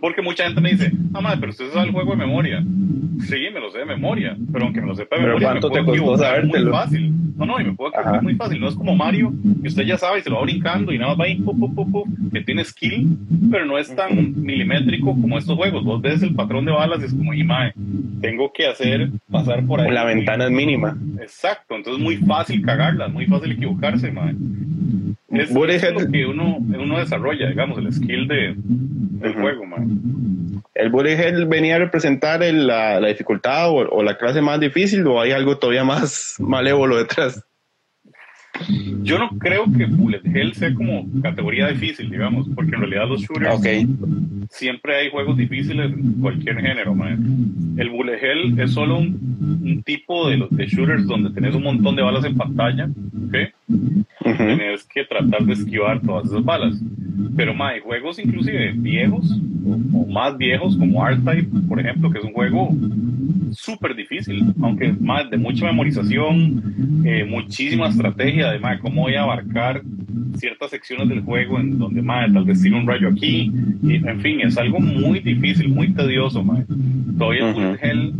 porque 0.00 0.22
mucha 0.22 0.44
gente 0.44 0.60
me 0.60 0.70
dice, 0.70 0.92
ah, 1.14 1.20
madre, 1.20 1.38
pero 1.40 1.52
usted 1.52 1.70
sabe 1.72 1.86
el 1.86 1.92
juego 1.92 2.12
de 2.12 2.16
memoria. 2.16 2.64
Sí, 3.20 3.36
me 3.52 3.60
lo 3.60 3.70
sé 3.70 3.78
de 3.78 3.84
memoria, 3.84 4.36
pero 4.52 4.66
aunque 4.66 4.80
me 4.80 4.86
lo 4.86 4.94
sepa 4.94 5.16
de 5.16 5.22
memoria, 5.22 5.54
me 5.54 5.60
puedo 5.60 5.92
equivocar 5.92 6.46
muy 6.46 6.64
fácil. 6.64 7.14
No, 7.36 7.46
no, 7.46 7.60
y 7.60 7.64
me 7.64 7.72
puedo 7.74 7.90
equivocar 7.90 8.22
muy 8.22 8.34
fácil. 8.34 8.60
No 8.60 8.68
es 8.68 8.74
como 8.74 8.94
Mario, 8.94 9.32
que 9.62 9.68
usted 9.68 9.84
ya 9.84 9.96
sabe 9.96 10.20
y 10.20 10.22
se 10.22 10.30
lo 10.30 10.36
va 10.36 10.42
brincando 10.42 10.92
y 10.92 10.98
nada 10.98 11.10
más 11.14 11.20
va 11.20 11.24
ahí, 11.24 11.42
que 12.32 12.40
tiene 12.42 12.64
skill, 12.64 13.16
pero 13.50 13.66
no 13.66 13.78
es 13.78 13.94
tan 13.94 14.40
milimétrico 14.40 15.06
como 15.06 15.38
estos 15.38 15.56
juegos. 15.56 15.84
Vos 15.84 16.00
ves 16.00 16.22
el 16.22 16.34
patrón 16.34 16.64
de 16.64 16.72
balas 16.72 17.00
y 17.02 17.06
es 17.06 17.14
como, 17.14 17.34
y 17.34 17.44
mae, 17.44 17.72
tengo 18.20 18.52
que 18.52 18.66
hacer 18.66 19.10
pasar 19.30 19.64
por 19.66 19.80
ahí. 19.80 19.90
La 19.90 20.04
ventana 20.04 20.46
es 20.46 20.50
mínima. 20.50 20.96
Exacto, 21.20 21.76
entonces 21.76 22.00
es 22.00 22.04
muy 22.04 22.16
fácil 22.16 22.64
cagarla, 22.64 23.08
muy 23.08 23.26
fácil 23.26 23.52
equivocarse, 23.52 24.10
mae. 24.10 24.34
Es, 25.30 25.50
lo 25.52 26.10
que 26.10 26.26
uno, 26.26 26.56
uno 26.58 26.98
desarrolla, 26.98 27.48
digamos, 27.48 27.78
el 27.78 27.92
skill 27.92 28.26
de, 28.26 28.54
del 28.56 29.34
juego, 29.34 29.66
man. 29.66 30.62
¿El 30.74 30.90
bullet 30.90 31.18
hell 31.18 31.46
venía 31.46 31.76
a 31.76 31.80
representar 31.80 32.40
la, 32.40 32.98
la, 33.00 33.08
dificultad 33.08 33.68
o, 33.68 33.88
o, 33.90 34.02
la 34.02 34.16
clase 34.16 34.40
más 34.40 34.58
difícil 34.58 35.06
o 35.06 35.20
hay 35.20 35.32
algo 35.32 35.58
todavía 35.58 35.84
más 35.84 36.36
malévolo 36.40 36.96
detrás? 36.96 37.44
Yo 39.02 39.18
no 39.18 39.30
creo 39.38 39.64
que 39.72 39.86
Bullet 39.86 40.22
Hell 40.24 40.54
sea 40.54 40.74
como 40.74 41.06
categoría 41.22 41.68
difícil, 41.68 42.10
digamos, 42.10 42.48
porque 42.54 42.74
en 42.74 42.80
realidad 42.80 43.08
los 43.08 43.22
shooters 43.22 43.60
siempre 44.50 44.96
hay 44.96 45.10
juegos 45.10 45.36
difíciles 45.36 45.92
en 45.92 46.12
cualquier 46.20 46.60
género. 46.60 46.94
Man. 46.94 47.76
El 47.76 47.90
Bullet 47.90 48.18
Hell 48.20 48.58
es 48.58 48.72
solo 48.72 48.98
un, 48.98 49.82
tipo 49.84 50.28
de, 50.28 50.46
de, 50.50 50.66
shooters 50.66 51.06
donde 51.06 51.30
tenés 51.30 51.54
un 51.54 51.62
montón 51.62 51.96
de 51.96 52.02
balas 52.02 52.24
en 52.24 52.36
pantalla, 52.36 52.88
¿ok? 53.26 53.36
Tienes 54.36 54.84
que 54.84 55.04
tratar 55.04 55.44
de 55.44 55.52
esquivar 55.52 56.00
todas 56.00 56.26
esas 56.26 56.44
balas. 56.44 56.80
Pero 57.36 57.54
más 57.54 57.74
hay 57.74 57.80
juegos 57.80 58.18
inclusive 58.18 58.72
viejos 58.72 59.38
o, 59.66 60.06
más 60.06 60.36
viejos 60.36 60.76
como 60.76 61.06
R-Type, 61.06 61.48
por 61.68 61.80
ejemplo, 61.80 62.10
que 62.10 62.18
es 62.18 62.24
un 62.24 62.32
juego 62.32 62.70
súper 63.52 63.94
difícil, 63.94 64.52
aunque 64.62 64.92
más 65.00 65.30
de 65.30 65.36
mucha 65.36 65.66
memorización, 65.66 67.02
eh, 67.04 67.24
muchísima 67.24 67.88
estrategia, 67.88 68.47
además, 68.48 68.78
cómo 68.80 69.02
voy 69.02 69.14
a 69.14 69.22
abarcar 69.22 69.82
ciertas 70.36 70.70
secciones 70.70 71.08
del 71.08 71.22
juego 71.22 71.58
en 71.58 71.78
donde, 71.78 72.02
más 72.02 72.32
tal 72.32 72.44
vez 72.44 72.60
tiene 72.62 72.78
un 72.78 72.86
rayo 72.86 73.08
aquí, 73.08 73.52
y, 73.82 73.96
en 73.96 74.20
fin, 74.20 74.40
es 74.40 74.56
algo 74.56 74.80
muy 74.80 75.20
difícil, 75.20 75.68
muy 75.68 75.92
tedioso, 75.92 76.42
madre. 76.42 76.66
Todavía 77.18 77.46
uh 77.46 77.76
Hell, 77.80 78.12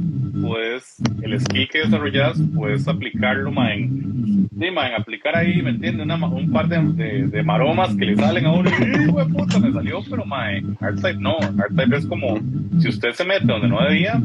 puedes, 0.42 0.96
el 1.22 1.40
skill 1.40 1.68
que 1.68 1.78
desarrollas, 1.80 2.40
puedes 2.54 2.86
aplicarlo, 2.88 3.50
más 3.52 3.72
en, 3.72 4.48
en 4.60 4.78
aplicar 4.78 5.36
ahí, 5.36 5.62
¿me 5.62 5.70
entiendes? 5.70 6.06
un 6.06 6.52
par 6.52 6.68
de, 6.68 7.26
de, 7.26 7.42
maromas 7.42 7.94
que 7.94 8.06
le 8.06 8.16
salen 8.16 8.46
a 8.46 8.52
uno 8.52 8.70
y, 8.70 9.32
puta, 9.32 9.58
me 9.58 9.72
salió, 9.72 10.00
pero, 10.08 10.24
mae, 10.24 10.62
Hardtype 10.80 11.18
no, 11.18 11.36
Hardtype 11.38 11.96
es 11.96 12.06
como, 12.06 12.38
si 12.80 12.88
usted 12.88 13.12
se 13.12 13.24
mete 13.24 13.46
donde 13.46 13.68
no 13.68 13.82
debía, 13.82 14.20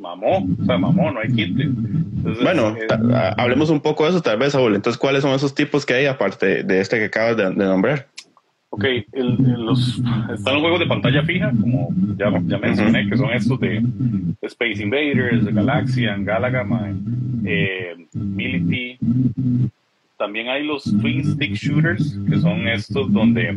mamó, 0.00 0.46
o 0.60 0.64
sea, 0.64 0.78
mamó, 0.78 1.10
no 1.10 1.20
hay 1.20 1.32
quite. 1.32 1.68
bueno, 2.42 2.74
hablemos 3.36 3.70
un 3.70 3.80
poco 3.80 4.04
de 4.04 4.10
eso 4.10 4.20
tal 4.20 4.38
vez, 4.38 4.52
Saúl. 4.52 4.74
Entonces, 4.74 4.98
¿cuáles 5.22 5.40
son 5.40 5.46
esos 5.46 5.54
tipos 5.54 5.86
que 5.86 5.94
hay 5.94 6.06
aparte 6.06 6.62
de 6.64 6.80
este 6.80 6.98
que 6.98 7.04
acabas 7.06 7.36
de, 7.36 7.50
nombrar? 7.54 8.08
Ok, 8.70 8.84
los, 9.12 9.98
están 10.34 10.54
los 10.54 10.62
juegos 10.62 10.80
de 10.80 10.86
pantalla 10.86 11.22
fija, 11.24 11.52
como 11.60 11.90
ya, 12.16 12.32
ya 12.46 12.58
mencioné, 12.58 13.08
que 13.08 13.16
son 13.16 13.30
estos 13.30 13.60
de, 13.60 13.82
Space 14.40 14.82
Invaders, 14.82 15.44
de 15.44 15.52
Galaxian, 15.52 16.24
Galaga, 16.24 16.66
eh, 17.44 17.94
Mility. 18.14 18.98
También 20.16 20.48
hay 20.48 20.64
los 20.64 20.84
Twin 20.84 21.24
Stick 21.24 21.52
Shooters, 21.52 22.18
que 22.28 22.38
son 22.38 22.66
estos 22.66 23.12
donde 23.12 23.56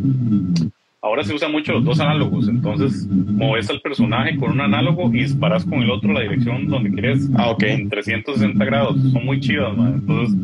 Ahora 1.05 1.23
se 1.23 1.35
usan 1.35 1.51
mucho 1.51 1.71
los 1.71 1.85
dos 1.85 1.99
análogos, 1.99 2.47
entonces 2.47 3.05
mueves 3.07 3.69
al 3.69 3.79
personaje 3.79 4.35
con 4.37 4.53
un 4.53 4.61
análogo 4.61 5.07
y 5.13 5.19
disparas 5.19 5.63
con 5.63 5.83
el 5.83 5.91
otro 5.91 6.11
la 6.11 6.21
dirección 6.21 6.65
donde 6.65 6.89
quieres. 6.89 7.29
Ah, 7.37 7.51
ok. 7.51 7.61
En 7.61 7.89
360 7.89 8.65
grados. 8.65 8.97
Son 9.13 9.23
muy 9.23 9.39
chidas, 9.39 9.77
man. 9.77 9.99
Entonces, 9.99 10.35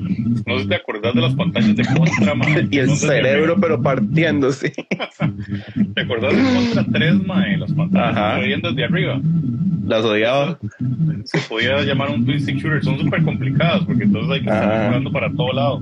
no 0.46 0.58
sé 0.58 0.62
si 0.62 0.70
te 0.70 0.76
acordás 0.76 1.16
de 1.16 1.22
las 1.22 1.34
pantallas 1.34 1.76
de 1.76 1.84
Contra, 1.84 2.36
man. 2.36 2.68
y 2.72 2.78
el 2.78 2.92
cerebro, 2.92 3.56
pero 3.60 3.82
partiéndose. 3.82 4.72
¿Te 5.96 6.02
acordás 6.02 6.36
de 6.36 6.44
Contra 6.44 6.86
3, 6.94 7.26
man? 7.26 7.60
Las 7.60 7.74
pantallas 7.74 8.46
viendo 8.46 8.70
desde 8.70 8.84
arriba. 8.84 9.20
Las 9.88 10.06
odiaba. 10.06 10.60
Se 11.24 11.40
podía 11.50 11.82
llamar 11.82 12.12
un 12.12 12.24
twin 12.24 12.40
stick 12.40 12.58
shooter. 12.58 12.84
Son 12.84 13.00
súper 13.00 13.24
complicadas 13.24 13.84
porque 13.84 14.04
entonces 14.04 14.32
hay 14.32 14.42
que 14.42 14.50
estar 14.52 14.70
disparando 14.70 15.12
para 15.12 15.32
todo 15.32 15.54
lado. 15.54 15.82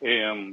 Eh, 0.00 0.52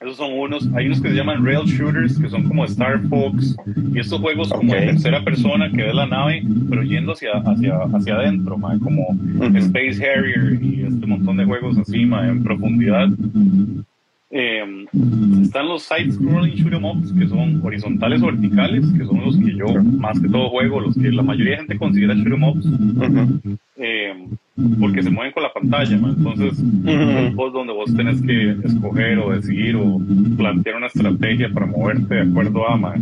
esos 0.00 0.16
son 0.16 0.32
unos, 0.32 0.68
hay 0.74 0.86
unos 0.86 1.00
que 1.00 1.08
se 1.08 1.14
llaman 1.16 1.44
rail 1.44 1.64
shooters, 1.66 2.18
que 2.18 2.28
son 2.28 2.44
como 2.44 2.64
Star 2.66 3.00
Fox, 3.08 3.56
y 3.92 3.98
estos 3.98 4.20
juegos 4.20 4.48
como 4.48 4.72
en 4.74 4.90
tercera 4.90 5.24
persona 5.24 5.68
que 5.70 5.82
ve 5.82 5.92
la 5.92 6.06
nave, 6.06 6.42
pero 6.70 6.84
yendo 6.84 7.12
hacia, 7.12 7.32
hacia, 7.32 7.78
hacia 7.92 8.14
adentro, 8.14 8.56
como 8.82 9.08
Space 9.56 9.98
Harrier 10.04 10.62
y 10.62 10.82
este 10.82 11.04
montón 11.04 11.36
de 11.38 11.44
juegos 11.44 11.76
encima 11.78 12.28
en 12.28 12.44
profundidad. 12.44 13.08
Eh, 14.30 14.86
están 15.42 15.66
los 15.66 15.82
side-scrolling 15.82 16.54
shoot 16.54 16.74
em 16.74 16.84
ups, 16.84 17.12
que 17.12 17.26
son 17.26 17.60
horizontales 17.64 18.22
o 18.22 18.26
verticales, 18.26 18.84
que 18.96 19.04
son 19.04 19.24
los 19.24 19.36
que 19.36 19.56
yo 19.56 19.66
más 19.82 20.20
que 20.20 20.28
todo 20.28 20.50
juego, 20.50 20.80
los 20.80 20.94
que 20.94 21.10
la 21.10 21.22
mayoría 21.22 21.52
de 21.52 21.58
gente 21.58 21.78
considera 21.78 22.14
shoot 22.14 22.34
em 22.34 22.44
ups, 22.44 22.66
eh, 23.78 24.14
porque 24.80 25.02
se 25.02 25.10
mueven 25.10 25.32
con 25.32 25.42
la 25.42 25.52
pantalla. 25.52 25.96
Entonces, 25.96 26.56
son 26.56 27.34
juegos 27.34 27.52
donde 27.52 27.72
vos 27.72 27.94
tenés 27.94 28.20
que 28.22 28.56
escoger 28.64 29.18
o 29.18 29.30
decidir 29.30 29.76
o 29.76 30.00
plantear 30.36 30.76
una 30.76 30.86
estrategia 30.86 31.50
para 31.52 31.66
moverte 31.66 32.14
de 32.14 32.20
acuerdo 32.22 32.68
a. 32.68 32.94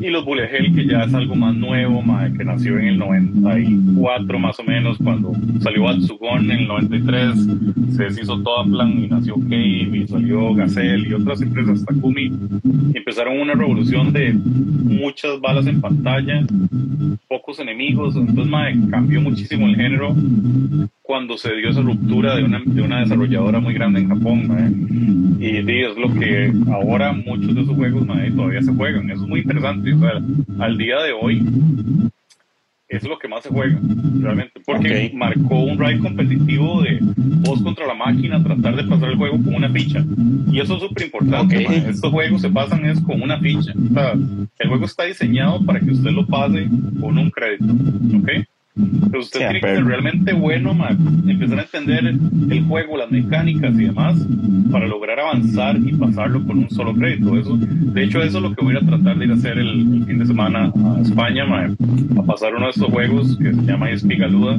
Y 0.00 0.10
los 0.10 0.24
Bullet 0.24 0.48
Hell, 0.50 0.74
que 0.74 0.86
ya 0.86 1.04
es 1.04 1.14
algo 1.14 1.34
más 1.34 1.54
nuevo, 1.54 2.02
que 2.36 2.44
nació 2.44 2.78
en 2.78 2.86
el 2.88 2.98
94 2.98 4.38
más 4.38 4.58
o 4.58 4.64
menos, 4.64 4.98
cuando 4.98 5.32
salió 5.60 5.88
Atsugon 5.88 6.50
en 6.50 6.58
el 6.58 6.68
93, 6.68 7.34
se 7.96 8.04
deshizo 8.04 8.42
Toaplan 8.42 9.04
y 9.04 9.08
nació 9.08 9.34
Cave 9.34 9.90
y 9.92 10.06
salió 10.06 10.54
Gazelle 10.54 11.08
y 11.08 11.12
otras 11.12 11.40
empresas, 11.42 11.84
Takumi, 11.84 12.30
empezaron 12.94 13.40
una 13.40 13.54
revolución 13.54 14.12
de 14.12 14.32
muchas 14.34 15.40
balas 15.40 15.66
en 15.66 15.80
pantalla, 15.80 16.44
pocos 17.28 17.58
enemigos, 17.60 18.16
entonces 18.16 18.52
cambió 18.90 19.20
muchísimo 19.20 19.66
el 19.66 19.76
género 19.76 20.14
cuando 21.06 21.38
se 21.38 21.54
dio 21.54 21.70
esa 21.70 21.80
ruptura 21.80 22.34
de 22.34 22.42
una, 22.42 22.60
de 22.64 22.82
una 22.82 23.00
desarrolladora 23.00 23.60
muy 23.60 23.74
grande 23.74 24.00
en 24.00 24.08
Japón. 24.08 25.36
Y, 25.38 25.58
es 25.58 25.96
lo 25.96 26.12
que 26.12 26.52
ahora 26.72 27.12
muchos 27.12 27.54
de 27.54 27.62
esos 27.62 27.76
juegos 27.76 28.06
todavía 28.34 28.62
se 28.62 28.72
juegan. 28.72 29.08
Eso 29.10 29.22
es 29.22 29.28
muy 29.28 29.40
interesante. 29.40 29.94
O 29.94 29.98
sea, 30.00 30.20
al 30.58 30.76
día 30.76 31.00
de 31.02 31.12
hoy, 31.12 31.46
es 32.88 33.04
lo 33.04 33.18
que 33.18 33.28
más 33.28 33.44
se 33.44 33.50
juega, 33.50 33.78
realmente. 34.20 34.60
Porque 34.64 35.12
marcó 35.14 35.60
un 35.60 35.78
ride 35.78 36.00
competitivo 36.00 36.82
de 36.82 36.98
voz 37.00 37.62
contra 37.62 37.86
la 37.86 37.94
máquina, 37.94 38.42
tratar 38.42 38.74
de 38.74 38.84
pasar 38.84 39.10
el 39.10 39.16
juego 39.16 39.36
con 39.36 39.54
una 39.54 39.70
ficha. 39.70 40.04
Y 40.50 40.58
eso 40.60 40.74
es 40.74 40.80
súper 40.80 41.04
importante. 41.04 41.64
Estos 41.88 42.10
juegos 42.10 42.40
se 42.40 42.50
pasan 42.50 42.84
es 42.84 43.00
con 43.00 43.22
una 43.22 43.38
ficha. 43.38 43.72
O 43.90 43.94
sea, 43.94 44.12
el 44.12 44.68
juego 44.68 44.84
está 44.84 45.04
diseñado 45.04 45.64
para 45.64 45.78
que 45.78 45.92
usted 45.92 46.10
lo 46.10 46.26
pase 46.26 46.66
con 47.00 47.16
un 47.16 47.30
crédito. 47.30 47.72
¿Ok? 48.18 48.46
Pero 49.10 49.20
usted 49.20 49.40
tiene 49.40 49.60
que 49.60 49.76
ser 49.76 49.84
realmente 49.84 50.32
bueno, 50.34 50.76
empezar 51.26 51.58
a 51.58 51.62
entender 51.62 52.06
el 52.06 52.64
juego, 52.64 52.98
las 52.98 53.10
mecánicas 53.10 53.74
y 53.74 53.84
demás, 53.84 54.16
para 54.70 54.86
lograr 54.86 55.18
avanzar 55.18 55.76
y 55.78 55.94
pasarlo 55.94 56.44
con 56.44 56.58
un 56.58 56.70
solo 56.70 56.94
crédito. 56.94 57.38
Eso, 57.38 57.56
de 57.56 58.04
hecho, 58.04 58.22
eso 58.22 58.38
es 58.38 58.42
lo 58.42 58.54
que 58.54 58.64
voy 58.64 58.76
a 58.76 58.80
tratar 58.80 59.16
de 59.16 59.24
ir 59.24 59.30
a 59.30 59.34
hacer 59.34 59.58
el, 59.58 60.04
fin 60.06 60.18
de 60.18 60.26
semana 60.26 60.70
a 60.74 61.00
España, 61.00 61.44
a 61.44 62.22
pasar 62.24 62.54
uno 62.54 62.66
de 62.66 62.70
estos 62.72 62.90
juegos 62.90 63.38
que 63.38 63.54
se 63.54 63.62
llama 63.62 63.90
Espigaluda. 63.90 64.58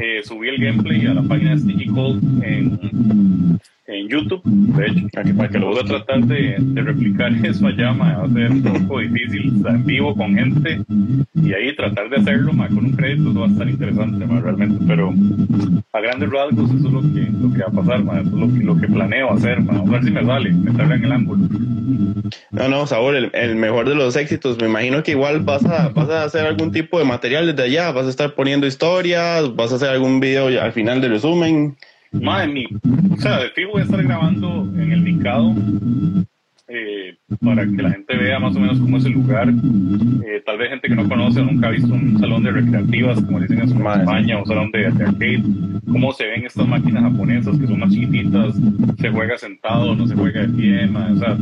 Eh, 0.00 0.20
subí 0.24 0.48
el 0.48 0.58
gameplay 0.58 1.06
a 1.06 1.14
la 1.14 1.22
página 1.22 1.50
de 1.50 1.58
Sticky 1.58 1.86
Cold 1.86 2.44
en 2.44 3.58
en 3.90 4.08
YouTube, 4.08 4.42
de 4.44 4.86
hecho, 4.86 5.08
para 5.36 5.48
que 5.48 5.58
lo 5.58 5.68
voy 5.68 5.80
a 5.80 5.84
tratar 5.84 6.20
de, 6.24 6.56
replicar 6.74 7.32
eso 7.44 7.66
allá, 7.66 7.92
va 7.92 8.22
a 8.22 8.28
ser 8.28 8.50
un 8.50 8.62
poco 8.62 9.00
difícil, 9.00 9.62
en 9.66 9.84
vivo 9.84 10.14
con 10.14 10.34
gente 10.34 10.80
y 11.34 11.52
ahí 11.52 11.74
tratar 11.74 12.08
de 12.08 12.16
hacerlo 12.16 12.52
con 12.52 12.78
un 12.78 12.92
crédito, 12.92 13.34
va 13.34 13.46
a 13.46 13.48
estar 13.48 13.68
interesante 13.68 14.26
realmente, 14.26 14.84
pero 14.86 15.12
a 15.92 16.00
grandes 16.00 16.30
rasgos 16.30 16.70
eso 16.70 16.86
es 16.86 16.92
lo 16.92 17.00
que, 17.00 17.28
lo 17.40 17.52
que 17.52 17.62
va 17.62 17.66
a 17.66 17.84
pasar, 17.84 18.00
eso 18.00 18.20
es 18.20 18.32
lo 18.32 18.48
que, 18.48 18.64
lo 18.64 18.76
que 18.76 18.86
planeo 18.86 19.32
hacer, 19.32 19.58
a 19.58 19.90
ver 19.90 20.04
si 20.04 20.10
me 20.10 20.24
sale, 20.24 20.50
meterle 20.52 20.94
en 20.94 21.04
el 21.04 21.12
ángulo. 21.12 21.48
No, 22.52 22.68
no, 22.68 22.86
Saúl, 22.86 23.16
el, 23.16 23.30
el, 23.34 23.56
mejor 23.56 23.88
de 23.88 23.96
los 23.96 24.14
éxitos, 24.14 24.58
me 24.58 24.66
imagino 24.66 25.02
que 25.02 25.12
igual 25.12 25.40
vas 25.40 25.64
a, 25.64 25.88
vas 25.88 26.08
a 26.10 26.24
hacer 26.24 26.46
algún 26.46 26.70
tipo 26.70 26.98
de 26.98 27.04
material 27.04 27.46
desde 27.46 27.62
allá, 27.64 27.90
vas 27.90 28.06
a 28.06 28.10
estar 28.10 28.34
poniendo 28.34 28.66
historias, 28.66 29.54
vas 29.56 29.72
a 29.72 29.76
hacer 29.76 29.88
algún 29.88 30.20
video 30.20 30.46
al 30.62 30.72
final 30.72 31.00
de 31.00 31.08
resumen. 31.08 31.76
Madre 32.12 32.48
mía, 32.48 32.68
o 33.12 33.16
sea, 33.18 33.38
de 33.38 33.50
fijo 33.50 33.70
voy 33.72 33.82
a 33.82 33.84
estar 33.84 34.02
grabando 34.02 34.68
en 34.74 34.92
el 34.92 35.00
Micado 35.00 35.54
eh, 36.66 37.16
para 37.44 37.64
que 37.64 37.82
la 37.82 37.90
gente 37.90 38.16
vea 38.16 38.38
más 38.38 38.54
o 38.56 38.60
menos 38.60 38.78
cómo 38.78 38.96
es 38.96 39.04
el 39.04 39.12
lugar. 39.12 39.48
Eh, 39.48 40.42
tal 40.44 40.58
vez 40.58 40.70
gente 40.70 40.88
que 40.88 40.94
no 40.94 41.08
conoce 41.08 41.40
o 41.40 41.44
nunca 41.44 41.68
ha 41.68 41.70
visto 41.70 41.92
un 41.92 42.18
salón 42.18 42.42
de 42.42 42.50
recreativas, 42.50 43.20
como 43.22 43.40
dicen 43.40 43.60
en 43.60 43.68
España, 43.68 44.40
o 44.40 44.46
salón 44.46 44.70
de, 44.70 44.86
arcade, 44.86 45.42
cómo 45.90 46.12
se 46.12 46.26
ven 46.26 46.46
estas 46.46 46.66
máquinas 46.66 47.02
japonesas 47.02 47.58
que 47.58 47.66
son 47.66 47.80
más 47.80 47.90
chiquititas, 47.90 48.54
se 48.98 49.10
juega 49.10 49.38
sentado, 49.38 49.94
no 49.94 50.06
se 50.06 50.14
juega 50.14 50.42
de 50.42 50.48
pie, 50.48 50.84
o 50.88 51.16
sea, 51.16 51.36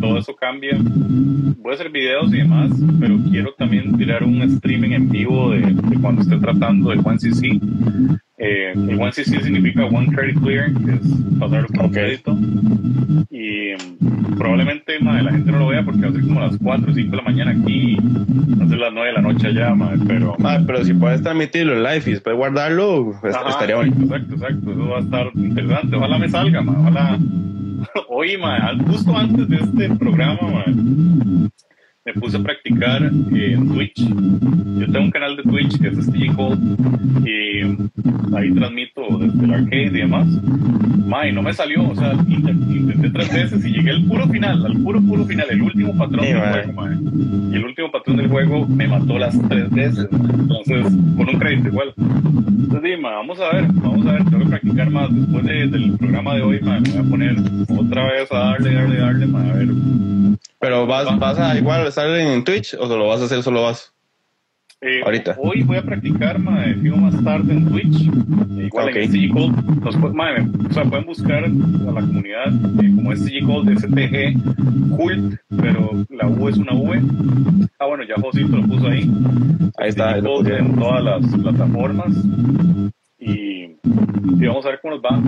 todo 0.00 0.18
eso 0.18 0.34
cambia. 0.36 0.76
Voy 0.78 1.72
a 1.72 1.74
hacer 1.74 1.90
videos 1.90 2.32
y 2.32 2.38
demás, 2.38 2.70
pero 2.98 3.18
quiero 3.30 3.52
también 3.54 3.96
tirar 3.98 4.22
un 4.22 4.42
streaming 4.42 4.90
en 4.90 5.08
vivo 5.10 5.50
de, 5.50 5.60
de 5.60 6.00
cuando 6.00 6.22
esté 6.22 6.38
tratando 6.38 6.92
el 6.92 7.00
One 7.04 7.18
CC 7.18 7.60
eh, 8.42 8.72
el 8.72 8.98
One 8.98 9.12
CC 9.12 9.42
significa 9.42 9.84
One 9.84 10.06
Credit 10.06 10.40
Clear, 10.40 10.72
que 10.72 10.92
es 10.92 11.38
pasar 11.38 11.66
con 11.66 11.90
crédito. 11.90 12.32
Y 13.30 13.74
mm, 13.74 14.38
probablemente 14.38 14.98
la 14.98 15.30
gente 15.30 15.52
no 15.52 15.58
lo 15.58 15.66
vea 15.68 15.84
porque 15.84 16.00
va 16.00 16.08
a 16.08 16.12
ser 16.12 16.22
como 16.22 16.40
las 16.40 16.56
4 16.56 16.90
o 16.90 16.94
5 16.94 17.10
de 17.10 17.16
la 17.18 17.22
mañana 17.22 17.50
aquí, 17.50 17.96
va 17.96 18.64
a 18.64 18.68
ser 18.68 18.78
las 18.78 18.92
9 18.94 19.08
de 19.08 19.12
la 19.12 19.20
noche 19.20 19.46
allá, 19.48 19.74
pero... 20.06 20.36
pero 20.66 20.84
si 20.84 20.94
puedes 20.94 21.22
transmitirlo 21.22 21.74
en 21.74 21.82
live 21.82 22.02
y 22.06 22.10
después 22.12 22.34
guardarlo, 22.34 23.12
pues, 23.20 23.36
estaría 23.46 23.76
bonito. 23.76 24.02
Exacto, 24.02 24.34
exacto, 24.34 24.72
eso 24.72 24.88
va 24.88 24.96
a 24.96 25.00
estar 25.00 25.30
interesante. 25.34 25.96
Ojalá 25.96 26.18
me 26.18 26.28
salga, 26.28 26.60
ojalá... 26.62 27.18
Hoy, 28.08 28.38
justo 28.86 29.16
antes 29.16 29.48
de 29.48 29.56
este 29.56 29.96
programa, 29.96 30.64
me 32.04 32.14
puse 32.14 32.36
a 32.36 32.42
practicar 32.42 33.02
en 33.02 33.68
Twitch. 33.74 33.98
Yo 33.98 34.86
tengo 34.86 35.00
un 35.00 35.10
canal 35.10 35.36
de 35.36 35.42
Twitch 35.42 35.78
que 35.78 35.88
es 35.88 35.98
STG 35.98 36.34
Cold 36.34 37.26
y 37.26 38.36
ahí 38.36 38.52
transmito 38.54 39.02
desde 39.18 39.44
el 39.44 39.54
arcade 39.54 39.86
y 39.86 39.90
demás. 39.90 40.26
y 41.28 41.32
no 41.32 41.42
me 41.42 41.52
salió, 41.52 41.88
o 41.88 41.94
sea, 41.94 42.14
intenté 42.26 43.10
tres 43.10 43.32
veces 43.32 43.66
y 43.66 43.72
llegué 43.72 43.90
al 43.90 44.04
puro 44.04 44.26
final, 44.28 44.64
al 44.64 44.78
puro, 44.78 45.00
puro 45.02 45.24
final, 45.26 45.46
el 45.50 45.62
último 45.62 45.96
patrón 45.96 46.24
del 46.24 46.38
juego, 46.38 46.88
Y 47.52 47.56
el 47.56 47.64
último 47.64 47.90
patrón 47.90 48.16
del 48.16 48.28
juego 48.28 48.66
me 48.66 48.88
mató 48.88 49.18
las 49.18 49.38
tres 49.48 49.70
veces, 49.70 50.08
Entonces, 50.10 50.84
con 51.16 51.28
un 51.28 51.38
crédito 51.38 51.68
igual. 51.68 51.92
Entonces, 51.96 52.82
dime, 52.82 53.08
vamos 53.10 53.38
a 53.40 53.56
ver, 53.56 53.66
vamos 53.74 54.06
a 54.06 54.12
ver, 54.12 54.24
tengo 54.24 54.38
que 54.38 54.50
practicar 54.50 54.90
más. 54.90 55.14
Después 55.14 55.44
del 55.44 55.96
programa 55.98 56.34
de 56.34 56.42
hoy, 56.42 56.60
me 56.62 56.80
voy 56.80 56.98
a 56.98 57.02
poner 57.02 57.36
otra 57.76 58.12
vez 58.12 58.32
a 58.32 58.38
darle, 58.38 58.74
darle, 58.74 58.96
darle, 58.98 59.24
a 59.36 59.52
ver 59.54 59.68
pero 60.60 60.86
vas, 60.86 61.18
vas 61.18 61.38
a 61.38 61.56
igual 61.56 61.86
estar 61.86 62.06
en 62.06 62.44
Twitch 62.44 62.74
o 62.74 62.86
lo 62.86 63.08
vas 63.08 63.22
a 63.22 63.24
hacer 63.24 63.42
solo 63.42 63.62
vas? 63.62 63.92
Eh, 64.82 65.02
Ahorita. 65.04 65.36
Hoy 65.38 65.62
voy 65.62 65.76
a 65.76 65.82
practicar, 65.82 66.38
madre, 66.38 66.74
fijo 66.76 66.96
más 66.96 67.24
tarde 67.24 67.52
en 67.52 67.68
Twitch. 67.68 68.02
Eh, 68.02 68.66
igual 68.66 68.88
okay. 68.88 69.04
en 69.04 69.10
STG 69.10 69.32
Code. 69.32 70.14
madre, 70.14 70.46
o 70.68 70.72
sea, 70.72 70.84
pueden 70.84 71.04
buscar 71.04 71.44
a 71.44 71.48
la 71.48 72.00
comunidad 72.00 72.48
eh, 72.82 72.92
como 72.94 73.14
STG 73.14 73.44
Code, 73.44 73.76
STG 73.76 74.96
Cult, 74.96 75.36
pero 75.60 75.90
la 76.10 76.28
U 76.28 76.48
es 76.48 76.56
una 76.56 76.72
V. 76.72 77.02
Ah, 77.78 77.86
bueno, 77.86 78.04
ya 78.04 78.14
Josito 78.22 78.56
lo 78.56 78.66
puso 78.66 78.86
ahí. 78.86 79.10
Ahí 79.78 79.88
está. 79.88 80.16
en 80.16 80.24
todas 80.24 81.04
las 81.04 81.26
plataformas. 81.42 82.12
Y, 83.18 83.76
y, 84.42 84.46
vamos 84.46 84.64
a 84.64 84.70
ver 84.70 84.80
cómo 84.80 84.94
nos 84.94 85.02
va. 85.02 85.22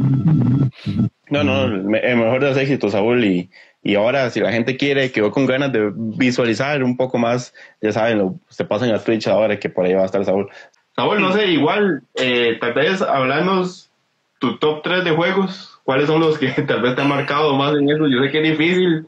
No, 1.28 1.44
no, 1.44 1.64
el 1.64 1.84
mejor 1.84 2.40
de 2.40 2.48
los 2.48 2.56
éxitos, 2.58 2.92
Saúl, 2.92 3.24
y 3.24 3.50
y 3.84 3.96
ahora, 3.96 4.30
si 4.30 4.38
la 4.38 4.52
gente 4.52 4.76
quiere, 4.76 5.10
quedó 5.10 5.32
con 5.32 5.44
ganas 5.44 5.72
de 5.72 5.90
visualizar 5.94 6.84
un 6.84 6.96
poco 6.96 7.18
más, 7.18 7.52
ya 7.80 7.90
saben, 7.90 8.18
lo, 8.18 8.36
se 8.48 8.64
pasan 8.64 8.90
a 8.90 9.02
Twitch 9.02 9.26
ahora 9.26 9.58
que 9.58 9.68
por 9.68 9.84
ahí 9.84 9.92
va 9.92 10.02
a 10.02 10.06
estar 10.06 10.24
Saúl. 10.24 10.48
Saúl, 10.94 11.20
no 11.20 11.32
sé, 11.32 11.46
igual, 11.46 12.02
eh, 12.14 12.58
tal 12.60 12.74
vez 12.74 13.02
hablarnos 13.02 13.90
tu 14.38 14.56
top 14.58 14.82
3 14.84 15.04
de 15.04 15.10
juegos. 15.10 15.80
¿Cuáles 15.82 16.06
son 16.06 16.20
los 16.20 16.38
que 16.38 16.46
tal 16.68 16.80
vez 16.80 16.94
te 16.94 17.02
han 17.02 17.08
marcado 17.08 17.56
más 17.56 17.74
en 17.74 17.90
eso? 17.90 18.06
Yo 18.06 18.22
sé 18.22 18.30
que 18.30 18.38
es 18.38 18.58
difícil, 18.58 19.06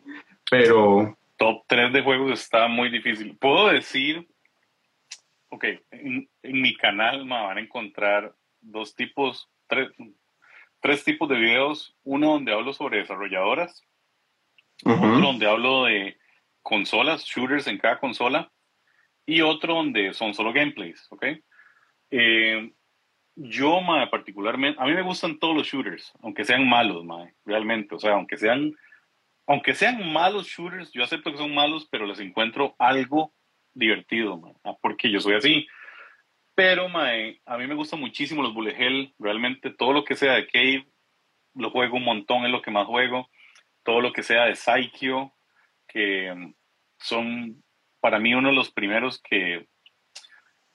pero... 0.51 1.17
Top 1.37 1.63
3 1.69 1.93
de 1.93 2.03
juegos 2.03 2.41
está 2.41 2.67
muy 2.67 2.91
difícil. 2.91 3.37
Puedo 3.37 3.69
decir, 3.69 4.27
ok, 5.51 5.65
en, 5.93 6.29
mi 6.43 6.75
canal 6.77 7.25
me 7.25 7.35
van 7.35 7.59
a 7.59 7.61
encontrar 7.61 8.35
dos 8.61 8.97
tipos, 8.97 9.49
tres, 9.69 9.89
tres 10.81 11.05
tipos 11.05 11.29
de 11.29 11.37
videos. 11.37 11.95
Uno 12.03 12.33
donde 12.33 12.53
hablo 12.53 12.73
sobre 12.73 12.99
desarrolladoras 12.99 13.85
otro 14.85 15.21
donde 15.21 15.47
hablo 15.47 15.85
de 15.85 16.17
consolas, 16.63 17.25
shooters 17.25 17.67
en 17.67 17.79
cada 17.79 18.01
consola, 18.01 18.51
y 19.27 19.41
otro 19.41 19.75
donde 19.75 20.13
son 20.15 20.35
solo 20.35 20.53
gameplays, 20.53 21.07
¿ok? 21.11 21.27
Eh, 22.11 22.73
yo, 23.37 23.81
particularmente, 24.11 24.81
a 24.81 24.87
mí 24.87 24.95
me 24.95 25.03
gustan 25.03 25.39
todos 25.39 25.57
los 25.57 25.67
shooters, 25.67 26.13
aunque 26.23 26.45
sean 26.45 26.69
malos, 26.69 27.05
realmente, 27.45 27.95
o 27.95 27.99
sea, 27.99 28.13
aunque 28.13 28.37
sean, 28.37 28.73
aunque 29.47 29.75
sean 29.75 30.13
malos 30.13 30.47
shooters, 30.47 30.93
yo 30.93 31.03
acepto 31.03 31.33
que 31.33 31.39
son 31.39 31.55
malos, 31.55 31.89
pero 31.91 32.07
les 32.07 32.21
encuentro 32.21 32.75
algo 32.79 33.35
divertido, 33.73 34.41
ah, 34.65 34.77
porque 34.81 35.11
yo 35.11 35.21
soy 35.21 35.35
así. 35.35 35.67
Pero, 36.55 36.87
a 36.87 37.59
mí 37.59 37.67
me 37.67 37.75
gustan 37.75 37.99
muchísimo 37.99 38.43
los 38.43 38.55
bullet 38.55 38.77
hell, 38.79 39.13
realmente 39.19 39.71
todo 39.71 39.93
lo 39.93 40.05
que 40.05 40.15
sea 40.15 40.35
de 40.35 40.47
Cave, 40.47 40.87
lo 41.55 41.71
juego 41.71 41.97
un 41.97 42.05
montón, 42.05 42.45
es 42.45 42.53
lo 42.53 42.63
que 42.63 42.71
más 42.71 42.87
juego 42.87 43.29
todo 43.85 44.01
lo 44.01 44.13
que 44.13 44.23
sea 44.23 44.47
de 44.47 44.57
Saikyo, 44.57 45.33
que 45.87 46.35
mm, 46.35 46.55
son 46.99 47.63
para 48.01 48.19
mí 48.19 48.35
uno 48.35 48.49
de 48.49 48.55
los 48.55 48.71
primeros 48.71 49.21
que 49.23 49.67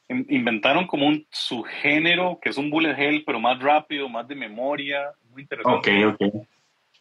inventaron 0.10 0.88
como 0.88 1.06
un 1.06 1.28
subgénero 1.30 2.40
que 2.42 2.50
es 2.50 2.58
un 2.58 2.72
bullet 2.72 2.96
hell, 2.98 3.24
pero 3.26 3.40
más 3.40 3.60
rápido, 3.60 4.10
más 4.10 4.28
de 4.28 4.36
memoria, 4.36 5.12
muy 5.30 5.44
interesante. 5.44 6.06
Ok, 6.06 6.18
ok. 6.22 6.48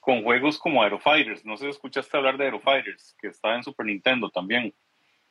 Con 0.00 0.22
juegos 0.22 0.58
como 0.58 0.82
Aerofighters. 0.82 1.44
No 1.44 1.56
sé 1.56 1.64
si 1.64 1.70
escuchaste 1.70 2.16
hablar 2.16 2.36
de 2.36 2.44
Aerofighters, 2.44 3.16
que 3.20 3.28
está 3.28 3.54
en 3.54 3.62
Super 3.62 3.86
Nintendo 3.86 4.28
también. 4.28 4.74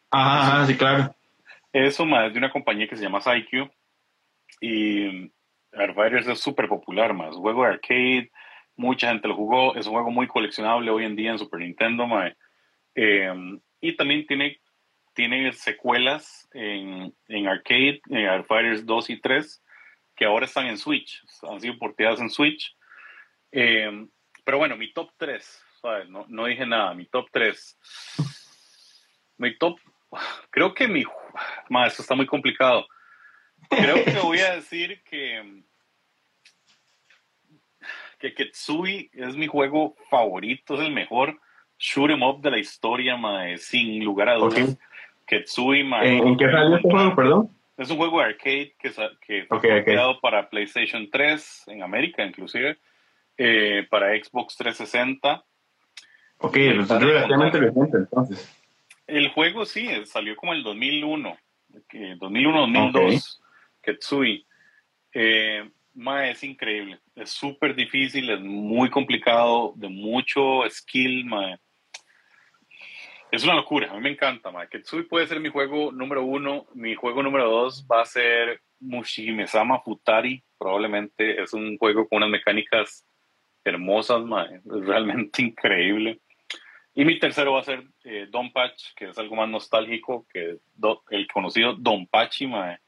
Ajá, 0.10 0.66
sí, 0.66 0.76
claro. 0.76 1.16
Eso 1.72 2.06
más 2.06 2.34
de 2.34 2.40
una 2.40 2.52
compañía 2.52 2.88
que 2.88 2.96
se 2.96 3.04
llama 3.04 3.22
Saikyo. 3.22 3.70
Y 4.60 5.06
mm, 5.06 5.32
Aerofighters 5.74 6.28
es 6.28 6.40
súper 6.40 6.68
popular, 6.68 7.14
más 7.14 7.36
juego 7.36 7.64
de 7.64 7.70
arcade, 7.70 8.32
mucha 8.78 9.10
gente 9.10 9.28
lo 9.28 9.36
jugó, 9.36 9.76
es 9.76 9.86
un 9.88 9.94
juego 9.94 10.12
muy 10.12 10.28
coleccionable 10.28 10.90
hoy 10.92 11.04
en 11.04 11.16
día 11.16 11.32
en 11.32 11.40
Super 11.40 11.60
Nintendo, 11.60 12.08
eh, 12.96 13.60
y 13.82 13.96
también 13.96 14.26
tiene 14.26 14.60
tiene 15.14 15.52
secuelas 15.52 16.48
en, 16.54 17.12
en 17.28 17.48
arcade, 17.48 18.02
en 18.08 18.46
Fighters 18.46 18.86
2 18.86 19.10
y 19.10 19.20
3, 19.20 19.64
que 20.16 20.26
ahora 20.26 20.46
están 20.46 20.68
en 20.68 20.78
Switch, 20.78 21.24
han 21.50 21.60
sido 21.60 21.76
porteadas 21.80 22.22
en 22.22 22.30
Switch. 22.30 22.78
Eh, 23.52 24.08
pero 24.46 24.60
bueno, 24.60 24.78
mi 24.78 24.94
top 24.94 25.10
3, 25.18 25.66
no, 26.10 26.26
no, 26.28 26.46
dije 26.46 26.66
nada, 26.66 26.94
mi 26.94 27.06
top 27.06 27.28
3. 27.32 27.80
Mi 29.38 29.58
top, 29.58 29.80
creo 30.50 30.74
que 30.74 30.88
mi, 30.88 31.04
ma, 31.70 31.88
esto 31.88 32.02
está 32.02 32.16
muy 32.16 32.26
complicado. 32.26 32.88
Creo 33.70 34.04
que 34.06 34.20
voy 34.20 34.40
a 34.40 34.56
decir 34.56 35.02
que 35.04 35.64
que 38.20 38.34
Ketsui 38.34 39.10
es 39.14 39.36
mi 39.36 39.48
juego 39.48 39.96
favorito, 40.10 40.76
es 40.76 40.82
el 40.82 40.92
mejor 40.92 41.40
shoot 41.78 42.10
'em 42.10 42.24
up 42.24 42.42
de 42.42 42.52
la 42.52 42.58
historia, 42.58 43.18
mae, 43.18 43.58
sin 43.58 44.04
lugar 44.04 44.30
a 44.30 44.36
dudas. 44.36 44.78
Ketsui, 45.26 45.84
mae. 45.84 46.18
¿En, 46.18 46.38
qué 46.38 46.50
salió 46.50 46.78
este 46.78 46.90
juego, 46.90 47.16
perdón? 47.16 47.50
Es 47.78 47.92
un 47.92 47.98
juego 47.98 48.20
de 48.20 48.26
arcade 48.26 48.76
que, 48.80 48.92
que 49.22 49.46
fue 49.46 49.84
creado 49.84 50.20
para 50.20 50.50
PlayStation 50.50 51.10
3 51.12 51.66
en 51.68 51.84
América, 51.84 52.26
inclusive, 52.26 52.78
eh, 53.38 53.86
para 53.90 54.16
Xbox 54.16 54.58
360. 54.58 55.44
Ok, 56.40 56.58
es 56.58 56.90
relativamente 56.90 57.60
reciente 57.60 57.98
entonces. 57.98 58.64
El 59.06 59.30
juego 59.30 59.66
sí, 59.66 59.90
salió 60.06 60.36
como 60.36 60.54
el 60.54 60.64
2001, 60.64 61.38
2001-2002, 62.20 63.42
Ketsui. 63.82 64.46
Eh, 65.14 65.70
es 66.30 66.44
increíble, 66.44 67.00
es 67.16 67.32
súper 67.32 67.76
difícil, 67.76 68.30
es 68.30 68.40
muy 68.40 68.90
complicado, 68.90 69.74
de 69.76 69.90
mucho 69.90 70.62
skill, 70.70 71.26
mae. 71.26 71.58
Es 73.32 73.44
una 73.44 73.56
locura, 73.56 73.92
a 73.92 73.96
mí 73.96 74.02
me 74.02 74.12
encanta, 74.12 74.52
mae. 74.52 74.70
Ketsui 74.70 75.04
puede 75.04 75.28
ser 75.28 75.40
mi 75.40 75.50
juego 75.50 75.92
número 75.92 76.24
uno, 76.24 76.68
mi 76.76 76.94
juego 76.94 77.24
número 77.24 77.50
dos 77.50 77.86
va 77.92 78.02
a 78.02 78.06
ser 78.06 78.62
Mushihime-sama 78.80 79.82
Futari, 79.82 80.44
probablemente 80.60 81.42
es 81.42 81.54
un 81.54 81.78
juego 81.78 82.08
con 82.08 82.18
unas 82.18 82.30
mecánicas 82.30 83.04
hermosas, 83.64 84.24
mae. 84.24 84.56
es 84.58 84.86
realmente 84.86 85.42
increíble. 85.42 86.20
Y 86.94 87.06
mi 87.06 87.20
tercero 87.20 87.54
va 87.54 87.62
a 87.62 87.64
ser 87.64 87.84
eh, 88.04 88.28
Don 88.30 88.52
Patch, 88.52 88.94
que 88.96 89.10
es 89.10 89.18
algo 89.18 89.36
más 89.36 89.50
nostálgico 89.50 90.28
que 90.32 90.58
el 91.10 91.28
conocido 91.28 91.74
Don 91.74 92.06
Pachi, 92.08 92.46
mae, 92.46 92.80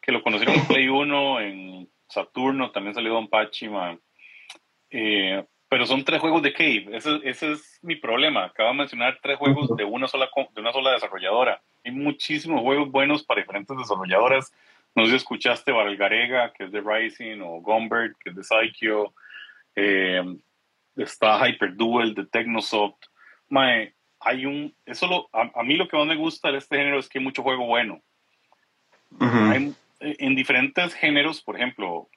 que 0.00 0.12
lo 0.12 0.22
conocieron 0.22 0.56
en 0.56 0.66
Play 0.66 0.88
1, 0.88 1.40
en 1.40 1.88
Saturno, 2.08 2.70
también 2.70 2.94
salió 2.94 3.12
Don 3.12 3.28
Pachi, 3.28 3.68
eh, 4.90 5.44
pero 5.68 5.86
son 5.86 6.04
tres 6.04 6.20
juegos 6.20 6.42
de 6.42 6.52
Cave, 6.52 6.86
ese, 6.92 7.20
ese, 7.24 7.52
es 7.52 7.78
mi 7.82 7.96
problema. 7.96 8.44
Acabo 8.44 8.70
de 8.70 8.76
mencionar 8.76 9.18
tres 9.22 9.38
juegos 9.38 9.74
de 9.76 9.84
una 9.84 10.06
sola, 10.06 10.28
de 10.54 10.60
una 10.60 10.72
sola 10.72 10.92
desarrolladora. 10.92 11.60
Hay 11.84 11.92
muchísimos 11.92 12.60
juegos 12.60 12.90
buenos 12.90 13.24
para 13.24 13.40
diferentes 13.40 13.76
desarrolladoras. 13.76 14.52
No 14.94 15.04
sé 15.04 15.10
si 15.10 15.16
escuchaste 15.16 15.72
Valgarega, 15.72 16.52
que 16.52 16.64
es 16.64 16.72
de 16.72 16.80
Rising, 16.80 17.40
o 17.40 17.60
Gombert, 17.60 18.16
que 18.18 18.30
es 18.30 18.36
de 18.36 18.44
Psycho. 18.44 19.14
Eh, 19.74 20.22
está 20.96 21.48
Hyperduel 21.48 22.14
de 22.14 22.26
Technosoft 22.26 23.06
hay 24.20 24.46
un, 24.46 24.74
eso 24.86 25.28
a, 25.32 25.62
mí 25.62 25.76
lo 25.76 25.88
que 25.88 25.96
más 25.96 26.06
me 26.06 26.16
gusta 26.16 26.50
de 26.50 26.58
este 26.58 26.76
género 26.76 26.98
es 26.98 27.08
que 27.08 27.18
hay 27.18 27.24
mucho 27.24 27.42
juego 27.42 27.66
bueno. 27.66 28.00
En 30.04 30.34
diferentes 30.34 30.94
géneros, 30.94 31.42
por 31.42 31.56
ejemplo, 31.56 32.08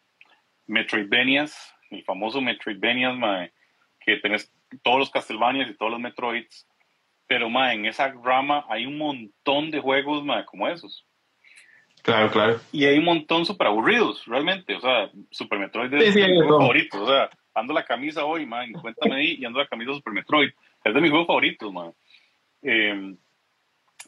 Metroidvanias, 0.66 1.74
el 1.90 2.04
famoso 2.04 2.42
Metroidvanias, 2.42 3.52
que 4.00 4.18
tenés 4.18 4.52
todos 4.84 5.00
los 5.00 5.10
Castlevanias 5.10 5.70
y 5.70 5.78
todos 5.78 5.92
los 5.92 6.02
Metroids, 6.02 6.68
pero 7.28 7.48
en 7.48 7.86
esa 7.86 8.14
rama 8.24 8.66
hay 8.70 8.86
un 8.86 8.98
montón 8.98 9.72
de 9.72 9.80
juegos 9.80 10.24
como 10.46 10.68
esos. 10.68 11.06
Claro, 12.04 12.32
claro. 12.32 12.62
Y 12.72 12.86
hay 12.86 12.98
un 12.98 13.06
montón 13.06 13.46
súper 13.46 13.68
aburridos, 13.68 14.24
realmente. 14.26 14.76
O 14.76 14.80
sea, 14.80 15.10
Super 15.30 15.60
Metroid 15.60 15.94
es 15.94 16.16
mi 16.16 16.36
juego 16.36 16.60
favorito. 16.60 17.04
O 17.04 17.08
sea, 17.08 17.30
ando 17.54 17.74
la 17.74 17.84
camisa 17.84 18.24
hoy, 18.24 18.46
man, 18.46 18.72
cuéntame 18.72 19.16
ahí, 19.16 19.38
y 19.40 19.46
ando 19.46 19.60
la 19.60 19.68
camisa 19.68 19.94
Super 19.94 20.14
Metroid. 20.14 20.50
Es 20.84 20.94
de 20.94 21.02
mis 21.02 21.10
juegos 21.10 21.28
favoritos, 21.28 21.74
man. 21.74 21.92
Em, 22.62 23.18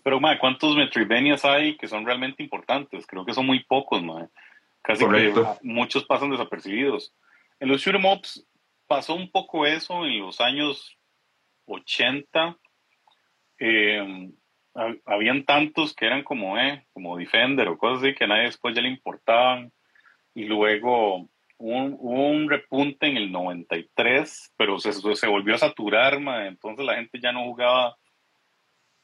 pero, 0.03 0.19
man, 0.19 0.37
¿cuántos 0.39 0.75
Metroidvanias 0.75 1.45
hay 1.45 1.77
que 1.77 1.87
son 1.87 2.05
realmente 2.05 2.43
importantes? 2.43 3.05
Creo 3.07 3.25
que 3.25 3.33
son 3.33 3.45
muy 3.45 3.63
pocos, 3.63 4.01
man. 4.03 4.29
Casi 4.81 5.05
que 5.05 5.33
muchos 5.61 6.05
pasan 6.05 6.31
desapercibidos. 6.31 7.13
En 7.59 7.67
los 7.67 7.81
shoot 7.81 7.95
'em 7.95 8.05
ups 8.05 8.45
pasó 8.87 9.13
un 9.13 9.29
poco 9.29 9.65
eso 9.65 10.05
en 10.05 10.19
los 10.19 10.39
años 10.41 10.97
80. 11.65 12.57
Em, 13.57 14.33
habían 15.05 15.43
tantos 15.43 15.93
que 15.93 16.05
eran 16.05 16.23
como, 16.23 16.57
eh, 16.57 16.85
como 16.93 17.17
Defender 17.17 17.67
o 17.67 17.77
cosas 17.77 18.03
así 18.03 18.15
que 18.15 18.23
a 18.23 18.27
nadie 18.27 18.43
después 18.43 18.75
ya 18.75 18.81
le 18.81 18.89
importaban. 18.89 19.71
Y 20.33 20.45
luego 20.45 21.29
hubo 21.57 22.29
un, 22.29 22.49
repunte 22.49 23.07
en 23.07 23.17
el 23.17 23.31
93, 23.31 24.53
pero 24.57 24.79
se, 24.79 24.93
se 24.93 25.27
volvió 25.27 25.55
a 25.55 25.59
saturar, 25.59 26.13
entonces 26.47 26.85
la 26.85 26.95
gente 26.95 27.19
ya 27.21 27.31
no 27.31 27.43
jugaba. 27.43 27.97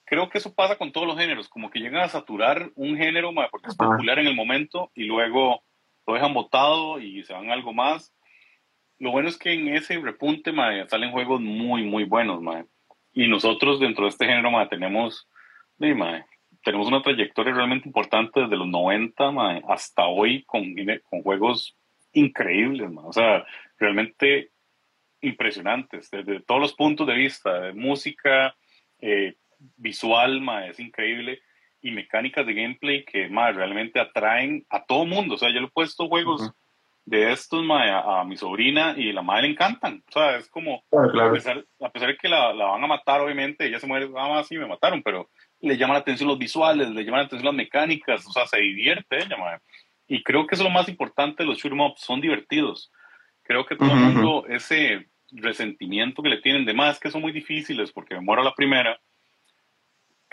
Creo 0.06 0.30
que 0.30 0.38
eso 0.38 0.54
pasa 0.54 0.78
con 0.78 0.92
todos 0.92 1.08
los 1.08 1.18
géneros, 1.18 1.50
como 1.50 1.70
que 1.70 1.80
llegan 1.80 2.04
a 2.04 2.10
saturar 2.10 2.72
un 2.76 2.96
género 2.96 3.34
porque 3.50 3.70
es 3.70 3.76
popular 3.76 4.20
en 4.20 4.28
el 4.28 4.36
momento 4.36 4.92
y 4.94 5.06
luego 5.06 5.64
lo 6.06 6.14
dejan 6.14 6.34
botado 6.34 7.00
y 7.00 7.24
se 7.24 7.34
van 7.34 7.50
a 7.50 7.54
algo 7.54 7.74
más. 7.74 8.14
Lo 9.00 9.12
bueno 9.12 9.28
es 9.28 9.38
que 9.38 9.54
en 9.54 9.68
ese 9.70 10.00
repunte 10.00 10.54
salen 10.88 11.12
juegos 11.12 11.42
muy, 11.42 11.84
muy 11.84 12.04
buenos. 12.04 12.40
Y 13.14 13.28
nosotros 13.28 13.80
dentro 13.80 14.06
de 14.06 14.10
este 14.12 14.26
género 14.26 14.52
tenemos, 14.70 15.28
tenemos 15.78 16.88
una 16.88 17.02
trayectoria 17.02 17.54
realmente 17.54 17.88
importante 17.90 18.42
desde 18.42 18.58
los 18.58 18.68
90 18.68 19.32
hasta 19.68 20.06
hoy 20.06 20.44
con, 20.44 20.76
con 21.10 21.24
juegos 21.24 21.76
increíbles, 22.14 22.90
o 22.96 23.12
sea, 23.12 23.46
realmente 23.78 24.52
impresionantes 25.22 26.10
desde 26.12 26.40
todos 26.42 26.62
los 26.62 26.74
puntos 26.74 27.08
de 27.08 27.16
vista, 27.16 27.60
de 27.60 27.74
música, 27.74 28.56
eh, 29.00 29.36
visual, 29.78 30.42
es 30.70 30.80
increíble, 30.80 31.42
y 31.82 31.92
mecánicas 31.92 32.46
de 32.46 32.54
gameplay 32.54 33.06
que 33.06 33.30
más 33.30 33.56
realmente 33.56 34.00
atraen 34.00 34.66
a 34.70 34.84
todo 34.86 35.06
mundo. 35.06 35.36
O 35.36 35.38
sea, 35.38 35.50
yo 35.50 35.60
le 35.60 35.68
he 35.68 35.72
puesto 35.72 36.08
juegos 36.08 36.52
de 37.06 37.32
estos 37.32 37.64
a, 37.70 38.24
mi 38.26 38.36
sobrina 38.36 38.96
y 38.98 39.14
la 39.14 39.22
madre 39.22 39.44
le 39.44 39.50
encantan. 39.50 40.04
O 40.10 40.12
sea, 40.12 40.38
es 40.38 40.50
como, 40.50 40.84
A, 40.92 41.32
pesar, 41.92 42.08
de 42.08 42.18
que 42.18 42.28
la, 42.28 42.52
van 42.54 42.84
a 42.84 42.88
matar, 42.88 43.22
obviamente, 43.22 43.68
ella 43.68 43.80
se 43.80 43.86
muere, 43.86 44.10
ah, 44.18 44.44
sí, 44.44 44.58
me 44.58 44.66
mataron, 44.66 45.04
pero 45.04 45.30
le 45.62 45.78
llama 45.78 45.94
la 45.94 46.00
atención 46.00 46.28
los 46.28 46.40
visuales, 46.40 46.90
le 46.90 47.04
llama 47.04 47.18
la 47.18 47.24
atención 47.26 47.46
las 47.46 47.56
mecánicas, 47.56 48.26
o 48.26 48.32
sea, 48.32 48.48
se 48.48 48.60
divierte 48.60 49.18
ella. 49.18 49.62
Y 50.08 50.24
creo 50.24 50.48
que 50.48 50.56
eso 50.56 50.64
es 50.64 50.70
lo 50.70 50.74
más 50.74 50.90
importante 50.90 51.44
de 51.44 51.50
los 51.50 51.60
shoot 51.60 51.74
em 51.74 51.80
son 51.98 52.22
divertidos. 52.22 52.92
Creo 53.44 53.66
que 53.66 53.76
todo 53.76 53.92
el 53.92 53.98
mundo, 53.98 54.46
ese 54.50 55.08
resentimiento 55.32 56.24
que 56.24 56.30
le 56.30 56.42
tienen 56.42 56.66
de 56.66 56.74
más, 56.74 57.00
que 57.00 57.12
son 57.12 57.22
muy 57.22 57.32
difíciles 57.32 57.92
porque 57.92 58.16
me 58.16 58.22
muero 58.22 58.44
la 58.44 58.56
primera, 58.56 59.00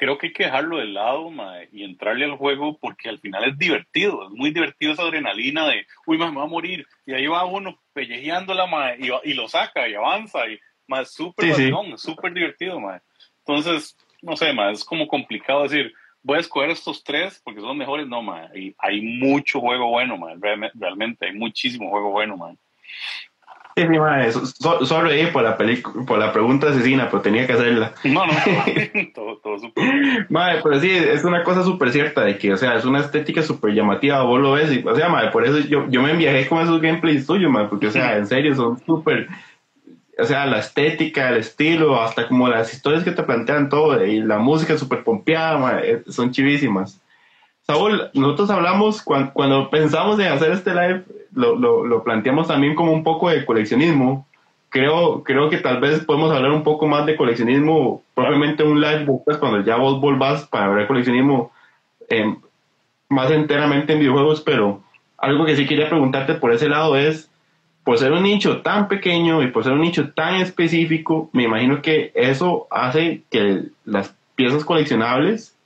creo 0.03 0.19
que 0.19 0.27
hay 0.27 0.33
que 0.33 0.47
dejarlo 0.47 0.79
de 0.79 0.87
lado 0.87 1.31
y 1.71 1.85
entrarle 1.85 2.25
al 2.25 2.37
juego 2.37 2.77
porque 2.77 3.09
al 3.09 3.21
final 3.21 3.45
es 3.45 3.57
divertido, 3.57 4.25
es 4.25 4.31
muy 4.31 4.51
divertido 4.51 4.95
esa 4.95 5.03
adrenalina 5.03 5.69
de, 5.69 5.87
uy, 6.07 6.19
me 6.19 6.29
va 6.29 6.43
a 6.43 6.47
morir, 6.49 6.85
y 7.07 7.13
ahí 7.13 7.29
va 7.29 7.45
uno 7.45 7.81
pellejeándola 7.93 8.97
y, 8.99 9.11
y 9.31 9.35
lo 9.35 9.47
saca 9.47 9.89
y 9.89 9.95
avanza, 9.95 10.49
y 10.49 10.59
más 10.89 11.15
súper 11.15 11.55
súper 11.97 12.33
divertido. 12.33 12.81
Entonces, 13.47 13.97
no 14.23 14.37
sé, 14.37 14.53
es 14.73 14.85
como 14.85 15.07
complicado 15.07 15.63
decir, 15.63 15.95
voy 16.21 16.39
a 16.39 16.41
escoger 16.41 16.71
estos 16.71 17.05
tres 17.05 17.41
porque 17.45 17.61
son 17.61 17.79
mejores. 17.79 18.09
No, 18.09 18.23
man. 18.23 18.51
Hay, 18.53 18.75
hay 18.79 19.03
mucho 19.03 19.61
juego 19.61 19.89
bueno, 19.89 20.17
man. 20.17 20.41
Realmente, 20.75 21.27
hay 21.27 21.33
muchísimo 21.33 21.91
juego 21.91 22.11
bueno, 22.11 22.37
man. 22.37 22.59
Sí, 23.77 23.83
sí, 23.83 23.99
man. 23.99 24.33
solo 24.85 25.11
ahí 25.11 25.27
por 25.27 25.43
la, 25.43 25.57
por 26.07 26.19
la 26.19 26.33
pregunta 26.33 26.69
asesina, 26.69 27.09
pero 27.11 27.23
tenía 27.23 27.47
que 27.47 27.55
hacerla. 27.55 27.93
No, 28.05 28.27
no, 28.27 28.33
todo, 29.15 29.39
todo. 29.39 29.73
Madre, 30.29 30.61
pero 30.63 30.81
sí, 30.81 30.91
es 30.91 31.25
una 31.25 31.43
cosa 31.43 31.63
súper 31.63 31.91
cierta 31.91 32.23
de 32.23 32.39
que, 32.39 32.53
o 32.53 32.57
sea, 32.57 32.77
es 32.77 32.85
una 32.85 33.01
estética 33.01 33.43
súper 33.43 33.73
llamativa, 33.73 34.23
vos 34.23 34.41
lo 34.41 34.53
ves, 34.53 34.73
y, 34.73 34.87
o 34.87 34.95
sea, 34.95 35.09
madre, 35.09 35.31
por 35.31 35.45
eso 35.45 35.59
yo, 35.61 35.87
yo 35.89 36.03
me 36.03 36.13
enviajé 36.13 36.47
con 36.49 36.61
esos 36.61 36.81
gameplays 36.81 37.27
tuyos, 37.27 37.51
madre, 37.51 37.69
porque, 37.69 37.87
o 37.87 37.91
sea, 37.91 38.17
en 38.17 38.27
serio, 38.27 38.55
son 38.55 38.79
súper 38.85 39.29
o 40.19 40.25
sea, 40.25 40.47
la 40.47 40.59
estética, 40.59 41.31
el 41.31 41.39
estilo, 41.39 42.01
hasta 42.01 42.29
como 42.29 42.49
las 42.49 42.73
historias 42.73 43.05
que 43.05 43.13
te 43.13 43.23
plantean 43.23 43.69
todo, 43.69 44.05
y 44.05 44.21
la 44.21 44.39
música 44.39 44.77
súper 44.77 45.05
pompeada, 45.05 45.81
eh, 45.81 46.03
son 46.09 46.31
chivísimas. 46.31 47.01
Saúl, 47.63 48.11
nosotros 48.15 48.51
hablamos, 48.51 49.03
cuando, 49.03 49.71
pensamos 49.71 50.19
en 50.19 50.27
hacer 50.27 50.53
este 50.53 50.75
live, 50.75 51.05
lo, 51.35 51.57
lo, 51.57 52.05
planteamos 52.05 52.49
también 52.49 52.75
como 52.75 52.93
un 52.93 53.03
poco 53.03 53.31
de 53.31 53.45
coleccionismo. 53.45 54.27
Creo, 54.69 55.23
creo 55.23 55.51
que 55.51 55.59
tal 55.59 55.81
vez 55.81 56.05
podemos 56.05 56.33
hablar 56.33 56.51
un 56.51 56.63
poco 56.63 56.87
más 56.87 57.05
de 57.05 57.17
coleccionismo, 57.17 58.03
probablemente 58.15 58.63
un 58.63 58.81
live 58.81 59.07
pues, 59.25 59.37
cuando 59.37 59.63
ya 59.63 59.77
vos 59.77 60.01
volvás 60.01 60.47
para 60.47 60.69
ver 60.69 60.87
coleccionismo 60.87 61.53
eh, 62.09 62.35
más 63.09 63.31
enteramente 63.31 63.93
en 63.93 64.01
videojuegos, 64.01 64.41
pero 64.41 64.83
algo 65.19 65.45
que 65.45 65.57
sí 65.57 65.67
quería 65.67 65.89
preguntarte 65.89 66.35
por 66.35 66.53
ese 66.53 66.69
lado 66.69 66.97
es, 66.97 67.31
por 67.85 67.99
ser 67.99 68.13
un 68.13 68.23
nicho 68.23 68.63
tan 68.63 68.89
pequeño 68.89 69.43
y 69.43 69.49
por 69.49 69.65
ser 69.65 69.73
un 69.75 69.83
nicho 69.83 70.11
tan 70.13 70.37
específico, 70.37 71.29
me 71.33 71.45
imagino 71.45 71.83
que 71.83 72.13
eso 72.15 72.67
hace 72.71 73.23
que 73.31 73.65
las 73.85 74.15
piezas 74.35 74.65
coleccionables 74.65 75.57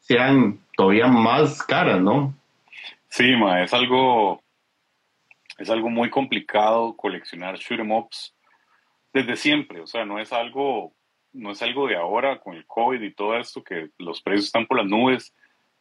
sean 0.00 0.58
todavía 0.76 1.06
más 1.06 1.62
caras, 1.62 2.00
¿no? 2.00 2.34
Sí, 3.08 3.34
ma, 3.36 3.62
es 3.62 3.72
algo, 3.72 4.40
es 5.58 5.70
algo 5.70 5.90
muy 5.90 6.10
complicado 6.10 6.96
coleccionar 6.96 7.56
shoot 7.58 7.80
'em 7.80 7.90
ups 7.92 8.34
desde 9.12 9.36
siempre, 9.36 9.80
o 9.80 9.86
sea, 9.86 10.04
no 10.04 10.18
es 10.18 10.32
algo, 10.32 10.94
no 11.32 11.52
es 11.52 11.62
algo 11.62 11.86
de 11.86 11.96
ahora 11.96 12.40
con 12.40 12.54
el 12.56 12.66
COVID 12.66 13.00
y 13.00 13.14
todo 13.14 13.36
esto 13.38 13.62
que 13.62 13.90
los 13.98 14.20
precios 14.22 14.46
están 14.46 14.66
por 14.66 14.78
las 14.78 14.86
nubes, 14.86 15.34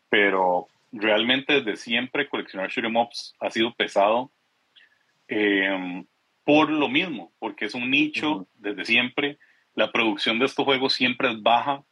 pero 0.09 0.67
realmente 0.91 1.53
desde 1.61 1.75
siempre 1.77 2.29
coleccionar 2.29 2.69
shoot 2.69 2.85
'em 2.85 2.95
ups 2.97 3.33
ha 3.39 3.49
sido 3.49 3.73
pesado 3.73 4.31
eh, 5.27 6.03
por 6.43 6.69
lo 6.69 6.89
mismo, 6.89 7.31
porque 7.39 7.65
es 7.65 7.73
un 7.73 7.89
nicho 7.89 8.47
desde 8.55 8.85
siempre, 8.85 9.37
la 9.75 9.91
producción 9.91 10.37
de 10.39 10.45
estos 10.45 10.65
juegos 10.65 10.93
siempre 10.93 11.31
es 11.31 11.41
baja 11.41 11.83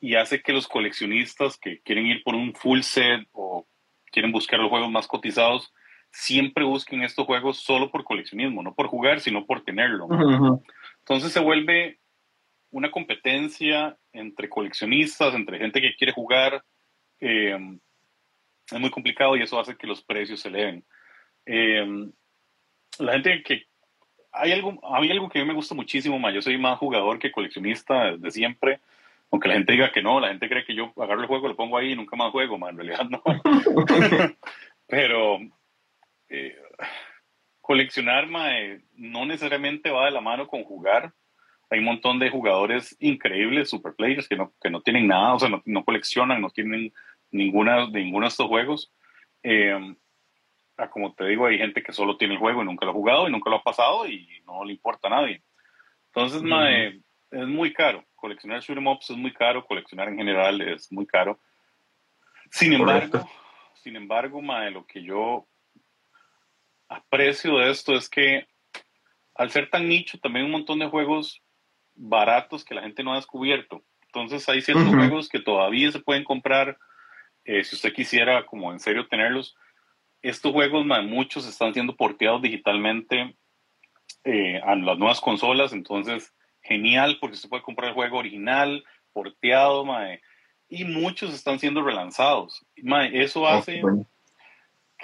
y 0.00 0.14
hace 0.14 0.42
que 0.42 0.52
los 0.52 0.66
coleccionistas 0.66 1.58
que 1.58 1.80
quieren 1.82 2.06
ir 2.06 2.22
por 2.24 2.34
un 2.34 2.54
full 2.54 2.80
set 2.80 3.28
o 3.32 3.66
quieren 4.10 4.32
buscar 4.32 4.58
los 4.58 4.70
juegos 4.70 4.90
más 4.90 5.06
cotizados, 5.06 5.72
siempre 6.10 6.64
busquen 6.64 7.02
estos 7.02 7.26
juegos 7.26 7.58
solo 7.58 7.90
por 7.90 8.04
coleccionismo, 8.04 8.62
no 8.62 8.74
por 8.74 8.88
jugar, 8.88 9.20
sino 9.20 9.46
por 9.46 9.62
tenerlo. 9.62 10.08
Entonces 10.98 11.32
se 11.32 11.40
vuelve 11.40 11.98
una 12.70 12.90
competencia 12.90 13.96
entre 14.12 14.48
coleccionistas, 14.48 15.34
entre 15.34 15.58
gente 15.58 15.80
que 15.80 15.94
quiere 15.96 16.12
jugar. 16.12 16.64
Eh, 17.20 17.58
es 18.70 18.80
muy 18.80 18.90
complicado 18.90 19.36
y 19.36 19.42
eso 19.42 19.58
hace 19.58 19.76
que 19.76 19.86
los 19.86 20.02
precios 20.02 20.40
se 20.40 20.48
eleven. 20.48 20.84
Eh, 21.46 21.86
la 22.98 23.12
gente 23.12 23.42
que... 23.42 23.66
Hay 24.32 24.52
algo, 24.52 24.78
a 24.84 25.00
mí 25.00 25.10
algo 25.10 25.28
que 25.28 25.40
a 25.40 25.42
mí 25.42 25.48
me 25.48 25.54
gusta 25.54 25.74
muchísimo, 25.74 26.16
más 26.16 26.32
yo 26.32 26.40
soy 26.40 26.56
más 26.56 26.78
jugador 26.78 27.18
que 27.18 27.32
coleccionista 27.32 28.16
de 28.16 28.30
siempre, 28.30 28.78
aunque 29.28 29.48
la 29.48 29.54
gente 29.54 29.72
diga 29.72 29.90
que 29.90 30.02
no, 30.02 30.20
la 30.20 30.28
gente 30.28 30.48
cree 30.48 30.64
que 30.64 30.72
yo 30.72 30.92
agarro 30.96 31.22
el 31.22 31.26
juego, 31.26 31.48
lo 31.48 31.56
pongo 31.56 31.76
ahí 31.76 31.90
y 31.90 31.96
nunca 31.96 32.14
más 32.14 32.30
juego, 32.30 32.56
man, 32.56 32.70
en 32.70 32.76
realidad 32.76 33.08
no. 33.10 33.20
Pero 34.86 35.40
eh, 36.30 36.56
coleccionar 37.60 38.26
mae, 38.28 38.80
no 38.94 39.26
necesariamente 39.26 39.90
va 39.90 40.06
de 40.06 40.12
la 40.12 40.20
mano 40.20 40.46
con 40.48 40.64
jugar. 40.64 41.12
Hay 41.68 41.78
un 41.78 41.84
montón 41.84 42.18
de 42.18 42.30
jugadores 42.30 42.96
increíbles, 42.98 43.70
super 43.70 43.94
players, 43.94 44.26
que 44.26 44.36
no, 44.36 44.52
que 44.60 44.70
no 44.70 44.80
tienen 44.80 45.06
nada, 45.06 45.34
o 45.34 45.38
sea, 45.38 45.48
no, 45.48 45.62
no 45.64 45.84
coleccionan, 45.84 46.40
no 46.40 46.50
tienen 46.50 46.92
ninguna, 47.30 47.86
ninguno 47.88 48.24
de 48.24 48.28
estos 48.28 48.48
juegos. 48.48 48.92
Eh, 49.42 49.94
como 50.90 51.14
te 51.14 51.26
digo, 51.26 51.46
hay 51.46 51.58
gente 51.58 51.82
que 51.82 51.92
solo 51.92 52.16
tiene 52.16 52.34
el 52.34 52.40
juego 52.40 52.62
y 52.62 52.64
nunca 52.64 52.86
lo 52.86 52.92
ha 52.92 52.94
jugado 52.94 53.28
y 53.28 53.32
nunca 53.32 53.50
lo 53.50 53.56
ha 53.56 53.62
pasado 53.62 54.06
y 54.06 54.42
no 54.46 54.64
le 54.64 54.72
importa 54.72 55.08
a 55.08 55.10
nadie. 55.10 55.42
Entonces, 56.06 56.42
mae, 56.42 57.00
es 57.30 57.46
muy 57.46 57.72
caro. 57.72 58.04
Coleccionar 58.14 58.60
shoot 58.60 58.78
'em 58.78 58.86
ups 58.86 59.10
es 59.10 59.16
muy 59.16 59.32
caro, 59.32 59.64
coleccionar 59.66 60.08
en 60.08 60.16
general 60.16 60.60
es 60.60 60.90
muy 60.90 61.06
caro. 61.06 61.38
Sin 62.50 62.72
embargo, 62.72 63.28
sin 63.74 63.96
embargo, 63.96 64.42
mae, 64.42 64.70
lo 64.70 64.86
que 64.86 65.02
yo 65.02 65.46
aprecio 66.90 67.58
de 67.58 67.70
esto 67.70 67.94
es 67.94 68.10
que 68.10 68.46
al 69.34 69.50
ser 69.50 69.70
tan 69.70 69.88
nicho, 69.88 70.18
también 70.18 70.44
un 70.44 70.50
montón 70.50 70.80
de 70.80 70.88
juegos 70.88 71.40
baratos 71.94 72.64
que 72.64 72.74
la 72.74 72.82
gente 72.82 73.02
no 73.02 73.12
ha 73.12 73.16
descubierto. 73.16 73.82
Entonces 74.06 74.46
hay 74.48 74.60
ciertos 74.60 74.88
juegos 74.88 75.28
que 75.28 75.40
todavía 75.40 75.90
se 75.92 76.00
pueden 76.00 76.24
comprar 76.24 76.76
eh, 77.44 77.64
si 77.64 77.76
usted 77.76 77.92
quisiera 77.92 78.44
como 78.44 78.72
en 78.72 78.80
serio 78.80 79.06
tenerlos. 79.06 79.56
Estos 80.20 80.52
juegos, 80.52 80.84
muchos 80.84 81.48
están 81.48 81.72
siendo 81.72 81.96
porteados 81.96 82.42
digitalmente 82.42 83.36
eh, 84.24 84.60
a 84.62 84.74
las 84.74 84.98
nuevas 84.98 85.20
consolas, 85.20 85.72
entonces 85.72 86.34
genial 86.60 87.18
porque 87.20 87.36
se 87.36 87.48
puede 87.48 87.62
comprar 87.62 87.88
el 87.88 87.94
juego 87.94 88.18
original, 88.18 88.84
porteado, 89.12 89.84
mae, 89.84 90.20
y 90.68 90.84
muchos 90.84 91.32
están 91.32 91.58
siendo 91.58 91.82
relanzados. 91.82 92.66
Eso 93.12 93.46
hace 93.46 93.80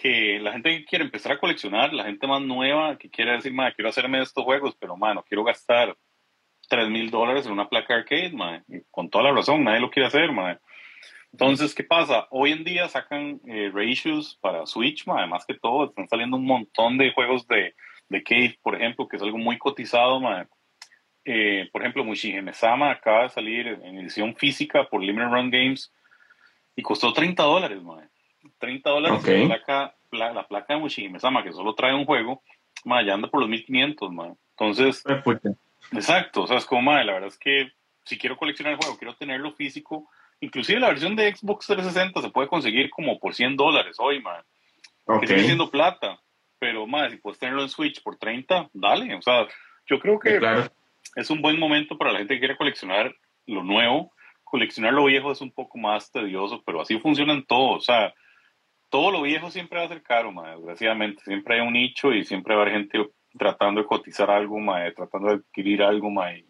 que 0.01 0.39
la 0.41 0.53
gente 0.53 0.71
que 0.71 0.85
quiere 0.85 1.05
empezar 1.05 1.33
a 1.33 1.39
coleccionar, 1.39 1.93
la 1.93 2.05
gente 2.05 2.27
más 2.27 2.43
nueva 2.43 2.99
que 2.99 3.11
quiere 3.11 3.33
decir, 3.33 3.53
mae, 3.53 3.75
quiero 3.75 3.89
hacerme 3.89 4.21
estos 4.21 4.45
juegos, 4.45 4.77
pero 4.79 4.97
mae, 4.97 5.15
no 5.15 5.23
quiero 5.23 5.45
gastar 5.45 5.97
3 6.69 6.89
mil 6.89 7.11
dólares 7.11 7.47
en 7.47 7.53
una 7.53 7.69
placa 7.69 7.95
arcade, 7.95 8.33
mae, 8.33 8.63
con 8.91 9.09
toda 9.09 9.25
la 9.25 9.33
razón, 9.33 9.65
nadie 9.65 9.81
lo 9.81 9.91
quiere 9.91 10.09
hacer, 10.09 10.33
mae. 10.33 10.59
Entonces, 11.33 11.75
¿qué 11.75 11.85
pasa? 11.85 12.27
Hoy 12.31 12.53
en 12.53 12.65
día 12.65 12.89
sacan 12.89 13.41
eh, 13.47 13.71
reissues 13.73 14.39
para 14.41 14.67
Switch, 14.67 15.07
mae, 15.07 15.21
además 15.21 15.45
que 15.47 15.55
todo, 15.55 15.87
están 15.87 16.09
saliendo 16.09 16.37
un 16.37 16.47
montón 16.47 16.99
de 16.99 17.13
juegos 17.13 17.47
de, 17.47 17.75
de 18.09 18.23
Cave, 18.23 18.59
por 18.63 18.75
ejemplo, 18.75 19.09
que 19.09 19.17
es 19.17 19.23
algo 19.23 19.39
muy 19.39 19.59
cotizado, 19.59 20.21
mae. 20.21 20.47
Eh, 21.25 21.69
por 21.73 21.83
ejemplo, 21.83 22.05
Mushihime-sama 22.05 22.91
acaba 22.91 23.25
de 23.25 23.29
salir 23.31 23.67
en 23.67 23.99
edición 23.99 24.37
física 24.37 24.89
por 24.89 25.03
Limited 25.03 25.29
Run 25.29 25.51
Games 25.51 25.93
y 26.77 26.83
costó 26.83 27.13
30 27.13 27.43
dólares, 27.43 27.83
mae. 27.83 28.09
30 28.59 28.91
dólares 28.91 29.27
la, 29.27 29.47
placa, 29.47 29.95
la, 30.13 30.33
la, 30.33 30.47
placa 30.47 30.75
de 30.75 30.81
Mushihime-sama, 30.81 31.43
que 31.43 31.53
solo 31.53 31.75
trae 31.75 31.95
un 31.95 32.05
juego, 32.05 32.43
mae, 32.85 33.05
ya 33.05 33.15
anda 33.15 33.29
por 33.29 33.41
los 33.41 33.49
1500, 33.49 34.13
mae. 34.13 34.33
Entonces, 34.51 35.05
exacto, 35.93 36.43
o 36.43 36.47
sea, 36.47 36.59
es 36.59 36.65
como, 36.65 36.83
mae, 36.83 37.05
la 37.05 37.15
verdad 37.15 37.29
es 37.29 37.39
que 37.39 37.71
si 38.05 38.19
quiero 38.19 38.37
coleccionar 38.37 38.75
el 38.75 38.79
juego, 38.79 38.99
quiero 38.99 39.15
tenerlo 39.15 39.53
físico, 39.53 40.09
inclusive 40.41 40.81
la 40.81 40.89
versión 40.89 41.17
de 41.17 41.35
Xbox 41.35 41.67
360 41.67 42.23
se 42.23 42.31
puede 42.31 42.49
conseguir 42.49 42.91
como 42.91 43.19
por 43.19 43.35
100 43.35 43.57
dólares 43.57 43.97
hoy, 43.99 44.21
mae. 44.21 44.43
Okay. 45.05 45.21
Que 45.21 45.27
sigue 45.29 45.45
siendo 45.45 45.71
plata, 45.71 46.21
pero, 46.59 46.87
mae, 46.87 47.11
si 47.11 47.17
puedes 47.17 47.39
tenerlo 47.39 47.63
en 47.63 47.69
Switch 47.69 48.03
por 48.03 48.17
30, 48.17 48.71
dale, 48.73 49.15
o 49.15 49.23
sea, 49.23 49.47
yo 49.87 49.99
creo 50.01 50.19
que... 50.19 50.39
claro 50.39 50.71
es 51.17 51.31
un 51.31 51.41
buen 51.41 51.59
momento 51.59 51.97
para 51.97 52.13
la 52.13 52.19
gente 52.19 52.35
que 52.35 52.41
quiere 52.41 52.57
coleccionar 52.57 53.15
lo 53.47 53.65
nuevo. 53.65 54.13
Coleccionar 54.45 54.93
lo 54.93 55.05
viejo 55.05 55.33
es 55.33 55.41
un 55.41 55.51
poco 55.51 55.79
más 55.79 56.13
tedioso, 56.13 56.63
pero 56.65 56.81
así 56.81 56.99
funcionan 56.99 57.45
todos. 57.45 57.79
O 57.79 57.81
sea, 57.81 58.15
todo 58.97 59.11
lo 59.11 59.21
viejo 59.21 59.51
siempre 59.51 59.79
va 59.79 59.85
a 59.85 59.89
ser 59.89 60.03
caro, 60.03 60.33
desgraciadamente. 60.57 61.23
Siempre 61.23 61.57
hay 61.57 61.61
un 61.61 61.75
nicho 61.75 62.15
y 62.15 62.25
siempre 62.25 62.55
va 62.55 62.63
a 62.63 62.65
haber 62.65 62.77
gente 62.77 63.11
tratando 63.39 63.83
de 63.83 63.87
cotizar 63.87 64.31
algo, 64.31 64.59
tratando 64.97 65.29
de 65.29 65.35
adquirir 65.35 65.83
algo, 65.83 66.09
y 66.35 66.47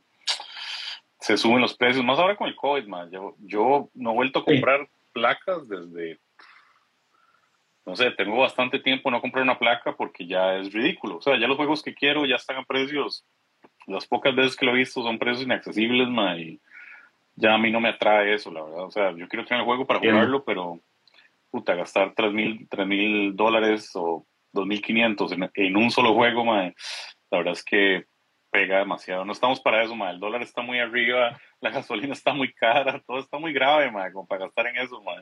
se 1.18 1.36
suben 1.36 1.61
los 1.61 1.76
precios. 1.76 2.05
Más 2.05 2.20
ahora 2.20 2.36
con 2.36 2.47
el 2.47 2.55
COVID, 2.55 2.84
Yo, 3.11 3.34
yo 3.40 3.90
no 3.94 4.12
he 4.12 4.14
vuelto 4.14 4.38
a 4.38 4.44
comprar 4.44 4.88
placas 5.12 5.68
desde 5.68 6.20
no 7.84 7.97
sé, 7.97 8.12
tengo 8.12 8.38
bastante 8.38 8.78
tiempo 8.78 9.11
no 9.11 9.20
comprar 9.20 9.42
una 9.42 9.59
placa 9.59 9.97
porque 9.97 10.24
ya 10.24 10.57
es 10.57 10.72
ridículo. 10.72 11.16
O 11.16 11.22
sea, 11.22 11.38
ya 11.40 11.49
los 11.49 11.57
juegos 11.57 11.82
que 11.82 11.94
quiero 11.94 12.26
ya 12.26 12.36
están 12.36 12.59
a 12.59 12.64
precios 12.64 13.24
las 13.88 14.07
pocas 14.07 14.36
veces 14.36 14.55
que 14.55 14.66
lo 14.66 14.72
he 14.72 14.78
visto 14.78 15.03
son 15.03 15.18
precios 15.18 15.44
inaccesibles, 15.44 16.09
ma, 16.09 16.36
y 16.36 16.61
ya 17.34 17.55
a 17.55 17.59
mí 17.59 17.72
no 17.72 17.80
me 17.80 17.88
atrae 17.88 18.34
eso, 18.34 18.53
la 18.53 18.62
verdad. 18.62 18.84
O 18.84 18.90
sea, 18.92 19.11
yo 19.12 19.26
quiero 19.28 19.44
tener 19.44 19.61
el 19.61 19.66
juego 19.66 19.84
para 19.84 19.99
jugarlo, 19.99 20.44
pero 20.44 20.80
puta, 21.51 21.74
gastar 21.74 22.14
3 22.14 22.32
mil 22.32 23.36
dólares 23.36 23.90
o 23.94 24.26
2.500 24.55 25.32
en, 25.32 25.51
en 25.55 25.76
un 25.76 25.90
solo 25.90 26.14
juego, 26.14 26.44
ma, 26.44 26.72
la 27.30 27.38
verdad 27.38 27.53
es 27.53 27.64
que 27.64 28.05
pega 28.51 28.78
demasiado. 28.78 29.24
No 29.24 29.32
estamos 29.32 29.61
para 29.61 29.82
eso, 29.82 29.94
ma. 29.94 30.11
El 30.11 30.20
dólar 30.20 30.42
está 30.42 30.62
muy 30.62 30.78
arriba, 30.78 31.38
la 31.61 31.70
gasolina 31.70 32.12
está 32.12 32.32
muy 32.32 32.53
cara, 32.53 33.03
todo 33.07 33.18
está 33.18 33.38
muy 33.38 33.53
grave, 33.53 33.90
ma, 33.90 34.11
como 34.12 34.26
para 34.26 34.47
gastar 34.47 34.66
en 34.68 34.78
eso, 34.78 35.03
ma. 35.03 35.12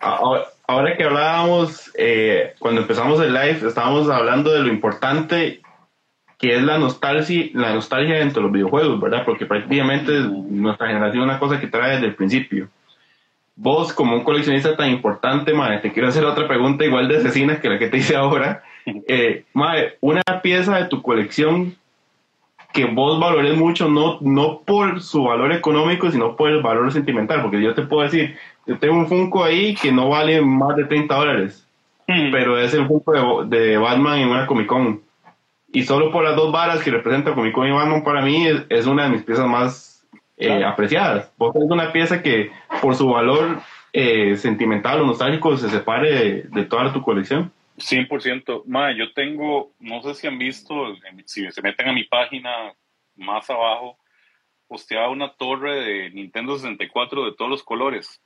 Ahora, 0.00 0.96
que 0.96 1.04
hablábamos, 1.04 1.90
eh, 1.96 2.54
cuando 2.58 2.82
empezamos 2.82 3.20
el 3.20 3.32
live, 3.32 3.66
estábamos 3.66 4.10
hablando 4.10 4.52
de 4.52 4.60
lo 4.60 4.68
importante 4.68 5.62
que 6.36 6.56
es 6.56 6.62
la 6.62 6.78
nostalgia, 6.78 7.48
la 7.54 7.72
nostalgia 7.72 8.18
dentro 8.18 8.40
de 8.40 8.48
los 8.48 8.52
videojuegos, 8.52 9.00
¿verdad? 9.00 9.24
Porque 9.24 9.46
prácticamente 9.46 10.12
nuestra 10.12 10.88
generación 10.88 11.22
es 11.22 11.28
una 11.30 11.38
cosa 11.38 11.60
que 11.60 11.68
trae 11.68 11.92
desde 11.92 12.08
el 12.08 12.16
principio. 12.16 12.68
Vos, 13.56 13.92
como 13.92 14.16
un 14.16 14.24
coleccionista 14.24 14.76
tan 14.76 14.90
importante, 14.90 15.52
madre, 15.54 15.78
te 15.78 15.92
quiero 15.92 16.08
hacer 16.08 16.24
otra 16.24 16.48
pregunta 16.48 16.84
igual 16.84 17.08
de 17.08 17.18
asesina 17.18 17.60
que 17.60 17.68
la 17.68 17.78
que 17.78 17.88
te 17.88 17.98
hice 17.98 18.16
ahora. 18.16 18.62
Eh, 19.08 19.44
madre, 19.54 19.96
una 20.02 20.22
pieza 20.42 20.76
de 20.76 20.84
tu 20.90 21.00
colección 21.00 21.74
que 22.74 22.84
vos 22.84 23.18
valores 23.18 23.56
mucho, 23.56 23.88
no, 23.88 24.18
no 24.20 24.58
por 24.58 25.00
su 25.00 25.24
valor 25.24 25.52
económico, 25.52 26.10
sino 26.10 26.36
por 26.36 26.50
el 26.50 26.60
valor 26.60 26.92
sentimental, 26.92 27.40
porque 27.40 27.62
yo 27.62 27.72
te 27.72 27.80
puedo 27.80 28.02
decir, 28.02 28.36
yo 28.66 28.78
tengo 28.78 28.96
un 28.96 29.06
Funko 29.06 29.42
ahí 29.42 29.74
que 29.74 29.90
no 29.90 30.10
vale 30.10 30.42
más 30.42 30.76
de 30.76 30.84
30 30.84 31.14
dólares, 31.14 31.66
hmm. 32.06 32.30
pero 32.30 32.58
es 32.58 32.74
el 32.74 32.86
Funko 32.86 33.46
de, 33.46 33.56
de 33.56 33.78
Batman 33.78 34.18
en 34.18 34.28
una 34.28 34.46
Comic 34.46 34.66
Con 34.66 35.00
y 35.74 35.82
solo 35.82 36.12
por 36.12 36.22
las 36.22 36.36
dos 36.36 36.52
varas 36.52 36.82
que 36.82 36.90
representa 36.92 37.34
Comic 37.34 37.52
Con 37.52 37.66
y 37.66 37.72
Batman 37.72 38.04
para 38.04 38.22
mí 38.22 38.46
es, 38.68 38.86
una 38.86 39.04
de 39.04 39.10
mis 39.10 39.22
piezas 39.24 39.46
más 39.48 39.93
eh, 40.36 40.64
apreciadas. 40.64 41.32
Vos 41.36 41.52
tenés 41.52 41.70
una 41.70 41.92
pieza 41.92 42.22
que 42.22 42.50
por 42.80 42.94
su 42.94 43.08
valor 43.08 43.60
eh, 43.92 44.36
sentimental 44.36 45.00
o 45.00 45.06
nostálgico 45.06 45.56
se 45.56 45.70
separe 45.70 46.42
de, 46.42 46.64
toda 46.64 46.92
tu 46.92 47.02
colección. 47.02 47.52
100%. 47.78 48.64
Ma, 48.66 48.92
yo 48.92 49.12
tengo, 49.12 49.72
no 49.78 50.02
sé 50.02 50.14
si 50.14 50.26
han 50.26 50.38
visto, 50.38 50.74
si 51.24 51.50
se 51.50 51.62
meten 51.62 51.88
a 51.88 51.92
mi 51.92 52.04
página 52.04 52.72
más 53.16 53.48
abajo, 53.50 53.98
posteaba 54.66 55.10
una 55.10 55.32
torre 55.34 55.76
de 55.76 56.10
Nintendo 56.10 56.56
64 56.56 57.26
de 57.26 57.32
todos 57.36 57.50
los 57.50 57.62
colores. 57.62 58.20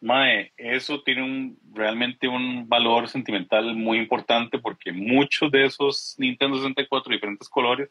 Mae, 0.00 0.52
eso 0.56 1.02
tiene 1.02 1.22
un, 1.22 1.58
realmente 1.74 2.26
un 2.26 2.68
valor 2.68 3.08
sentimental 3.08 3.74
muy 3.74 3.98
importante 3.98 4.58
porque 4.58 4.92
muchos 4.92 5.50
de 5.50 5.66
esos 5.66 6.14
Nintendo 6.18 6.56
64 6.56 7.12
diferentes 7.12 7.48
colores 7.48 7.90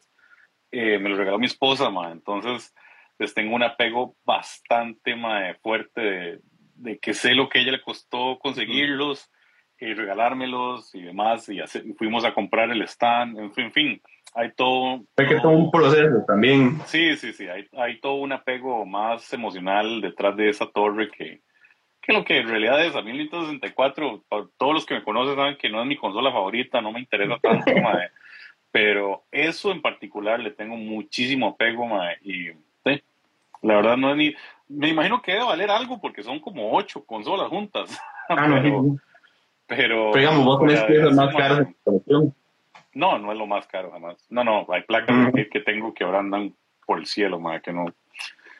eh, 0.72 0.98
me 0.98 1.08
los 1.08 1.18
regaló 1.18 1.38
mi 1.38 1.46
esposa, 1.46 1.90
mae. 1.90 2.12
Entonces, 2.12 2.74
les 3.20 3.34
tengo 3.34 3.54
un 3.54 3.62
apego 3.62 4.16
bastante 4.24 5.14
mae, 5.14 5.54
fuerte 5.56 6.40
de 6.74 6.98
que 6.98 7.12
sé 7.12 7.34
lo 7.34 7.48
que 7.48 7.58
a 7.58 7.62
ella 7.62 7.72
le 7.72 7.82
costó 7.82 8.38
conseguirlos 8.38 9.30
y 9.78 9.92
regalármelos 9.92 10.94
y 10.94 11.02
demás, 11.02 11.48
y 11.48 11.60
fuimos 11.98 12.24
a 12.24 12.34
comprar 12.34 12.70
el 12.70 12.82
stand, 12.82 13.38
en 13.38 13.52
fin, 13.52 13.64
en 13.66 13.72
fin 13.72 14.02
hay 14.34 14.52
todo... 14.52 15.04
Hay 15.16 15.26
que 15.26 15.36
todo 15.36 15.52
un 15.52 15.70
proceso 15.70 16.24
también. 16.26 16.80
Sí, 16.86 17.16
sí, 17.16 17.32
sí, 17.32 17.48
hay, 17.48 17.66
hay 17.76 18.00
todo 18.00 18.14
un 18.14 18.32
apego 18.32 18.86
más 18.86 19.32
emocional 19.32 20.00
detrás 20.00 20.36
de 20.36 20.48
esa 20.48 20.66
torre 20.66 21.10
que, 21.10 21.40
que 22.00 22.12
lo 22.12 22.24
que 22.24 22.38
en 22.38 22.48
realidad 22.48 22.84
es 22.84 22.94
a 22.96 23.02
mí 23.02 23.28
64, 23.28 24.24
todos 24.56 24.74
los 24.74 24.86
que 24.86 24.94
me 24.94 25.02
conocen 25.02 25.36
saben 25.36 25.56
que 25.58 25.68
no 25.68 25.82
es 25.82 25.86
mi 25.86 25.96
consola 25.96 26.32
favorita, 26.32 26.80
no 26.80 26.92
me 26.92 27.00
interesa 27.00 27.38
tanto, 27.38 27.64
pero 28.70 29.24
eso 29.30 29.72
en 29.72 29.82
particular 29.82 30.40
le 30.40 30.52
tengo 30.52 30.76
muchísimo 30.76 31.48
apego, 31.48 31.86
y 32.22 32.44
sí, 32.44 32.52
la 33.62 33.76
verdad 33.76 33.96
no 33.96 34.10
es 34.10 34.16
ni... 34.16 34.34
Me 34.68 34.88
imagino 34.88 35.20
que 35.20 35.32
debe 35.32 35.44
valer 35.44 35.70
algo 35.70 36.00
porque 36.00 36.22
son 36.22 36.38
como 36.40 36.72
ocho 36.72 37.04
consolas 37.04 37.48
juntas. 37.48 37.98
Ah, 38.32 38.46
pero, 38.48 38.96
pero, 39.66 40.12
digamos, 40.14 40.44
vos 40.44 40.60
tenés 40.60 40.84
piezas 40.84 41.12
más 41.16 41.34
caras 41.34 41.58
de 41.66 41.74
colección. 41.82 42.32
No, 42.94 43.18
no 43.18 43.32
es 43.32 43.38
lo 43.38 43.46
más 43.48 43.66
caro 43.66 43.90
jamás. 43.90 44.24
No, 44.30 44.44
no, 44.44 44.66
hay 44.68 44.82
placas 44.82 45.32
que, 45.32 45.60
tengo 45.60 45.92
que 45.92 46.04
ahora 46.04 46.20
andan 46.20 46.54
por 46.86 47.00
el 47.00 47.06
cielo, 47.06 47.40
más 47.40 47.60
que 47.60 47.72
no, 47.72 47.86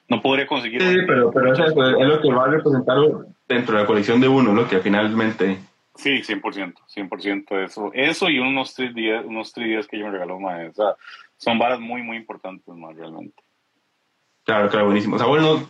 no 0.09 0.20
podría 0.20 0.48
conseguir. 0.48 0.82
Sí, 0.82 0.96
pero, 1.07 1.30
pero 1.30 1.53
eso 1.53 1.66
es, 1.66 1.74
lo 1.76 2.20
que 2.20 2.32
va 2.32 2.46
a 2.46 2.48
representar 2.48 2.96
dentro 3.48 3.76
de 3.76 3.82
la 3.82 3.86
colección 3.86 4.20
de 4.20 4.26
uno, 4.26 4.53
lo 4.53 4.68
que 4.68 4.80
finalmente. 4.80 5.59
Sí, 5.94 6.22
100%, 6.22 6.74
100% 6.96 7.64
eso. 7.64 7.90
Eso 7.94 8.28
y 8.28 8.38
unos 8.38 8.74
tres 8.74 8.94
días, 8.94 9.24
unos 9.24 9.53
tres 9.53 9.68
días 9.68 9.86
que 9.86 9.98
yo 9.98 10.07
me 10.07 10.12
regaló, 10.12 10.40
más. 10.40 10.70
O 10.70 10.74
sea, 10.74 10.94
son 11.36 11.59
varas 11.59 11.78
muy, 11.78 12.03
muy 12.03 12.16
importantes, 12.16 12.74
más 12.74 12.96
realmente. 12.96 13.40
Claro, 14.45 14.68
claro, 14.68 14.86
buenísimo. 14.86 15.16
O 15.16 15.18
sea, 15.18 15.28
bueno, 15.28 15.66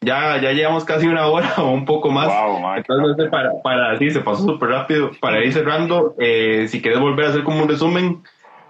ya, 0.00 0.40
ya 0.40 0.52
llevamos 0.52 0.84
casi 0.84 1.06
una 1.06 1.26
hora 1.26 1.54
o 1.58 1.70
un 1.70 1.84
poco 1.84 2.10
más. 2.10 2.30
Entonces, 2.76 3.30
para, 3.30 3.50
para, 3.62 3.98
sí, 3.98 4.10
se 4.10 4.20
pasó 4.20 4.44
súper 4.44 4.70
rápido. 4.70 5.10
Para 5.20 5.44
ir 5.44 5.52
cerrando, 5.52 6.14
eh, 6.18 6.66
si 6.68 6.82
quieres 6.82 7.00
volver 7.00 7.26
a 7.26 7.28
hacer 7.30 7.44
como 7.44 7.62
un 7.62 7.68
resumen, 7.68 8.22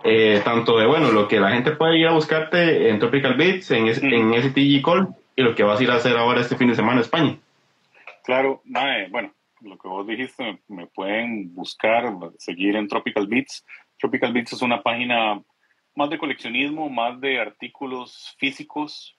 eh, 0.04 0.40
tanto 0.44 0.78
de, 0.78 0.86
bueno, 0.86 1.12
lo 1.12 1.28
que 1.28 1.40
la 1.40 1.50
gente 1.50 1.72
puede 1.72 1.98
ir 1.98 2.08
a 2.08 2.12
buscarte 2.12 2.88
en 2.88 2.98
Tropical 2.98 3.34
Beats, 3.34 3.70
en, 3.70 3.88
en 3.88 4.42
STG 4.42 4.82
Call, 4.82 5.08
y 5.36 5.42
lo 5.42 5.54
que 5.54 5.62
vas 5.62 5.80
a 5.80 5.82
ir 5.82 5.90
a 5.90 5.96
hacer 5.96 6.16
ahora 6.16 6.40
este 6.40 6.56
fin 6.56 6.68
de 6.68 6.74
semana 6.74 6.94
en 6.94 7.00
España. 7.00 7.36
Claro, 8.24 8.62
bueno, 9.10 9.32
lo 9.60 9.78
que 9.78 9.88
vos 9.88 10.06
dijiste, 10.06 10.60
me, 10.68 10.86
pueden 10.86 11.54
buscar, 11.54 12.12
seguir 12.38 12.76
en 12.76 12.88
Tropical 12.88 13.26
Beats. 13.26 13.64
Tropical 13.98 14.32
Beats 14.32 14.52
es 14.52 14.62
una 14.62 14.82
página 14.82 15.40
más 15.94 16.10
de 16.10 16.18
coleccionismo, 16.18 16.88
más 16.88 17.20
de 17.20 17.40
artículos 17.40 18.36
físicos. 18.38 19.16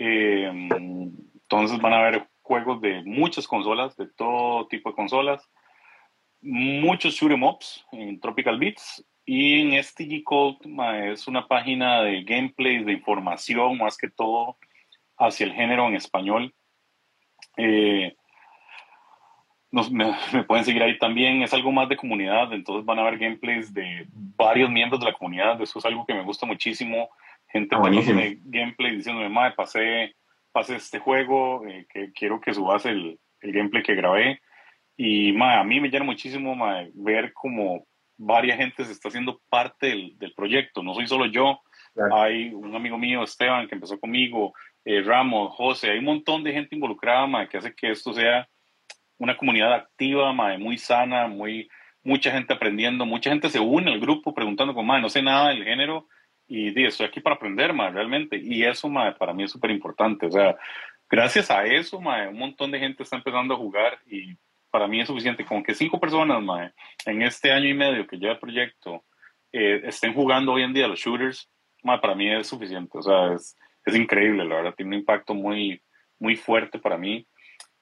Eh, 0.00 0.48
entonces 0.48 1.80
van 1.80 1.92
a 1.92 1.98
haber 1.98 2.28
juegos 2.42 2.80
de 2.80 3.02
muchas 3.04 3.46
consolas, 3.48 3.96
de 3.96 4.06
todo 4.06 4.66
tipo 4.68 4.90
de 4.90 4.96
consolas, 4.96 5.50
muchos 6.40 7.14
shoot 7.14 7.32
em 7.32 7.42
ups 7.42 7.84
en 7.92 8.20
Tropical 8.20 8.58
Beats 8.58 9.04
y 9.24 9.60
en 9.60 9.82
STG 9.82 10.22
Code 10.24 10.58
es 11.12 11.26
una 11.26 11.46
página 11.46 12.02
de 12.02 12.22
gameplays, 12.22 12.86
de 12.86 12.92
información 12.92 13.76
más 13.76 13.98
que 13.98 14.08
todo 14.08 14.56
hacia 15.18 15.46
el 15.46 15.52
género 15.52 15.88
en 15.88 15.96
español. 15.96 16.54
Eh, 17.56 18.14
me, 19.70 20.44
pueden 20.44 20.64
seguir 20.64 20.82
ahí 20.82 20.96
también, 20.98 21.42
es 21.42 21.52
algo 21.52 21.72
más 21.72 21.88
de 21.88 21.96
comunidad, 21.96 22.52
entonces 22.52 22.86
van 22.86 22.98
a 23.00 23.02
ver 23.02 23.18
gameplays 23.18 23.74
de 23.74 24.06
varios 24.12 24.70
miembros 24.70 25.00
de 25.00 25.06
la 25.06 25.12
comunidad, 25.12 25.60
eso 25.60 25.78
es 25.78 25.84
algo 25.84 26.06
que 26.06 26.14
me 26.14 26.24
gusta 26.24 26.46
muchísimo, 26.46 27.10
gente 27.48 27.74
ah, 27.76 27.90
de 27.90 28.38
gameplay 28.44 28.96
diciéndome, 28.96 29.28
madre, 29.28 29.54
pasé 29.56 30.14
pase 30.52 30.76
este 30.76 30.98
juego, 30.98 31.66
eh, 31.66 31.86
que 31.92 32.12
quiero 32.12 32.40
que 32.40 32.54
subas 32.54 32.84
el, 32.86 33.18
el 33.40 33.52
gameplay 33.52 33.82
que 33.82 33.94
grabé. 33.94 34.40
Y 34.96 35.40
a 35.40 35.62
mí 35.62 35.80
me 35.80 35.88
llena 35.88 36.04
muchísimo 36.04 36.56
ver 36.94 37.32
como 37.32 37.86
varias 38.16 38.58
gente 38.58 38.84
se 38.84 38.92
está 38.92 39.08
haciendo 39.08 39.40
parte 39.48 39.88
del, 39.88 40.18
del 40.18 40.34
proyecto. 40.34 40.82
No 40.82 40.94
soy 40.94 41.06
solo 41.06 41.26
yo, 41.26 41.60
hay 42.12 42.52
un 42.52 42.74
amigo 42.74 42.98
mío, 42.98 43.22
Esteban, 43.22 43.68
que 43.68 43.74
empezó 43.74 43.98
conmigo, 43.98 44.54
eh, 44.84 45.02
Ramos, 45.02 45.54
José, 45.54 45.90
hay 45.90 45.98
un 45.98 46.04
montón 46.04 46.42
de 46.42 46.52
gente 46.52 46.74
involucrada 46.74 47.48
que 47.48 47.58
hace 47.58 47.74
que 47.74 47.90
esto 47.90 48.12
sea 48.12 48.48
una 49.18 49.36
comunidad 49.36 49.74
activa, 49.74 50.32
muy 50.32 50.78
sana, 50.78 51.26
muy, 51.26 51.68
mucha 52.02 52.30
gente 52.30 52.54
aprendiendo, 52.54 53.04
mucha 53.04 53.30
gente 53.30 53.50
se 53.50 53.60
une 53.60 53.92
al 53.92 54.00
grupo 54.00 54.32
preguntando 54.32 54.74
como, 54.74 54.98
no 54.98 55.08
sé 55.08 55.22
nada 55.22 55.50
del 55.50 55.64
género, 55.64 56.08
y 56.48 56.70
di, 56.70 56.86
estoy 56.86 57.06
aquí 57.06 57.20
para 57.20 57.36
aprender, 57.36 57.72
más 57.74 57.92
realmente. 57.92 58.36
Y 58.36 58.64
eso, 58.64 58.88
ma, 58.88 59.14
para 59.16 59.34
mí 59.34 59.44
es 59.44 59.50
súper 59.50 59.70
importante. 59.70 60.26
O 60.26 60.30
sea, 60.30 60.56
gracias 61.08 61.50
a 61.50 61.64
eso, 61.66 62.00
ma, 62.00 62.28
un 62.28 62.38
montón 62.38 62.70
de 62.70 62.80
gente 62.80 63.02
está 63.02 63.16
empezando 63.16 63.54
a 63.54 63.58
jugar 63.58 63.98
y 64.06 64.34
para 64.70 64.88
mí 64.88 65.00
es 65.00 65.06
suficiente. 65.06 65.44
Con 65.44 65.62
que 65.62 65.74
cinco 65.74 66.00
personas, 66.00 66.42
ma, 66.42 66.72
en 67.04 67.22
este 67.22 67.52
año 67.52 67.68
y 67.68 67.74
medio 67.74 68.06
que 68.06 68.16
lleva 68.16 68.32
el 68.32 68.38
proyecto, 68.38 69.04
eh, 69.52 69.82
estén 69.84 70.14
jugando 70.14 70.52
hoy 70.52 70.62
en 70.62 70.72
día 70.72 70.88
los 70.88 70.98
shooters, 70.98 71.50
ma, 71.82 72.00
para 72.00 72.14
mí 72.14 72.32
es 72.32 72.46
suficiente. 72.46 72.96
O 72.96 73.02
sea, 73.02 73.34
es, 73.34 73.54
es 73.84 73.94
increíble, 73.94 74.44
la 74.46 74.56
verdad. 74.56 74.74
Tiene 74.74 74.96
un 74.96 75.00
impacto 75.00 75.34
muy, 75.34 75.82
muy 76.18 76.34
fuerte 76.34 76.78
para 76.78 76.96
mí. 76.96 77.26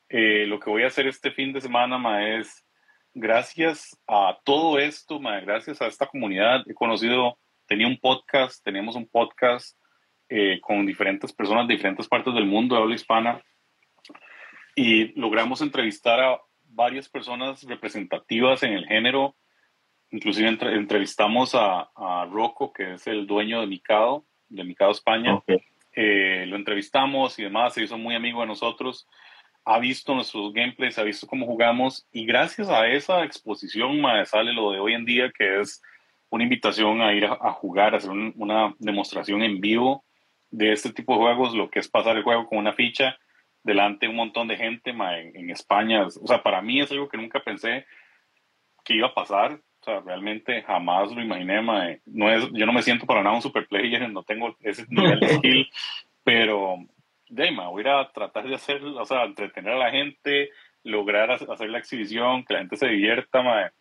Eh, 0.09 0.45
lo 0.47 0.59
que 0.59 0.71
voy 0.71 0.83
a 0.83 0.89
hacer 0.89 1.07
este 1.07 1.31
fin 1.31 1.53
de 1.53 1.61
semana, 1.61 1.99
ma, 1.99 2.29
es 2.29 2.65
gracias 3.15 3.97
a 4.07 4.39
todo 4.45 4.79
esto, 4.79 5.21
ma, 5.21 5.41
gracias 5.41 5.81
a 5.81 5.87
esta 5.87 6.07
comunidad, 6.07 6.63
he 6.69 6.75
conocido 6.75 7.39
tenía 7.67 7.87
un 7.87 7.99
podcast, 7.99 8.65
teníamos 8.65 8.97
un 8.97 9.09
podcast 9.09 9.77
eh, 10.29 10.61
con 10.61 10.87
diferentes 10.87 11.33
personas 11.33 11.69
de 11.69 11.75
diferentes 11.75 12.09
partes 12.09 12.35
del 12.35 12.47
mundo 12.47 12.75
de 12.75 12.83
habla 12.83 12.95
hispana 12.95 13.43
y 14.75 15.19
logramos 15.19 15.61
entrevistar 15.61 16.21
a 16.21 16.41
varias 16.65 17.09
personas 17.09 17.63
representativas 17.63 18.63
en 18.63 18.73
el 18.73 18.87
género. 18.87 19.37
Inclusive 20.11 20.49
entrevistamos 20.49 21.55
a, 21.55 21.91
a, 21.95 22.27
Rocco, 22.31 22.73
que 22.73 22.95
es 22.95 23.07
el 23.07 23.27
dueño 23.27 23.61
de 23.61 23.67
Mikado, 23.67 24.27
de 24.49 24.65
Mikado 24.65 24.91
España. 24.93 25.41
Eh, 25.93 26.45
lo 26.47 26.57
entrevistamos 26.57 27.39
y 27.39 27.45
demás, 27.45 27.73
se 27.73 27.83
hizo 27.83 27.97
muy 27.97 28.15
amigo 28.15 28.43
de 28.43 28.47
nosotros. 28.47 29.09
Ha 29.65 29.79
visto 29.79 30.15
nuestros 30.15 30.53
gameplays, 30.53 30.99
ha 30.99 31.03
visto 31.03 31.27
cómo 31.27 31.47
jugamos 31.47 32.07
y 32.13 32.27
gracias 32.27 32.69
a 32.69 32.87
esa 32.87 33.25
exposición 33.25 34.03
sale 34.27 34.53
lo 34.53 34.71
de 34.71 34.79
hoy 34.79 34.93
en 34.95 35.05
día, 35.05 35.33
que 35.37 35.61
es 35.61 35.83
una 36.31 36.45
invitación 36.45 37.01
a 37.03 37.13
ir 37.13 37.25
a, 37.27 37.53
jugar, 37.53 37.95
a 37.95 37.99
hacer 37.99 38.11
una 38.11 38.75
demostración 38.79 39.43
en 39.43 39.61
vivo 39.61 40.05
de 40.51 40.73
este 40.73 40.93
tipo 40.93 41.15
de 41.15 41.21
juegos, 41.21 41.55
lo 41.55 41.71
que 41.71 41.79
es 41.79 41.89
pasar 41.89 42.17
el 42.17 42.23
juego 42.23 42.47
con 42.47 42.59
una 42.59 42.73
ficha 42.73 43.17
delante 43.63 44.07
de 44.07 44.11
un 44.11 44.17
montón 44.17 44.49
de 44.49 44.57
gente 44.57 44.91
en, 44.91 45.51
España. 45.51 46.07
O 46.07 46.27
sea, 46.27 46.43
para 46.43 46.63
mí 46.63 46.81
es 46.81 46.91
algo 46.93 47.09
que 47.09 47.17
nunca 47.17 47.41
pensé 47.41 47.85
que 48.85 48.95
iba 48.95 49.09
a 49.09 49.15
pasar. 49.15 49.53
O 49.53 49.85
sea, 49.85 50.01
realmente 50.01 50.63
jamás 50.63 51.13
lo 51.13 51.21
imaginé. 51.21 51.61
No 52.07 52.31
es, 52.31 52.49
yo 52.53 52.65
no 52.65 52.73
me 52.73 52.83
siento 52.83 53.07
para 53.07 53.23
nada 53.23 53.37
un 53.37 53.43
super 53.43 53.67
player, 53.67 54.09
no 54.11 54.23
tengo 54.23 54.57
ese 54.61 54.87
nivel 54.89 55.21
de 55.21 55.29
skill, 55.29 55.71
pero 56.25 56.77
de, 57.29 57.51
voy 57.51 57.81
a 57.81 57.81
ir 57.81 57.89
a 57.89 58.13
tratar 58.13 58.49
de 58.49 58.55
hacer, 58.55 58.83
o 58.85 59.05
sea, 59.05 59.25
entretener 59.25 59.75
a 59.75 59.79
la 59.79 59.91
gente, 59.91 60.51
lograr 60.85 61.31
hacer 61.31 61.69
la 61.69 61.79
exhibición, 61.79 62.45
que 62.45 62.55
la 62.55 62.61
gente 62.61 62.77
se 62.77 62.89
divierta. 62.89 63.43
Ma, 63.43 63.73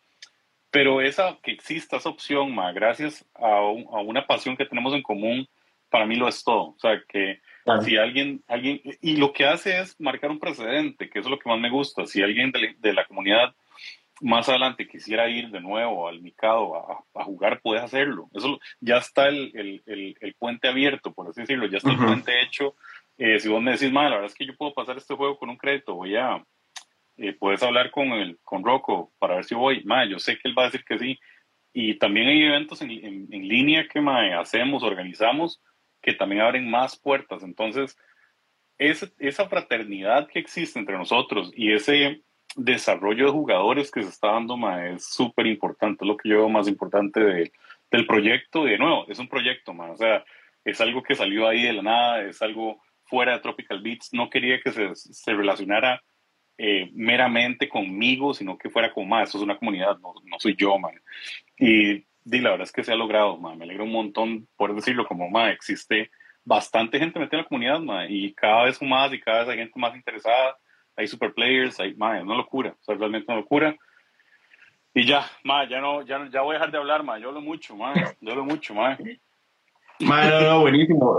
pero 0.75 0.99
esa, 0.99 1.37
que 1.41 1.51
exista 1.51 1.95
esa 1.95 2.09
opción, 2.09 2.53
ma, 2.53 2.73
gracias 2.73 3.25
a, 3.35 3.61
una 3.61 4.27
pasión 4.27 4.57
que 4.57 4.65
tenemos 4.65 4.93
en 4.93 5.03
común, 5.03 5.47
para 5.89 6.05
mí 6.05 6.17
lo 6.17 6.27
es 6.27 6.43
todo. 6.43 6.71
O 6.71 6.79
sea, 6.79 7.01
que 7.07 7.39
si 7.81 7.95
alguien, 7.95 8.43
alguien, 8.49 8.81
y 8.99 9.15
lo 9.15 9.31
que 9.31 9.45
hace 9.45 9.79
es 9.79 9.97
marcar 10.01 10.31
un 10.31 10.39
precedente, 10.39 11.09
que 11.09 11.19
eso 11.19 11.29
es 11.29 11.31
lo 11.31 11.39
que 11.39 11.47
más 11.47 11.61
me 11.61 11.69
gusta. 11.69 12.05
Si 12.05 12.21
alguien 12.21 12.51
de, 12.51 12.93
la 12.93 13.05
comunidad 13.05 13.55
más 14.19 14.49
adelante 14.49 14.85
quisiera 14.85 15.29
ir 15.29 15.49
de 15.49 15.61
nuevo 15.61 16.09
al 16.09 16.19
Mikado 16.19 16.75
a, 16.75 17.23
jugar, 17.23 17.61
puede 17.61 17.79
hacerlo. 17.79 18.29
Eso 18.33 18.59
ya 18.81 18.97
está 18.97 19.29
el, 19.29 19.81
el, 19.85 20.17
el, 20.19 20.33
puente 20.33 20.67
abierto, 20.67 21.13
por 21.13 21.29
así 21.29 21.39
decirlo, 21.39 21.67
ya 21.67 21.77
está 21.77 21.91
el 21.91 21.97
puente 22.05 22.41
hecho. 22.41 22.75
Eh, 23.17 23.39
si 23.39 23.47
vos 23.47 23.61
me 23.61 23.71
decís, 23.71 23.93
ma, 23.93 24.09
la 24.09 24.17
verdad 24.17 24.25
es 24.25 24.35
que 24.35 24.45
yo 24.45 24.57
puedo 24.57 24.73
pasar 24.73 24.97
este 24.97 25.15
juego 25.15 25.37
con 25.37 25.49
un 25.49 25.55
crédito, 25.55 25.95
voy 25.95 26.17
a, 26.17 26.43
eh, 27.17 27.33
puedes 27.33 27.63
hablar 27.63 27.91
con, 27.91 28.07
el, 28.09 28.39
con 28.43 28.63
Rocco 28.63 29.13
para 29.19 29.35
ver 29.35 29.45
si 29.45 29.55
voy. 29.55 29.83
Ma, 29.85 30.05
yo 30.05 30.19
sé 30.19 30.37
que 30.37 30.47
él 30.47 30.57
va 30.57 30.63
a 30.63 30.65
decir 30.65 30.83
que 30.83 30.99
sí. 30.99 31.19
Y 31.73 31.95
también 31.97 32.27
hay 32.27 32.43
eventos 32.43 32.81
en, 32.81 32.91
en, 32.91 33.47
línea 33.47 33.87
que 33.87 34.01
ma, 34.01 34.39
hacemos, 34.39 34.83
organizamos, 34.83 35.61
que 36.01 36.13
también 36.13 36.41
abren 36.41 36.69
más 36.69 36.97
puertas. 36.97 37.43
Entonces, 37.43 37.97
esa 38.77 39.47
fraternidad 39.47 40.27
que 40.27 40.39
existe 40.39 40.79
entre 40.79 40.97
nosotros 40.97 41.51
y 41.55 41.71
ese 41.73 42.23
desarrollo 42.55 43.25
de 43.25 43.31
jugadores 43.31 43.91
que 43.91 44.03
se 44.03 44.09
está 44.09 44.31
dando 44.31 44.57
ma, 44.57 44.87
es 44.87 45.05
súper 45.05 45.47
importante. 45.47 46.03
Es 46.03 46.07
lo 46.07 46.17
que 46.17 46.29
yo 46.29 46.37
veo 46.37 46.49
más 46.49 46.67
importante 46.67 47.51
del 47.91 48.07
proyecto. 48.07 48.65
De 48.65 48.77
nuevo, 48.77 49.05
es 49.07 49.19
un 49.19 49.29
proyecto, 49.29 49.73
ma, 49.73 49.91
o 49.91 49.97
sea, 49.97 50.23
es 50.63 50.81
algo 50.81 51.03
que 51.03 51.15
salió 51.15 51.47
ahí 51.47 51.63
de 51.63 51.73
la 51.73 51.81
nada, 51.83 52.21
es 52.23 52.41
algo 52.41 52.81
fuera 53.03 53.33
de 53.33 53.39
Tropical 53.39 53.81
Beats. 53.81 54.13
No 54.13 54.29
quería 54.29 54.59
que 54.61 54.71
se, 54.71 54.95
se 54.95 55.33
relacionara 55.33 56.01
eh, 56.57 56.89
meramente 56.93 57.67
conmigo, 57.67 58.33
sino 58.33 58.57
que 58.57 58.69
fuera 58.69 58.93
como, 58.93 59.07
más, 59.07 59.29
eso 59.29 59.39
es 59.39 59.43
una 59.43 59.57
comunidad, 59.57 59.97
no, 59.99 60.13
soy 60.39 60.55
yo, 60.55 60.77
man. 60.79 60.93
Y, 61.57 62.05
la 62.25 62.51
verdad 62.51 62.63
es 62.63 62.71
que 62.71 62.83
se 62.83 62.91
ha 62.91 62.95
logrado, 62.95 63.37
man. 63.37 63.57
me 63.57 63.65
alegro 63.65 63.83
un 63.83 63.91
montón 63.91 64.47
por 64.55 64.73
decirlo, 64.73 65.05
como, 65.05 65.29
man, 65.29 65.49
existe 65.49 66.11
bastante 66.43 66.99
gente 66.99 67.19
metida 67.19 67.39
en 67.39 67.43
la 67.43 67.49
comunidad, 67.49 67.79
man, 67.79 68.07
y 68.09 68.33
cada 68.33 68.63
vez 68.65 68.81
más 68.81 69.11
y 69.11 69.19
cada 69.19 69.39
vez 69.39 69.49
hay 69.49 69.57
gente 69.57 69.79
más 69.79 69.95
interesada, 69.95 70.57
hay 70.95 71.07
super 71.07 71.33
players, 71.33 71.79
hay, 71.79 71.93
mae, 71.95 72.21
una 72.21 72.35
locura, 72.35 72.75
o 72.79 72.83
sea, 72.83 72.95
realmente 72.95 73.31
una 73.31 73.41
locura. 73.41 73.75
Y 74.93 75.05
ya, 75.05 75.29
ma, 75.43 75.67
ya 75.67 75.81
no, 75.81 76.03
ya, 76.03 76.29
ya 76.31 76.41
voy 76.41 76.55
a 76.55 76.59
dejar 76.59 76.71
de 76.71 76.77
hablar, 76.77 77.03
ma, 77.03 77.17
yo 77.19 77.27
hablo 77.27 77.41
mucho, 77.41 77.75
ma, 77.75 77.93
yo 78.21 78.31
hablo 78.31 78.45
mucho, 78.45 78.73
ma. 78.73 78.97
Ma, 79.99 80.25
no, 80.25 80.41
no, 80.41 80.61
buenísimo. 80.61 81.17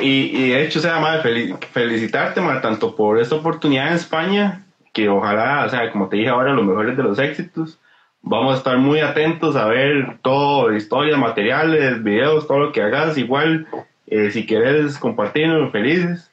y, 0.00 0.36
y, 0.36 0.48
de 0.50 0.64
hecho, 0.64 0.80
sea, 0.80 1.00
ma, 1.00 1.20
felicitarte, 1.20 2.40
ma, 2.40 2.60
tanto 2.60 2.94
por 2.94 3.18
esta 3.18 3.34
oportunidad 3.34 3.88
en 3.88 3.94
España, 3.94 4.64
que 4.92 5.08
ojalá, 5.08 5.64
o 5.64 5.68
sea, 5.68 5.90
como 5.92 6.08
te 6.08 6.16
dije 6.16 6.28
ahora, 6.28 6.52
los 6.52 6.64
mejores 6.64 6.96
de 6.96 7.02
los 7.02 7.18
éxitos. 7.18 7.78
Vamos 8.22 8.54
a 8.54 8.58
estar 8.58 8.78
muy 8.78 9.00
atentos 9.00 9.56
a 9.56 9.66
ver 9.66 10.18
todo, 10.22 10.74
historias, 10.74 11.18
materiales, 11.18 12.02
videos, 12.02 12.46
todo 12.46 12.58
lo 12.58 12.72
que 12.72 12.82
hagas. 12.82 13.16
Igual, 13.16 13.66
eh, 14.06 14.30
si 14.30 14.46
quieres 14.46 14.98
compartirnos, 14.98 15.70
felices. 15.70 16.30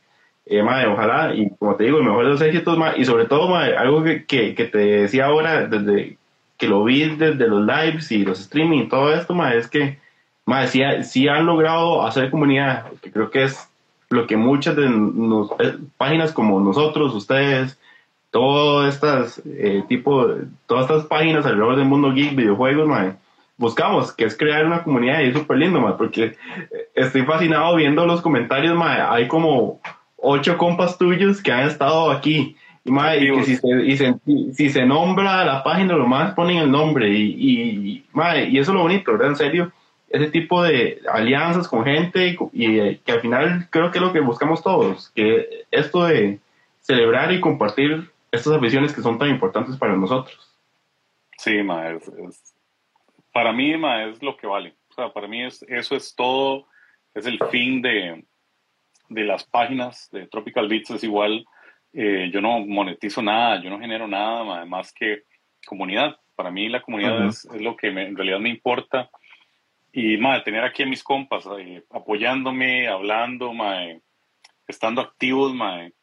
Eh, 0.47 0.61
madre, 0.61 0.87
ojalá, 0.87 1.33
y 1.33 1.49
como 1.57 1.75
te 1.75 1.85
digo, 1.85 1.97
el 1.97 2.03
mejor 2.03 2.25
de 2.25 2.31
los 2.31 2.41
éxitos, 2.41 2.77
madre, 2.77 2.99
y 2.99 3.05
sobre 3.05 3.25
todo, 3.25 3.49
madre, 3.49 3.77
algo 3.77 4.03
que, 4.03 4.25
que, 4.25 4.53
que, 4.53 4.65
te 4.65 4.77
decía 4.77 5.25
ahora, 5.25 5.65
desde 5.65 6.17
que 6.57 6.67
lo 6.67 6.83
vi 6.83 7.15
desde 7.15 7.47
los 7.47 7.65
lives 7.65 8.11
y 8.11 8.23
los 8.23 8.39
streaming 8.39 8.83
y 8.83 8.87
todo 8.87 9.13
esto, 9.13 9.33
madre, 9.33 9.57
es 9.57 9.67
que, 9.67 9.97
madre, 10.45 10.67
sí, 10.67 10.83
sí, 11.03 11.27
han 11.27 11.47
logrado 11.47 12.05
hacer 12.05 12.29
comunidad, 12.29 12.85
que 13.01 13.11
creo 13.11 13.31
que 13.31 13.43
es 13.43 13.69
lo 14.09 14.27
que 14.27 14.37
muchas 14.37 14.75
de 14.75 14.87
nos, 14.87 15.51
eh, 15.59 15.77
páginas 15.97 16.31
como 16.31 16.59
nosotros, 16.59 17.15
ustedes, 17.15 17.79
todas 18.35 18.93
estas 18.93 19.41
eh, 19.45 19.85
tipo, 19.87 20.27
todas 20.65 20.89
estas 20.89 21.05
páginas 21.05 21.45
alrededor 21.45 21.77
del 21.77 21.85
mundo 21.85 22.11
geek, 22.11 22.35
videojuegos, 22.35 22.89
buscamos, 23.55 24.11
que 24.11 24.25
es 24.25 24.37
crear 24.37 24.65
una 24.65 24.83
comunidad 24.83 25.21
y 25.21 25.27
es 25.27 25.37
súper 25.37 25.57
lindo, 25.57 25.95
porque 25.97 26.35
estoy 26.93 27.21
fascinado 27.21 27.77
viendo 27.77 28.05
los 28.05 28.21
comentarios, 28.21 28.77
hay 28.83 29.29
como 29.29 29.79
ocho 30.17 30.57
compas 30.57 30.97
tuyos 30.97 31.41
que 31.41 31.53
han 31.53 31.69
estado 31.69 32.11
aquí. 32.11 32.57
Y, 32.83 32.91
que 32.93 33.43
si 33.45 33.55
se, 33.55 33.85
y 33.85 33.95
se, 33.95 34.15
si 34.53 34.69
se 34.69 34.85
nombra 34.85 35.45
la 35.45 35.63
página, 35.63 35.95
lo 35.95 36.05
más 36.05 36.33
ponen 36.33 36.57
el 36.57 36.69
nombre. 36.69 37.09
Y, 37.09 37.37
y, 37.39 38.05
y 38.49 38.59
eso 38.59 38.71
es 38.71 38.75
lo 38.75 38.81
bonito, 38.81 39.13
¿verdad? 39.13 39.29
En 39.29 39.35
serio, 39.37 39.71
ese 40.09 40.27
tipo 40.27 40.61
de 40.61 40.99
alianzas 41.09 41.69
con 41.69 41.85
gente 41.85 42.37
y, 42.51 42.79
eh, 42.79 42.99
que 43.05 43.13
al 43.13 43.21
final 43.21 43.67
creo 43.69 43.91
que 43.91 43.99
es 43.99 44.03
lo 44.03 44.11
que 44.11 44.19
buscamos 44.19 44.61
todos, 44.61 45.09
que 45.15 45.63
esto 45.71 46.03
de 46.03 46.39
celebrar 46.81 47.31
y 47.31 47.39
compartir 47.39 48.13
estas 48.35 48.53
aficiones 48.53 48.93
que 48.93 49.01
son 49.01 49.17
tan 49.17 49.29
importantes 49.29 49.77
para 49.77 49.95
nosotros. 49.95 50.55
Sí, 51.37 51.61
ma, 51.63 51.91
es, 51.91 52.55
para 53.31 53.51
mí 53.51 53.75
ma, 53.77 54.05
es 54.05 54.21
lo 54.21 54.37
que 54.37 54.47
vale. 54.47 54.75
O 54.89 54.93
sea, 54.93 55.11
para 55.11 55.27
mí 55.27 55.43
es, 55.43 55.63
eso 55.63 55.95
es 55.95 56.15
todo, 56.15 56.67
es 57.13 57.25
el 57.25 57.39
fin 57.51 57.81
de, 57.81 58.23
de 59.09 59.23
las 59.23 59.43
páginas 59.43 60.09
de 60.11 60.27
Tropical 60.27 60.67
Beats 60.67 60.91
es 60.91 61.03
igual. 61.03 61.45
Eh, 61.93 62.29
yo 62.33 62.41
no 62.41 62.59
monetizo 62.59 63.21
nada, 63.21 63.61
yo 63.61 63.69
no 63.69 63.79
genero 63.79 64.07
nada 64.07 64.65
más 64.65 64.91
que 64.93 65.23
comunidad. 65.65 66.17
Para 66.35 66.51
mí 66.51 66.67
la 66.67 66.81
comunidad 66.81 67.25
es, 67.27 67.45
lo 67.59 67.75
que 67.75 67.87
en 67.87 68.15
realidad 68.15 68.39
me 68.39 68.49
importa. 68.49 69.09
Y 69.93 70.17
madre, 70.17 70.41
tener 70.41 70.63
aquí 70.63 70.83
a 70.83 70.87
mis 70.87 71.03
compas 71.03 71.47
eh, 71.57 71.83
apoyándome, 71.89 72.87
hablando, 72.87 73.53
madre, 73.53 74.01
estando 74.67 74.99
activos, 74.99 75.53
madre, 75.53 75.93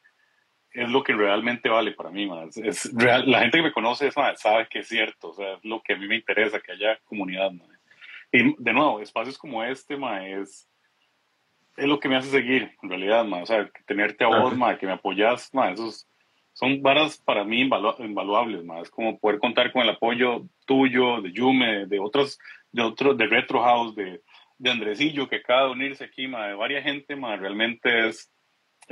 es 0.74 0.88
lo 0.88 1.02
que 1.02 1.12
realmente 1.12 1.68
vale 1.68 1.92
para 1.92 2.10
mí. 2.10 2.28
Es, 2.56 2.92
real, 2.94 3.30
la 3.30 3.40
gente 3.40 3.58
que 3.58 3.64
me 3.64 3.72
conoce 3.72 4.10
sabe 4.10 4.68
que 4.70 4.80
es 4.80 4.88
cierto, 4.88 5.30
o 5.30 5.34
sea, 5.34 5.54
es 5.54 5.64
lo 5.64 5.82
que 5.82 5.94
a 5.94 5.96
mí 5.96 6.06
me 6.06 6.16
interesa, 6.16 6.60
que 6.60 6.72
haya 6.72 6.98
comunidad. 7.04 7.52
Y 8.32 8.54
de 8.62 8.72
nuevo, 8.72 9.00
espacios 9.00 9.36
como 9.36 9.62
este 9.62 9.96
es 10.38 10.68
es 11.76 11.86
lo 11.86 11.98
que 11.98 12.08
me 12.08 12.16
hace 12.16 12.30
seguir, 12.30 12.70
en 12.82 12.88
realidad, 12.88 13.24
ma. 13.24 13.42
O 13.42 13.46
sea, 13.46 13.70
tenerte 13.86 14.24
a 14.24 14.28
vos, 14.28 14.56
ma, 14.56 14.78
que 14.78 14.86
me 14.86 14.92
apoyas, 14.92 15.52
ma, 15.54 15.70
esos 15.70 16.06
son 16.52 16.82
varas 16.82 17.16
para 17.18 17.44
mí 17.44 17.62
invaluables, 17.62 18.64
ma. 18.64 18.80
Es 18.80 18.90
como 18.90 19.18
poder 19.18 19.38
contar 19.38 19.72
con 19.72 19.82
el 19.82 19.90
apoyo 19.90 20.46
tuyo, 20.66 21.20
de 21.22 21.32
Yume, 21.32 21.86
de 21.86 21.98
otros, 21.98 22.38
de 22.70 22.82
otros, 22.82 23.16
de 23.16 23.26
Retro 23.26 23.62
House, 23.62 23.94
de, 23.94 24.22
de 24.58 24.70
Andresillo, 24.70 25.28
que 25.28 25.36
acaba 25.36 25.66
de 25.66 25.72
unirse 25.72 26.04
aquí, 26.04 26.28
ma, 26.28 26.48
de 26.48 26.54
varias 26.54 26.84
gente, 26.84 27.16
ma, 27.16 27.36
realmente 27.36 28.08
es, 28.08 28.31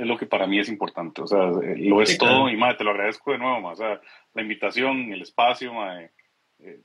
es 0.01 0.07
lo 0.07 0.17
que 0.17 0.25
para 0.25 0.47
mí 0.47 0.59
es 0.59 0.67
importante. 0.67 1.21
O 1.21 1.27
sea, 1.27 1.51
lo 1.77 2.01
es 2.01 2.17
todo 2.17 2.49
y, 2.49 2.57
ma, 2.57 2.75
te 2.75 2.83
lo 2.83 2.91
agradezco 2.91 3.31
de 3.31 3.37
nuevo, 3.37 3.61
ma. 3.61 3.69
O 3.69 3.75
sea, 3.75 4.01
la 4.33 4.41
invitación, 4.41 5.13
el 5.13 5.21
espacio, 5.21 5.73
ma, 5.73 6.01
eh, 6.01 6.79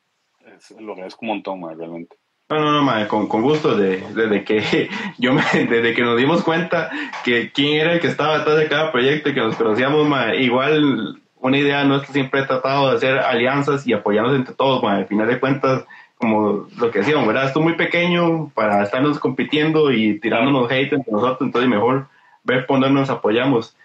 lo 0.79 0.93
agradezco 0.93 1.21
un 1.23 1.29
montón, 1.29 1.61
ma, 1.61 1.73
realmente. 1.73 2.17
No, 2.51 2.61
no, 2.61 2.83
no, 2.83 3.09
con, 3.09 3.27
con, 3.27 3.43
gusto, 3.43 3.75
desde 3.75 4.45
que 4.45 4.89
yo 5.19 5.33
me, 5.33 5.43
desde 5.43 5.95
que 5.95 6.03
nos 6.03 6.17
dimos 6.17 6.45
cuenta 6.45 6.91
que 7.25 7.51
quién 7.51 7.81
era 7.81 7.95
el 7.95 8.01
que 8.01 8.07
estaba 8.07 8.39
detrás 8.39 8.59
de 8.59 8.69
cada 8.69 8.93
proyecto 8.93 9.31
y 9.31 9.35
que 9.35 9.41
nos 9.41 9.57
conocíamos, 9.57 10.07
igual 10.39 11.21
una 11.37 11.59
idea 11.59 11.85
nuestra 11.85 12.13
siempre 12.13 12.41
he 12.41 12.47
tratado 12.47 12.91
de 12.91 12.97
hacer 12.97 13.19
alianzas 13.19 13.87
y 13.87 13.95
apoyarnos 13.95 14.37
entre 14.37 14.55
todos, 14.55 14.85
al 14.85 15.07
final 15.07 15.27
de 15.27 15.41
cuentas, 15.41 15.87
como 16.19 16.69
lo 16.79 16.91
que 16.91 17.01
decíamos, 17.01 17.27
¿verdad? 17.27 17.47
Esto 17.47 17.61
es 17.61 17.65
muy 17.65 17.75
pequeño 17.75 18.51
para 18.55 18.83
estarnos 18.83 19.19
compitiendo 19.19 19.91
y 19.91 20.21
tirándonos 20.21 20.71
hate 20.71 20.93
entre 20.93 21.13
nosotros, 21.13 21.41
entonces 21.41 21.69
mejor 21.69 22.09
ver 22.47 22.67
por 22.67 22.81
dónde 22.81 23.01
nos 23.01 23.11
apoyamos. 23.11 23.77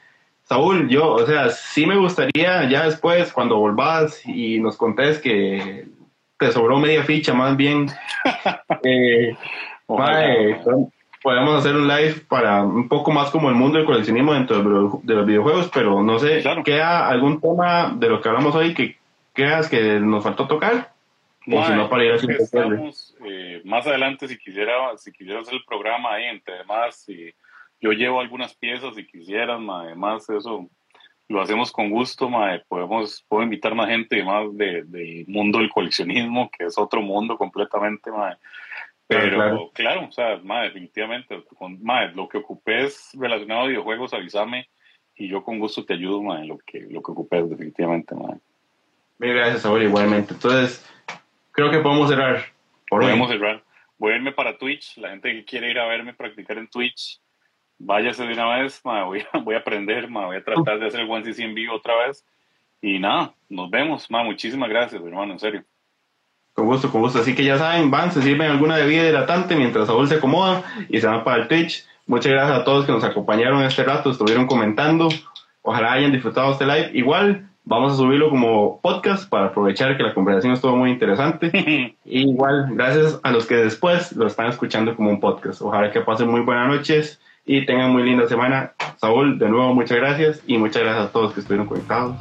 Saúl, 0.44 0.90
yo, 0.90 1.12
o 1.12 1.26
sea, 1.26 1.50
sí 1.50 1.86
me 1.86 1.98
gustaría 1.98 2.70
ya 2.70 2.86
después, 2.86 3.32
cuando 3.32 3.58
volvás 3.58 4.26
y 4.26 4.60
nos 4.60 4.78
contés 4.78 5.20
que 5.20 5.88
te 6.38 6.52
sobró 6.52 6.80
media 6.80 7.04
ficha, 7.04 7.34
más 7.34 7.56
bien. 7.56 7.88
eh, 8.84 9.36
podemos 11.22 11.60
hacer 11.60 11.76
un 11.76 11.88
live 11.88 12.16
para 12.28 12.64
un 12.64 12.88
poco 12.88 13.12
más 13.12 13.30
como 13.30 13.50
el 13.50 13.56
mundo 13.56 13.78
del 13.78 13.86
coleccionismo 13.86 14.34
dentro 14.34 14.58
de 15.04 15.14
los 15.16 15.26
videojuegos, 15.26 15.70
pero 15.74 16.02
no 16.04 16.20
sé, 16.20 16.44
¿queda 16.66 17.08
algún 17.08 17.40
tema 17.40 17.94
de 17.96 18.10
lo 18.10 18.22
que 18.22 18.30
hablamos 18.30 18.56
hoy 18.56 18.74
que 18.74 18.98
creas 19.34 19.70
que 19.70 20.00
nos 20.00 20.24
faltó 20.24 20.48
tocar? 20.48 20.92
o 21.48 21.66
si 21.66 21.74
no, 21.74 21.90
para 21.90 22.06
ir 22.06 22.12
estamos, 22.12 23.16
eh, 23.26 23.62
más 23.66 23.86
adelante, 23.88 24.28
si 24.28 24.38
quisiera, 24.38 24.96
si 24.98 25.12
quisiera 25.12 25.40
hacer 25.42 25.56
el 25.56 25.64
programa 25.64 26.14
ahí, 26.14 26.26
entre 26.26 26.60
demás, 26.60 27.04
si 27.04 27.34
yo 27.82 27.92
llevo 27.92 28.22
algunas 28.22 28.56
piezas, 28.56 28.96
si 28.96 29.06
quisieran, 29.06 29.70
además, 29.70 30.30
eso 30.30 30.70
lo 31.28 31.42
hacemos 31.42 31.72
con 31.72 31.90
gusto, 31.90 32.30
mae. 32.30 32.60
Podemos, 32.68 33.26
puedo 33.28 33.44
invitar 33.44 33.74
más 33.74 33.90
gente 33.90 34.24
más 34.24 34.56
del 34.56 35.26
mundo 35.28 35.60
del 35.60 35.70
coleccionismo, 35.70 36.50
que 36.52 36.66
es 36.66 36.78
otro 36.78 37.02
mundo 37.02 37.38
completamente, 37.38 38.12
mae. 38.12 38.36
Pero 39.08 39.72
claro, 39.74 40.08
o 40.08 40.12
sea, 40.12 40.38
definitivamente, 40.38 41.44
con, 41.58 41.84
mae, 41.84 42.14
lo 42.14 42.30
que 42.30 42.38
ocupes 42.38 43.12
relacionado 43.14 43.62
a 43.62 43.68
videojuegos, 43.68 44.14
avísame 44.14 44.70
y 45.16 45.28
yo 45.28 45.44
con 45.44 45.60
gusto 45.60 45.84
te 45.84 45.96
ayudo, 45.96 46.22
mae, 46.22 46.46
lo 46.46 46.58
que, 46.60 46.82
lo 46.82 47.02
que 47.02 47.12
ocupes, 47.12 47.50
definitivamente, 47.50 48.16
mae. 48.16 48.38
Gracias, 49.20 49.64
Saúl, 49.64 49.84
igualmente. 49.84 50.34
Entonces, 50.34 50.86
creo 51.52 51.70
que 51.70 51.80
podemos 51.80 52.10
cerrar. 52.10 52.46
podemos 52.90 53.30
cerrar. 53.30 53.64
Voy 53.98 54.14
a 54.14 54.16
irme 54.16 54.32
para 54.32 54.58
Twitch. 54.58 54.98
La 54.98 55.12
gente 55.12 55.32
que 55.32 55.46
quiere 55.46 55.70
ir 55.70 55.78
a 55.78 55.86
verme 55.86 56.16
practicar 56.16 56.58
en 56.58 56.68
Twitch, 56.68 57.20
váyase 57.86 58.26
de 58.26 58.34
una 58.34 58.58
vez, 58.58 58.82
voy, 58.84 59.24
a, 59.34 59.38
voy 59.40 59.56
a 59.56 59.60
aprender, 59.60 60.08
voy 60.08 60.36
a 60.36 60.44
tratar 60.44 60.80
de 60.80 60.88
hacer 60.88 61.02
el 61.02 61.10
One 61.10 61.26
CC 61.26 61.44
en 61.44 61.56
vivo 61.56 61.76
otra 61.76 61.96
vez. 62.06 62.26
Y 62.82 63.00
nada, 63.00 63.34
nos 63.50 63.70
vemos, 63.70 64.10
ma, 64.10 64.24
muchísimas 64.24 64.70
gracias, 64.70 65.02
hermano, 65.04 65.34
en 65.34 65.40
serio. 65.40 65.64
Con 66.54 66.66
gusto, 66.66 66.92
con 66.92 67.02
gusto. 67.02 67.20
Así 67.20 67.36
que 67.36 67.44
ya 67.44 67.58
saben, 67.58 67.92
van, 67.92 68.12
se 68.12 68.22
sirven 68.22 68.52
alguna 68.52 68.76
bebida 68.76 69.08
hidratante 69.08 69.56
mientras 69.56 69.88
Saúl 69.88 70.08
se 70.08 70.16
acomoda 70.16 70.64
y 70.90 71.00
se 71.00 71.08
van 71.08 71.24
para 71.24 71.44
el 71.44 71.48
Twitch. 71.48 71.86
Muchas 72.08 72.32
gracias 72.32 72.60
a 72.60 72.64
todos 72.64 72.86
que 72.86 72.92
nos 72.92 73.04
acompañaron 73.04 73.64
este 73.64 73.84
rato, 73.84 74.12
estuvieron 74.12 74.48
comentando. 74.48 75.10
Ojalá 75.62 75.94
hayan 75.94 76.12
disfrutado 76.12 76.52
este 76.52 76.66
live. 76.66 76.92
Igual, 76.94 77.48
vamos 77.64 77.94
a 77.94 77.96
subirlo 77.96 78.30
como 78.30 78.82
podcast 78.82 79.30
para 79.30 79.48
aprovechar 79.48 79.96
que 79.96 80.04
la 80.04 80.14
conversación 80.14 80.54
estuvo 80.54 80.76
muy 80.76 80.90
interesante. 80.90 81.96
igual, 82.06 82.68
gracias 82.72 83.20
a 83.24 83.32
los 83.32 83.46
que 83.46 83.56
después 83.56 84.12
lo 84.14 84.28
están 84.28 84.48
escuchando 84.48 84.96
como 84.96 85.12
un 85.12 85.20
podcast. 85.20 85.62
Ojalá 85.62 85.92
que 85.92 86.02
pasen 86.02 86.30
muy 86.30 86.42
buenas 86.42 86.68
noches 86.68 87.22
y 87.46 87.66
tengan 87.66 87.92
muy 87.92 88.04
linda 88.04 88.28
semana. 88.28 88.74
Saúl, 88.98 89.40
de 89.40 89.50
nuevo, 89.50 89.74
muchas 89.74 89.98
gracias 89.98 90.44
y 90.48 90.58
muchas 90.58 90.84
gracias 90.84 91.08
a 91.08 91.12
todos 91.12 91.34
que 91.34 91.40
estuvieron 91.40 91.68
conectados. 91.68 92.16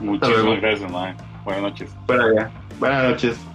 Muchísimas 0.00 0.60
gracias, 0.60 0.90
man. 0.90 1.16
Buenas 1.44 1.62
noches. 1.62 1.96
Buenas 2.78 3.10
noches. 3.10 3.51